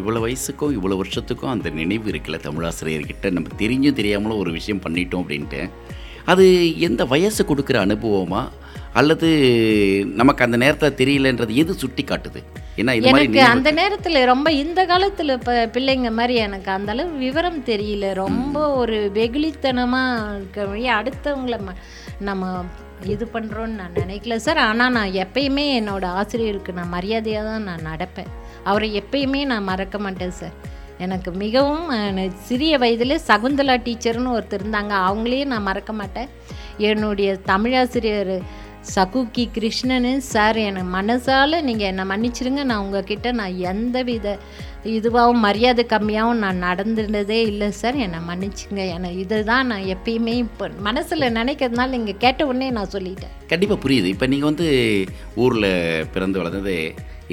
இவ்வளோ 0.00 0.20
வயசுக்கும் 0.24 0.74
இவ்வளோ 0.76 0.96
வருஷத்துக்கும் 1.02 1.52
அந்த 1.54 1.68
நினைவு 1.80 2.08
இருக்குல்ல 2.12 2.40
தமிழாசிரியர்கிட்ட. 2.46 3.30
நம்ம 3.36 3.48
தெரிஞ்சும் 3.62 3.98
தெரியாமலும் 4.00 4.40
ஒரு 4.44 4.52
விஷயம் 4.58 4.82
பண்ணிட்டோம் 4.86 5.22
அப்படின்ட்டு. 5.24 5.62
அது 6.32 6.44
எந்த 6.88 7.04
வயசு 7.04 7.42
கொடுக்குற 7.44 7.78
அனுபவமாக 7.86 8.52
அல்லது 8.98 9.28
நமக்கு 10.20 10.44
அந்த 10.46 10.56
நேரத்தில் 10.62 10.98
தெரியலன்றது 11.00 11.52
எது 11.62 11.72
சுட்டி 11.82 12.02
காட்டுது 12.10 12.40
ஏன்னா 12.80 12.92
இது 12.98 13.08
எனக்கு 13.10 13.40
அந்த 13.54 13.70
நேரத்தில் 13.78 14.18
ரொம்ப 14.32 14.48
இந்த 14.62 14.80
காலத்தில் 14.90 15.34
இப்போ 15.38 15.54
பிள்ளைங்க 15.74 16.10
மாதிரி 16.18 16.34
எனக்கு 16.46 16.70
அந்த 16.76 16.90
அளவு 16.94 17.10
விவரம் 17.24 17.60
தெரியல. 17.70 18.06
ரொம்ப 18.24 18.56
ஒரு 18.82 18.98
வெகுளித்தனமாக 19.18 20.30
இருக்க 20.36 20.66
வழி 20.70 20.86
அடுத்தவங்கள 20.98 21.58
நம்ம 22.28 22.52
இது 23.14 23.24
பண்ணுறோன்னு 23.34 23.80
நான் 23.80 23.98
நினைக்கல 24.02 24.36
சார். 24.46 24.60
ஆனால் 24.68 24.94
நான் 24.98 25.16
எப்பயுமே 25.24 25.66
என்னோட 25.80 26.04
ஆசிரியருக்கு 26.20 26.78
நான் 26.78 26.94
மரியாதையாக 26.96 27.48
தான் 27.50 27.68
நான் 27.70 27.86
நடப்பேன். 27.90 28.30
அவரை 28.70 28.88
எப்பயுமே 29.00 29.40
நான் 29.52 29.68
மறக்க 29.70 29.98
மாட்டேன் 30.04 30.36
சார். 30.40 30.56
எனக்கு 31.04 31.30
மிகவும் 31.44 31.86
சிறிய 32.48 32.74
வயதில் 32.82 33.22
சகுந்தலா 33.28 33.74
டீச்சர்னு 33.86 34.34
ஒருத்தர் 34.36 34.62
இருந்தாங்க. 34.62 34.92
அவங்களையும் 35.08 35.52
நான் 35.54 35.68
மறக்க 35.70 35.92
மாட்டேன். 36.00 36.30
என்னுடைய 36.90 37.30
தமிழாசிரியர் 37.50 38.36
சகுக்கி 38.92 39.44
கிருஷ்ணனு 39.56 40.10
சார் 40.32 40.58
என்னை 40.64 40.82
மனசால் 40.94 41.56
நீங்கள் 41.66 41.88
என்னை 41.90 42.04
மன்னிச்சிடுங்க 42.10 42.62
நான் 42.70 42.82
உங்ககிட்ட 42.84 43.28
நான் 43.38 43.54
எந்த 43.70 43.96
வித 44.08 44.36
இதுவாகவும் 44.94 45.44
மரியாதை 45.46 45.84
கம்மியாகவும் 45.92 46.42
நான் 46.44 46.60
நடந்துட்டதே 46.66 47.38
இல்லை 47.50 47.68
சார். 47.80 47.96
என்னை 48.06 48.18
மன்னிச்சுங்க 48.30 48.82
என்னை 48.94 49.10
இதுதான் 49.22 49.68
நான் 49.70 49.86
எப்பயுமே 49.94 50.34
இப்போ 50.44 50.66
மனசில் 50.88 51.34
நினைக்கிறதுனால 51.38 51.94
நீங்கள் 51.96 52.20
கேட்ட 52.24 52.46
உடனே 52.50 52.68
நான் 52.78 52.92
சொல்லிட்டேன். 52.96 53.32
கண்டிப்பாக 53.52 53.80
புரியுது. 53.84 54.10
இப்போ 54.14 54.28
நீங்கள் 54.32 54.50
வந்து 54.50 54.68
ஊரில் 55.44 55.70
பிறந்து 56.16 56.40
வளர்ந்தது 56.42 56.76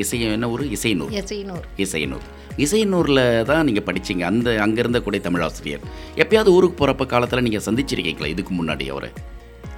இசை 0.03 0.19
என்ன 0.37 0.49
ஊர்? 0.53 0.63
இசையனூர். 0.77 1.11
எசைனூர் 1.21 1.67
இசையனூர். 1.85 2.25
இசையனூரில் 2.65 3.23
தான் 3.51 3.67
நீங்கள் 3.69 3.87
படிச்சீங்க. 3.89 4.23
அந்த 4.31 4.49
அங்கே 4.67 4.81
இருந்த 4.85 5.01
கூட 5.09 5.17
தமிழாசிரியர். 5.27 5.85
எப்பயாவது 6.23 6.55
ஊருக்கு 6.57 6.79
போகிறப்ப 6.79 7.05
காலத்தில் 7.15 7.45
நீங்கள் 7.49 7.67
சந்திச்சிருக்கீங்களா? 7.67 8.33
இதுக்கு 8.35 8.53
முன்னாடி 8.61 8.87
அவரை. 8.95 9.11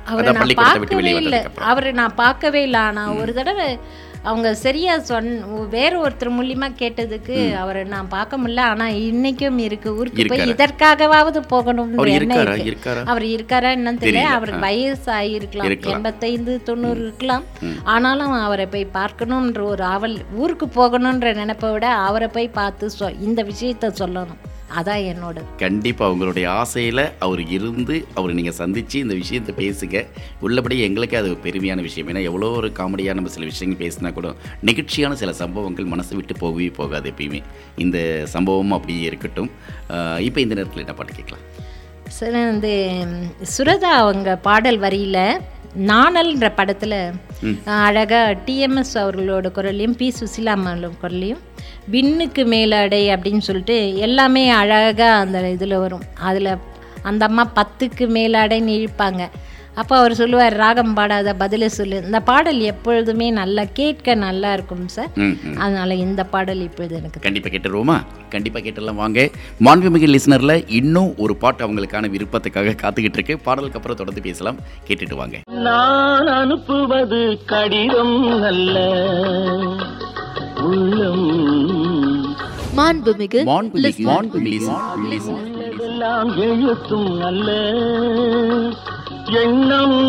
அவரை 0.06 0.32
நான் 0.34 0.56
பார்க்கவே 0.56 1.14
இல்லை. 1.16 1.42
அவரை 1.56 1.92
நான் 1.92 2.16
பார்க்கவே 2.16 2.64
இல்லை. 2.64 2.80
ஆனால் 2.80 3.16
ஒரு 3.18 3.34
தடவை 3.34 3.80
அவங்க 4.24 4.56
சரியா 4.56 5.00
சொன் 5.00 5.30
வேற 5.70 5.94
ஒருத்தர் 6.04 6.34
மூலியமா 6.36 6.68
கேட்டதுக்கு 6.82 7.56
அவரை 7.56 7.84
நான் 7.84 8.08
பார்க்க 8.08 8.38
முடியல. 8.38 8.60
ஆனா 8.60 8.86
இன்னைக்கும் 8.88 9.58
இருக்கு. 9.58 9.96
ஊருக்கு 9.98 10.26
போய்? 10.26 10.44
இதற்காகவாவது 10.52 11.40
போகணும்னு 11.54 11.98
அவர் 11.98 12.08
இருக்காரா? 12.08 12.56
இருக்கு? 12.56 12.70
இருக்காரா? 12.72 13.04
அவர் 13.06 13.24
இருக்காரா 13.24 13.72
என்னன்னு 13.78 14.04
தெரியல. 14.06 14.24
அவருக்கு 14.38 14.62
வயசு 14.62 15.12
ஆகிருக்கலாம். 15.12 15.92
எண்பத்தைந்து 15.96 16.64
தொண்ணூறு 16.64 17.02
இருக்கலாம். 17.02 17.44
ஆனாலும் 17.84 18.32
அவரை 18.32 18.66
போய் 18.66 18.88
பார்க்கணுன்ற 18.94 19.64
ஒரு 19.64 19.84
அவல் 19.84 20.18
ஊருக்கு 20.36 20.70
போகணுன்ற 20.80 21.36
நினைப்பை 21.36 21.72
விட 21.72 21.90
அவரை 21.90 22.28
போய் 22.28 22.56
பார்த்து 22.60 22.92
சொ 23.00 23.22
இந்த 23.22 23.44
விஷயத்த 23.44 23.94
சொல்லணும். 24.04 24.42
அதான் 24.80 25.02
என்னோட 25.12 25.40
கண்டிப்பாக 25.64 26.14
உங்களுடைய 26.14 26.46
ஆசையில் 26.62 27.04
அவர் 27.26 27.42
இருந்து 27.56 27.96
அவர் 28.18 28.36
நீங்கள் 28.38 28.58
சந்தித்து 28.60 28.98
இந்த 29.04 29.16
விஷயத்தை 29.22 29.54
பேசுங்க. 29.62 29.98
உள்ளபடி 30.46 30.76
எங்களுக்கே 30.88 31.18
அது 31.22 31.32
பெருமையான 31.46 31.82
விஷயம். 31.88 32.10
ஏன்னா 32.12 32.24
எவ்வளோ 32.30 32.50
ஒரு 32.60 32.70
காமெடியாக 32.80 33.18
நம்ம 33.20 33.34
சில 33.36 33.46
விஷயங்கள் 33.52 33.82
பேசினா 33.84 34.12
கூட 34.18 34.30
நெகிழ்ச்சியான 34.70 35.18
சில 35.22 35.34
சம்பவங்கள் 35.42 35.92
மனசை 35.94 36.16
விட்டு 36.20 36.36
போகவே 36.44 36.70
போகாது 36.80 37.14
எப்பயுமே. 37.14 37.42
இந்த 37.86 37.98
சம்பவமும் 38.36 38.78
அப்படியே 38.80 39.06
இருக்கட்டும். 39.12 39.52
இப்போ 40.30 40.42
இந்த 40.46 40.56
நேரத்தில் 40.60 40.86
என்ன 40.86 40.96
பாட்டு 41.00 41.20
கேட்கலாம்? 41.20 41.46
சில 42.20 42.34
வந்து 42.52 42.74
சுரதா 43.56 43.92
அவங்க 44.02 44.30
பாடல் 44.48 44.80
வரியில 44.80 45.20
நாணல்ன்ற 45.80 46.52
படத்தில் 46.56 47.14
அழகாக 47.66 48.38
டிஎம்எஸ் 48.46 48.94
அவர்களோட 48.94 49.52
குரலையும் 49.52 49.96
பி 49.96 50.14
சுசிலா 50.20 50.54
அம்மாவோட 50.56 50.90
குரலையும் 51.02 51.40
விண்ணுக்கு 51.86 52.46
மேலடை 52.46 53.10
அப்படின்னு 53.10 53.38
சொல்லிட்டு 53.38 53.98
எல்லாமே 53.98 54.50
அழகாக 54.50 55.14
அந்த 55.14 55.50
இதில் 55.50 55.78
வரும். 55.78 56.04
அதில் 56.20 56.58
அந்த 57.02 57.26
அம்மா 57.26 57.52
பத்துக்கு 57.56 58.06
மேலாடைன்னு 58.18 58.74
இழுப்பாங்க. 58.80 59.30
அப்போ 59.76 59.94
அவர் 59.98 60.14
சொல்லுவார் 60.20 60.56
ராகம் 60.62 60.94
பாடாத 60.98 61.30
பதிலை 61.34 61.68
சொல்லு. 61.78 61.98
இந்த 62.06 62.20
பாடல் 62.30 62.60
எப்பொழுதுமே 62.72 63.28
நல்லா 63.38 63.64
கேட்க 63.80 64.16
நல்லா 64.24 64.50
இருக்கும் 64.58 64.84
சார். 64.96 65.10
அதனால் 65.58 65.94
இந்த 66.06 66.22
பாடல் 66.34 66.62
இப்பொழுது 66.68 66.94
எனக்கு 66.96 67.24
கண்டிப்பாக 67.26 67.54
கேட்டுருவோமா? 67.56 67.98
கண்டிப்பாக 68.30 68.64
கேட்டுடலாம் 68.66 69.02
வாங்க. 69.04 69.30
மாண்புமிகு 69.66 70.10
லிசனரில் 70.16 70.64
இன்னும் 70.80 71.10
ஒரு 71.18 71.36
பாட்டு 71.36 71.62
அவங்களுக்கான 71.68 72.12
விருப்பத்துக்காக 72.16 72.76
காத்துக்கிட்டு 72.84 73.20
இருக்கு. 73.20 73.38
பாடலுக்கு 73.48 73.80
அப்புறம் 73.80 74.00
தொடர்ந்து 74.02 74.26
பேசலாம். 74.28 74.60
கேட்டுட்டு 74.88 75.18
வாங்க. 75.22 75.40
நான் 75.68 76.28
அனுப்புவது 76.28 77.22
கடிதம் 77.46 78.18
அல்ல 78.52 78.78
உள்ளம். 80.70 81.28
மாண்புமிகு 82.78 83.40
மாண்புமிகு 83.52 84.04
மாண்புமிகு 84.12 84.70
எழுத்தும் 86.48 87.12
அல்ல 87.30 87.50
எண்ணம். 89.32 90.02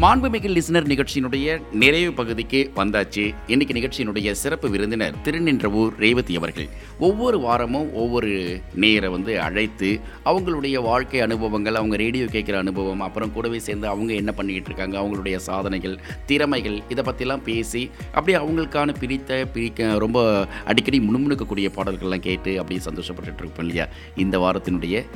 மாண்புமிகு 0.00 0.48
லிசனர் 0.48 0.86
நிகழ்ச்சியினுடைய 0.86 1.60
நிறைவு 1.72 2.12
பகுதிக்கு 2.12 2.72
வந்தாச்சு. 2.76 3.34
இன்னைக்கு 3.46 3.74
நிகழ்ச்சியினுடைய 3.74 4.32
சிறப்பு 4.32 4.70
விருந்தினர் 4.70 5.14
திருநின்றவூர் 5.24 5.96
ரேவதி 5.96 6.36
அவர்கள். 6.36 6.68
ஒவ்வொரு 6.98 7.38
வாரமும் 7.38 7.94
ஒவ்வொரு 7.94 8.60
நேரை 8.80 9.10
வந்து 9.10 9.40
அழைத்து 9.40 10.00
அவங்களுடைய 10.24 10.82
வாழ்க்கை 10.82 11.20
அனுபவங்கள் 11.20 11.74
அவங்க 11.74 11.96
ரேடியோ 11.96 12.24
கேட்குற 12.24 12.52
அனுபவம் 12.52 13.00
அப்புறம் 13.00 13.32
கூடவே 13.32 13.58
சேர்ந்து 13.58 13.86
அவங்க 13.86 14.12
என்ன 14.12 14.32
பண்ணிக்கிட்டு 14.32 14.74
இருக்காங்க 14.74 14.98
அவங்களுடைய 15.00 15.36
சாதனைகள் 15.36 15.98
திறமைகள் 16.26 16.82
இதை 16.88 17.04
பற்றிலாம் 17.04 17.42
பேசி 17.42 17.90
அப்படியே 18.12 18.44
அவங்களுக்கான 18.44 18.94
பிரித்த 19.00 19.46
பிரிக்க 19.52 19.98
ரொம்ப 19.98 20.46
அடிக்கடி 20.64 20.98
முணுமுணுக்கக்கூடிய 20.98 21.68
பாடல்கள்லாம் 21.76 22.18
கேட்டு 22.18 22.60
அப்படியே 22.60 22.86
சந்தோஷப்பட்டுட்டு 22.90 23.38
இருப்போம் 23.38 23.58
இல்லையா? 23.58 23.86
இந்த 24.16 24.38
வாரத்தினுடைய 24.38 25.06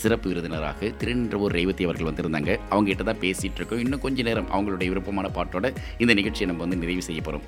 சிறப்பு 0.00 0.26
விருந்தினராக 0.30 0.88
திருநின்றவூர் 1.00 1.54
ரேவதி 1.58 1.82
அவர்கள் 1.86 2.08
வந்திருந்தாங்க. 2.08 2.50
அவங்க 2.72 2.88
கிட்ட 2.90 3.04
தான் 3.08 3.20
பேசிகிட்டு 3.24 3.58
இருக்கோம் 3.60 3.80
இன்னும் 3.84 4.02
கொஞ்ச 4.04 4.22
நேரம் 4.28 4.48
அவங்களுடைய 4.54 4.88
விருப்பமான 4.92 5.30
பாட்டோட 5.36 5.66
இந்த 6.02 6.12
நிகழ்ச்சியை 6.20 6.48
நம்ம 6.50 6.62
வந்து 6.64 6.78
நிறைவு 6.82 7.02
செய்ய 7.08 7.20
போகிறோம் 7.26 7.44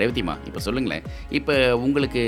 ரேவதிமா 0.00 0.34
இப்போ 0.48 0.62
சொல்லுங்களேன். 0.66 1.06
இப்போ 1.40 1.54
உங்களுக்கு 1.86 2.24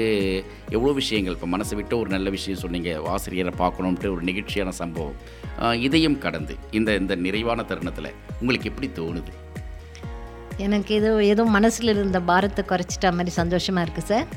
எவ்வளோ 0.77 0.95
விஷயங்கள்? 1.01 1.37
இப்போ 1.39 1.51
மனசை 1.57 1.77
விட்டு 1.81 1.95
ஒரு 2.03 2.11
நல்ல 2.17 2.31
விஷயம் 2.37 2.63
சொன்னீங்க. 2.65 2.93
ஆசிரியரை 3.15 3.55
பார்க்கணுன்ட்டு 3.63 4.13
ஒரு 4.15 4.25
நிகழ்ச்சியான 4.31 4.73
சம்பவம். 4.83 5.19
இதையும் 5.87 6.19
கடந்து 6.25 6.57
இந்த 6.81 6.97
இந்த 7.03 7.17
நிறைவான 7.27 7.67
தருணத்தில் 7.73 8.11
உங்களுக்கு 8.41 8.71
எப்படி 8.73 8.91
தோணுது? 9.01 9.33
எனக்கு 10.67 10.93
ஏதோ 11.01 11.11
ஏதோ 11.33 11.43
மனசில் 11.57 11.93
இருந்த 11.97 12.19
பாரத்தை 12.31 12.63
குறைச்சிட்ட 12.71 13.11
மாதிரி 13.17 13.33
சந்தோஷமாக 13.41 13.85
இருக்குது 13.87 14.11
சார். 14.13 14.29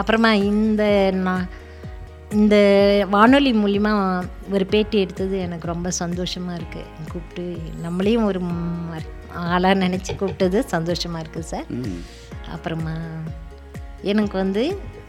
அப்புறமா 0.00 0.30
இந்த 0.50 0.82
நான் 1.26 1.46
இந்த 2.32 2.56
வானொலி 3.10 3.52
மூலிமா 3.52 3.90
ஒரு 4.50 4.66
பேட்டி 4.66 4.98
எடுத்தது 4.98 5.38
எனக்கு 5.38 5.66
ரொம்ப 5.66 5.90
சந்தோஷமாக 5.90 6.58
இருக்குது 6.58 7.08
கூப்பிட்டு 7.12 7.44
நம்மளையும் 7.84 8.24
ஒரு 8.24 8.40
ஆளாக 9.48 9.74
நினச்சி 9.74 10.12
கூப்பிட்டது 10.14 10.58
சந்தோஷமாக 10.66 11.22
இருக்குது 11.24 11.42
சார். 11.42 11.68
அப்புறமா 12.52 12.94
எனக்கு 14.02 14.36
வந்து 14.36 14.62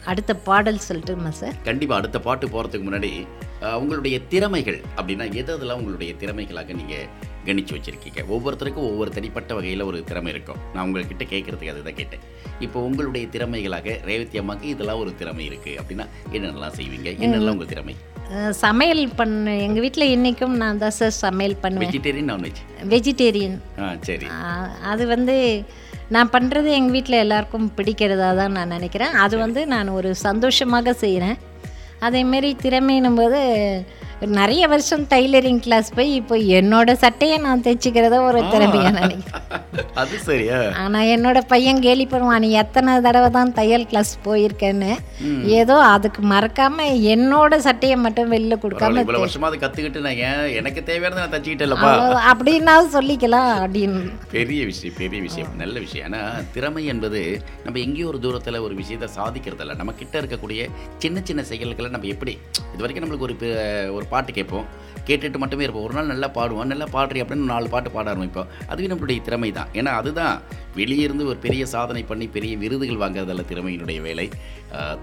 அடுத்த 0.06 0.36
பாடல் 0.36 0.86
சொல்லட்டுமா 0.88 1.30
சார்? 1.30 1.56
கண்டிப்பாக 1.64 2.00
அடுத்த 2.00 2.20
பாட்டு 2.20 2.48
போகிறதுக்கு 2.48 2.88
முன்னாடி 2.90 3.12
உங்களுடைய 3.78 4.20
திறமைகள் 4.30 4.80
அப்படின்னா 4.98 5.34
எது 5.34 5.54
அதெல்லாம் 5.54 5.78
உங்களுடைய 5.78 6.14
திறமைகளாக 6.14 6.74
நீங்கள் 6.74 7.08
கணிச்சு 7.48 7.74
வச்சிருக்கீங்க. 7.76 8.22
ஒவ்வொருத்தருக்கும் 8.34 8.88
ஒவ்வொரு 8.92 9.12
தனிப்பட்ட 9.18 9.52
வகையில் 9.58 9.86
ஒரு 9.90 10.00
திறமை 10.10 10.32
இருக்கும். 10.36 10.60
நான் 10.74 10.84
உங்கள்கிட்ட 10.88 11.26
கேட்குறதுக்கு 11.34 11.74
அதுதான் 11.74 12.00
கேட்டேன். 12.00 12.24
இப்போ 12.66 12.80
உங்களுடைய 12.88 13.26
திறமைகளாக 13.36 13.96
ரேவதி 14.10 14.40
அம்மாக்கு 14.42 14.68
இதெல்லாம் 14.74 15.02
ஒரு 15.04 15.14
திறமை 15.22 15.46
இருக்குது 15.52 15.78
அப்படின்னா 15.82 16.08
என்னென்னலாம் 16.36 16.76
செய்வீங்க? 16.80 17.10
என்னெல்லாம் 17.28 17.56
உங்கள் 17.58 17.72
திறமை? 17.74 17.96
சமையல் 18.66 19.06
பண்ண 19.20 19.54
எங்கள் 19.64 19.84
வீட்டில் 19.86 20.12
இன்றைக்கும் 20.16 20.54
நான் 20.62 20.82
தான் 20.84 20.96
சார் 20.98 21.16
சமையல் 21.24 21.56
பண்ணுவேன். 21.64 21.90
வெஜிடேரியன் 21.90 22.30
நான்வெஜ் 22.32 22.62
வெஜிடேரியன் 22.94 23.58
ஆ 23.84 23.88
சரி. 24.10 24.28
அது 24.92 25.04
வந்து 25.14 25.36
நான் 26.16 26.32
பண்ணுறது 26.36 26.70
எங்கள் 26.78 26.96
வீட்டில் 26.96 27.22
எல்லாருக்கும் 27.24 27.68
பிடிக்கிறதா 27.78 28.30
தான் 28.40 28.56
நான் 28.58 28.74
நினைக்கிறேன். 28.78 29.14
அது 29.24 29.36
வந்து 29.44 29.62
நான் 29.74 29.96
ஒரு 29.98 30.10
சந்தோஷமாக 30.28 30.94
செய்கிறேன் 31.04 31.38
அதேமாரி 32.08 32.50
திறமைன்னும் 32.64 33.20
போது 33.20 33.40
நிறைய 34.40 34.64
வருஷம் 34.72 35.04
டைலரிங் 35.12 35.62
கிளாஸ் 35.66 35.90
போய் 35.98 36.12
இப்போ 36.20 36.36
என்னோட 36.60 36.92
சட்டையை 37.04 37.38
நான் 37.46 37.64
தைச்சிக்கிறத 37.66 38.16
ஒரு 38.28 38.40
திறமையாக 38.54 38.92
நினைக்கிறேன். 39.00 39.46
அது 40.02 40.16
சரியா? 40.28 40.58
ஆனால் 40.82 41.10
என்னோட 41.16 41.40
பையன் 41.52 41.82
கேலி 41.86 42.06
பண்ணுவான் 42.12 42.44
நீ 42.46 42.50
எத்தனை 42.62 42.94
தடவை 43.06 43.30
தான் 43.38 43.54
தையல் 43.60 43.88
கிளாஸ் 43.92 44.12
போயிருக்கேன்னு? 44.26 44.92
ஏதோ 45.60 45.76
அதுக்கு 45.94 46.22
மறக்காம 46.34 46.88
என்னோட 47.14 47.58
சட்டையை 47.68 47.98
மட்டும் 48.06 48.32
வெளில 48.36 48.58
கொடுக்காம 48.64 49.06
வருஷமா 49.24 49.50
அதை 49.50 49.60
கற்றுக்கிட்டு 49.64 50.06
நான் 50.08 50.22
ஏன் 50.30 50.44
எனக்கு 50.62 50.84
தேவையானதை 50.90 51.22
நான் 51.24 51.34
தச்சுக்கிட்டேன்லப்பா 51.36 51.92
அப்படின்னாவது 52.32 52.90
சொல்லிக்கலாம் 52.98 53.52
அப்படின்னு. 53.64 54.02
பெரிய 54.38 54.62
விஷயம் 54.72 54.98
பெரிய 55.02 55.22
விஷயம் 55.28 55.52
நல்ல 55.64 55.76
விஷயம். 55.86 56.08
ஆனால் 56.10 56.48
திறமை 56.58 56.86
என்பது 56.94 57.22
நம்ம 57.66 57.80
எங்கேயோ 57.86 58.10
ஒரு 58.14 58.22
தூரத்தில் 58.26 58.64
ஒரு 58.68 58.76
விஷயத்தை 58.82 59.10
சாதிக்கிறதில்ல. 59.20 59.80
நம்ம 59.82 59.98
கிட்ட 60.02 60.16
இருக்கக்கூடிய 60.22 60.70
சின்ன 61.06 61.26
சின்ன 61.30 61.42
செயல்களை 61.52 61.92
நம்ம 61.98 62.12
எப்படி 62.16 62.36
இது 62.74 62.84
வரைக்கும் 62.84 63.06
நம்மளுக்கு 63.06 63.30
ஒரு 63.30 63.38
ஒரு 63.98 64.06
பாட்டு 64.16 64.32
கேட்போம். 64.38 64.68
கேட்டுட்டு 65.08 65.38
மட்டுமே 65.42 65.64
இருப்போம். 65.66 65.86
ஒரு 65.88 65.96
நாள் 65.98 66.12
நல்லா 66.12 66.28
பாடுவோம். 66.36 66.70
நல்லா 66.72 66.88
பாடுறி 66.96 67.22
அப்படின்னு 67.22 67.52
நாலு 67.54 67.68
பாட்டு 67.74 67.90
பாட 67.96 68.08
ஆரம்பிப்போம். 68.14 68.52
அதுவே 68.72 68.88
நம்மளுடைய 68.92 69.22
திறமை 69.28 69.50
தான். 69.58 69.72
ஏன்னா 69.80 69.92
அதுதான் 70.02 70.36
வெளியே 70.78 71.04
இருந்து 71.08 71.24
ஒரு 71.32 71.38
பெரிய 71.46 71.64
சாதனை 71.74 72.04
பண்ணி 72.12 72.26
பெரிய 72.36 72.54
விருதுகள் 72.62 73.02
வாங்குறதல்ல 73.04 73.44
திறமையினுடைய 73.50 74.00
வேலை. 74.08 74.28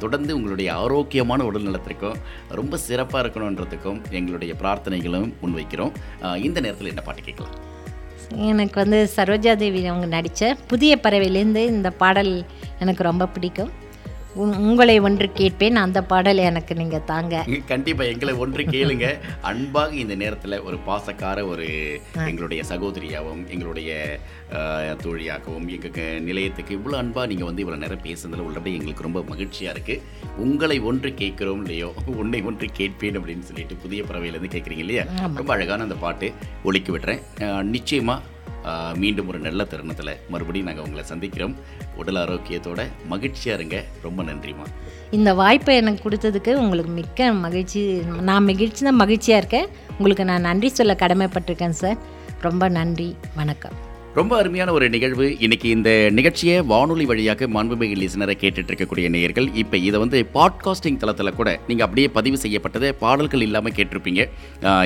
தொடர்ந்து 0.03 0.33
உங்களுடைய 0.39 0.69
ஆரோக்கியமான 0.85 1.45
உடல் 1.49 1.69
நலத்திற்கும் 1.69 2.21
ரொம்ப 2.61 2.77
சிறப்பாக 2.87 3.23
இருக்கணுன்றதுக்கும் 3.25 4.01
எங்களுடைய 4.21 4.55
பிரார்த்தனைகளும் 4.63 5.29
முன்வைக்கிறோம். 5.43 5.93
இந்த 6.47 6.59
நேரத்தில் 6.67 6.93
என்ன 6.93 7.05
பாட்டு 7.09 7.29
கேட்கலாம்? 7.29 7.59
எனக்கு 8.51 8.77
வந்து 8.83 8.99
சரோஜாதேவி 9.17 9.81
அவங்க 9.91 10.09
நடித்த 10.17 10.51
புதிய 10.73 10.93
பறவையிலேருந்து 11.05 11.63
இந்த 11.77 11.89
பாடல் 12.03 12.35
எனக்கு 12.83 13.03
ரொம்ப 13.11 13.25
பிடிக்கும். 13.37 13.71
உங்களை 14.35 14.99
ஒன்று 14.99 15.33
கேட்பேன் 15.33 15.77
அந்த 15.77 16.03
பாடல் 16.03 16.37
எனக்கு 16.37 16.75
நீங்கள் 16.75 17.05
தாங்க. 17.05 17.45
கண்டிப்பா 17.67 18.05
எங்களை 18.05 18.35
ஒன்று 18.35 18.63
கேளுங்க. 18.63 19.19
அன்பாக 19.41 19.95
இந்த 19.95 20.17
நேரத்துல 20.17 20.63
ஒரு 20.63 20.77
பாசக்கார 20.87 21.47
ஒரு 21.47 21.67
எங்களுடைய 22.27 22.63
சகோதரியாகவும் 22.69 23.49
எங்களுடைய 23.49 24.19
தோழியாகவும் 25.03 25.69
எங்க 25.69 25.89
க- 25.89 26.01
நிலையத்துக்கு 26.01 26.77
இவ்வளோ 26.77 26.95
அன்பா 26.95 27.27
நீங்க 27.27 27.45
வந்து 27.45 27.63
இவ்வளவு 27.63 27.83
நேரம் 27.83 28.01
பேசுனதுல 28.03 28.39
உள்ளபடி 28.39 28.73
எங்களுக்கு 28.73 29.03
ரொம்ப 29.03 29.21
மகிழ்ச்சியா 29.21 29.71
இருக்கு. 29.71 30.03
உங்களை 30.37 30.79
ஒன்று 30.81 31.15
கேட்கிறோம் 31.15 31.61
இல்லையோ 31.61 31.93
உன்னை 32.07 32.43
ஒன்று 32.43 32.67
கேட்பேன் 32.73 33.19
அப்படின்னு 33.19 33.41
சொல்லிட்டு 33.41 33.75
புதிய 33.75 34.03
பறவையிலேருந்து 34.03 34.55
கேட்குறீங்க 34.55 34.79
இல்லையா? 34.79 35.05
ரொம்ப 35.35 35.53
அழகான 35.53 35.83
அந்த 35.83 35.95
பாட்டு. 35.95 36.33
ஒலிக்க 36.63 36.99
விடுறேன். 36.99 37.23
ஆஹ், 37.39 37.77
நிச்சயமா 37.77 38.19
ஆஹ், 38.40 38.40
மீண்டும் 38.95 39.29
ஒரு 39.29 39.39
நல்ல 39.39 39.65
தருணத்தில் 39.65 40.17
மறுபடியும் 40.29 40.67
நாங்கள் 40.67 40.85
உங்களை 40.85 41.05
சந்திக்கிறோம். 41.09 41.55
உடல் 41.97 42.15
ஆரோக்கியத்தோட 42.15 42.87
மகிழ்ச்சியாக 43.07 43.63
இருங்க. 43.63 43.87
ரொம்ப 44.03 44.23
நன்றிம்மா. 44.23 44.67
இந்த 45.11 45.35
வாய்ப்பை 45.35 45.77
எனக்கு 45.77 46.09
கொடுத்ததுக்கு 46.09 46.55
உங்களுக்கு 46.55 46.93
மிக்க 46.93 47.33
மகிழ்ச்சி. 47.33 48.03
நான் 48.21 48.45
மகிழ்ச்சி 48.45 48.85
தான் 48.85 48.95
மகிழ்ச்சியாக 48.95 49.47
இருக்கேன். 49.47 49.77
உங்களுக்கு 49.91 50.25
நான் 50.25 50.41
நன்றி 50.41 50.69
சொல்ல 50.69 50.97
கடமைப்பட்டிருக்கேன் 50.99 51.79
சார். 51.83 51.97
ரொம்ப 52.41 52.69
நன்றி. 52.69 53.17
வணக்கம். 53.35 53.90
ரொம்ப 54.19 54.33
அருமையான 54.41 54.71
ஒரு 54.77 54.87
நிகழ்வு. 54.95 55.27
இன்னைக்கு 55.45 55.67
இந்த 55.75 55.91
நிகழ்ச்சியை 56.19 56.55
வானொலி 56.71 57.05
வழியாக 57.11 57.47
மாண்புமிகு 57.57 57.97
லிசனரை 58.01 58.35
கேட்டுட்டு 58.41 58.71
இருக்கக்கூடிய 58.73 59.09
நேயர்கள் 59.15 59.47
இப்போ 59.63 59.77
இதை 59.89 59.99
வந்து 60.03 60.19
பாட்காஸ்டிங் 60.37 60.97
தளத்தில் 61.03 61.31
கூட 61.37 61.51
நீங்கள் 61.69 61.87
அப்படியே 61.87 62.09
பதிவு 62.17 62.39
செய்யப்பட்டதை 62.45 62.89
பாடல்கள் 63.03 63.45
இல்லாமல் 63.47 63.75
கேட்டிருப்பீங்க. 63.77 64.23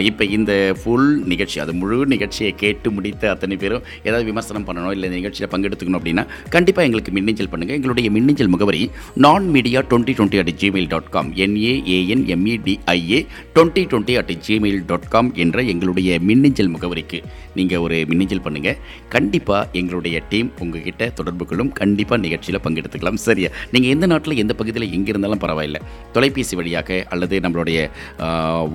இப்போ 0.09 0.25
இந்த 0.37 0.53
ஃபுல் 0.81 1.09
நிகழ்ச்சி 1.33 1.61
அது 1.65 1.75
முழு 1.81 1.99
நிகழ்ச்சியை 2.15 2.51
கேட்டு 2.65 2.91
முடித்த 2.97 3.31
அத்தனை 3.35 3.57
பேரும் 3.63 3.87
ஏதாவது 4.09 4.27
விமர்சனம் 4.31 4.67
பண்ணணும் 4.69 4.93
இல்லை 4.97 5.09
இந்த 5.11 5.19
நிகழ்ச்சியில் 5.21 5.51
பங்கெடுத்துக்கணும் 5.55 6.01
அப்படின்னா 6.01 6.25
கண்டிப்பாக 6.57 6.89
எங்களுக்கு 6.91 7.15
மின்னஞ்சல் 7.19 7.51
பண்ணுங்கள் 7.55 7.79
எங்களுடைய 7.81 8.11
மின்னஞ்சல் 8.19 8.53
முகவரி 8.57 8.83
நான் 9.27 9.49
media 9.57 9.83
twenty 9.93 10.17
twenty 10.21 10.43
at 10.45 10.53
Gmail 10.65 10.91
dot 10.95 11.11
com 11.17 11.33
N A A N 11.47 12.27
M E D I A 12.37 13.23
twenty 13.57 13.85
twenty 13.95 14.17
at 14.23 14.35
Gmail 14.49 14.81
dot 14.93 15.11
com 15.17 15.33
என்ற 15.47 15.67
எங்களுடைய 15.75 16.21
மின்னஞ்சல் 16.31 16.73
முகவரிக்கு 16.77 17.21
நீங்கள் 17.59 17.83
ஒரு 17.87 17.99
மின்னஞ்சல் 18.13 18.45
பண்ணுங்கள் 18.47 18.79
கண்டிப்பாக 19.15 19.69
எங்களுடைய 19.79 20.17
டீம் 20.29 20.51
உங்ககிட்ட 20.59 21.09
தொடர்பு 21.19 21.45
கொள்ளும் 21.47 21.73
கண்டிப்பாக 21.81 22.21
நிகழ்ச்சியில் 22.23 22.65
பங்கெடுத்துக்கலாம். 22.65 23.21
சரியா? 23.29 23.49
நீங்கள் 23.73 23.93
எந்த 23.95 24.07
நாட்டில் 24.07 24.41
எந்த 24.43 24.55
பகுதியில் 24.55 24.93
எங்கே 24.93 25.13
இருந்தாலும் 25.15 25.43
பரவாயில்லை. 25.45 25.81
தொலைபேசி 26.13 26.57
வழியாக 26.57 27.07
அல்லது 27.09 27.39
நம்மளுடைய 27.45 27.79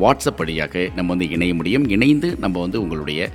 வாட்ஸ்அப் 0.03 0.37
வழியாக 0.37 0.85
நம்ம 0.95 1.09
வந்து 1.13 1.29
இணைய 1.29 1.53
முடியும். 1.53 1.87
இணைந்து 1.95 2.29
நம்ம 2.39 2.61
வந்து 2.65 2.81
உங்களுடைய 2.81 3.29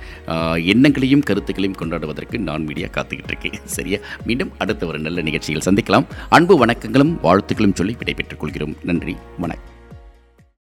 எண்ணங்களையும் 0.73 1.25
கருத்துக்களையும் 1.29 1.79
கொண்டாடுவதற்கு 1.81 2.37
நான் 2.49 2.63
மீடியா 2.63 2.87
காத்துக்கிட்டு 2.87 3.31
இருக்கேன். 3.33 3.59
சரியா? 3.77 3.99
மீண்டும் 4.25 4.51
அடுத்த 4.57 4.85
ஒரு 4.85 4.99
நல்ல 4.99 5.21
நிகழ்ச்சியில் 5.21 5.65
சந்திக்கலாம். 5.65 6.09
அன்பு 6.29 6.65
வணக்கங்களும் 6.65 7.15
வாழ்த்துக்களும் 7.23 7.79
சொல்லி 7.81 7.95
விடைபெற்றுக் 7.97 8.39
கொள்கிறோம். 8.39 8.75
நன்றி. 8.83 9.15
வணக்கம். 9.39 9.74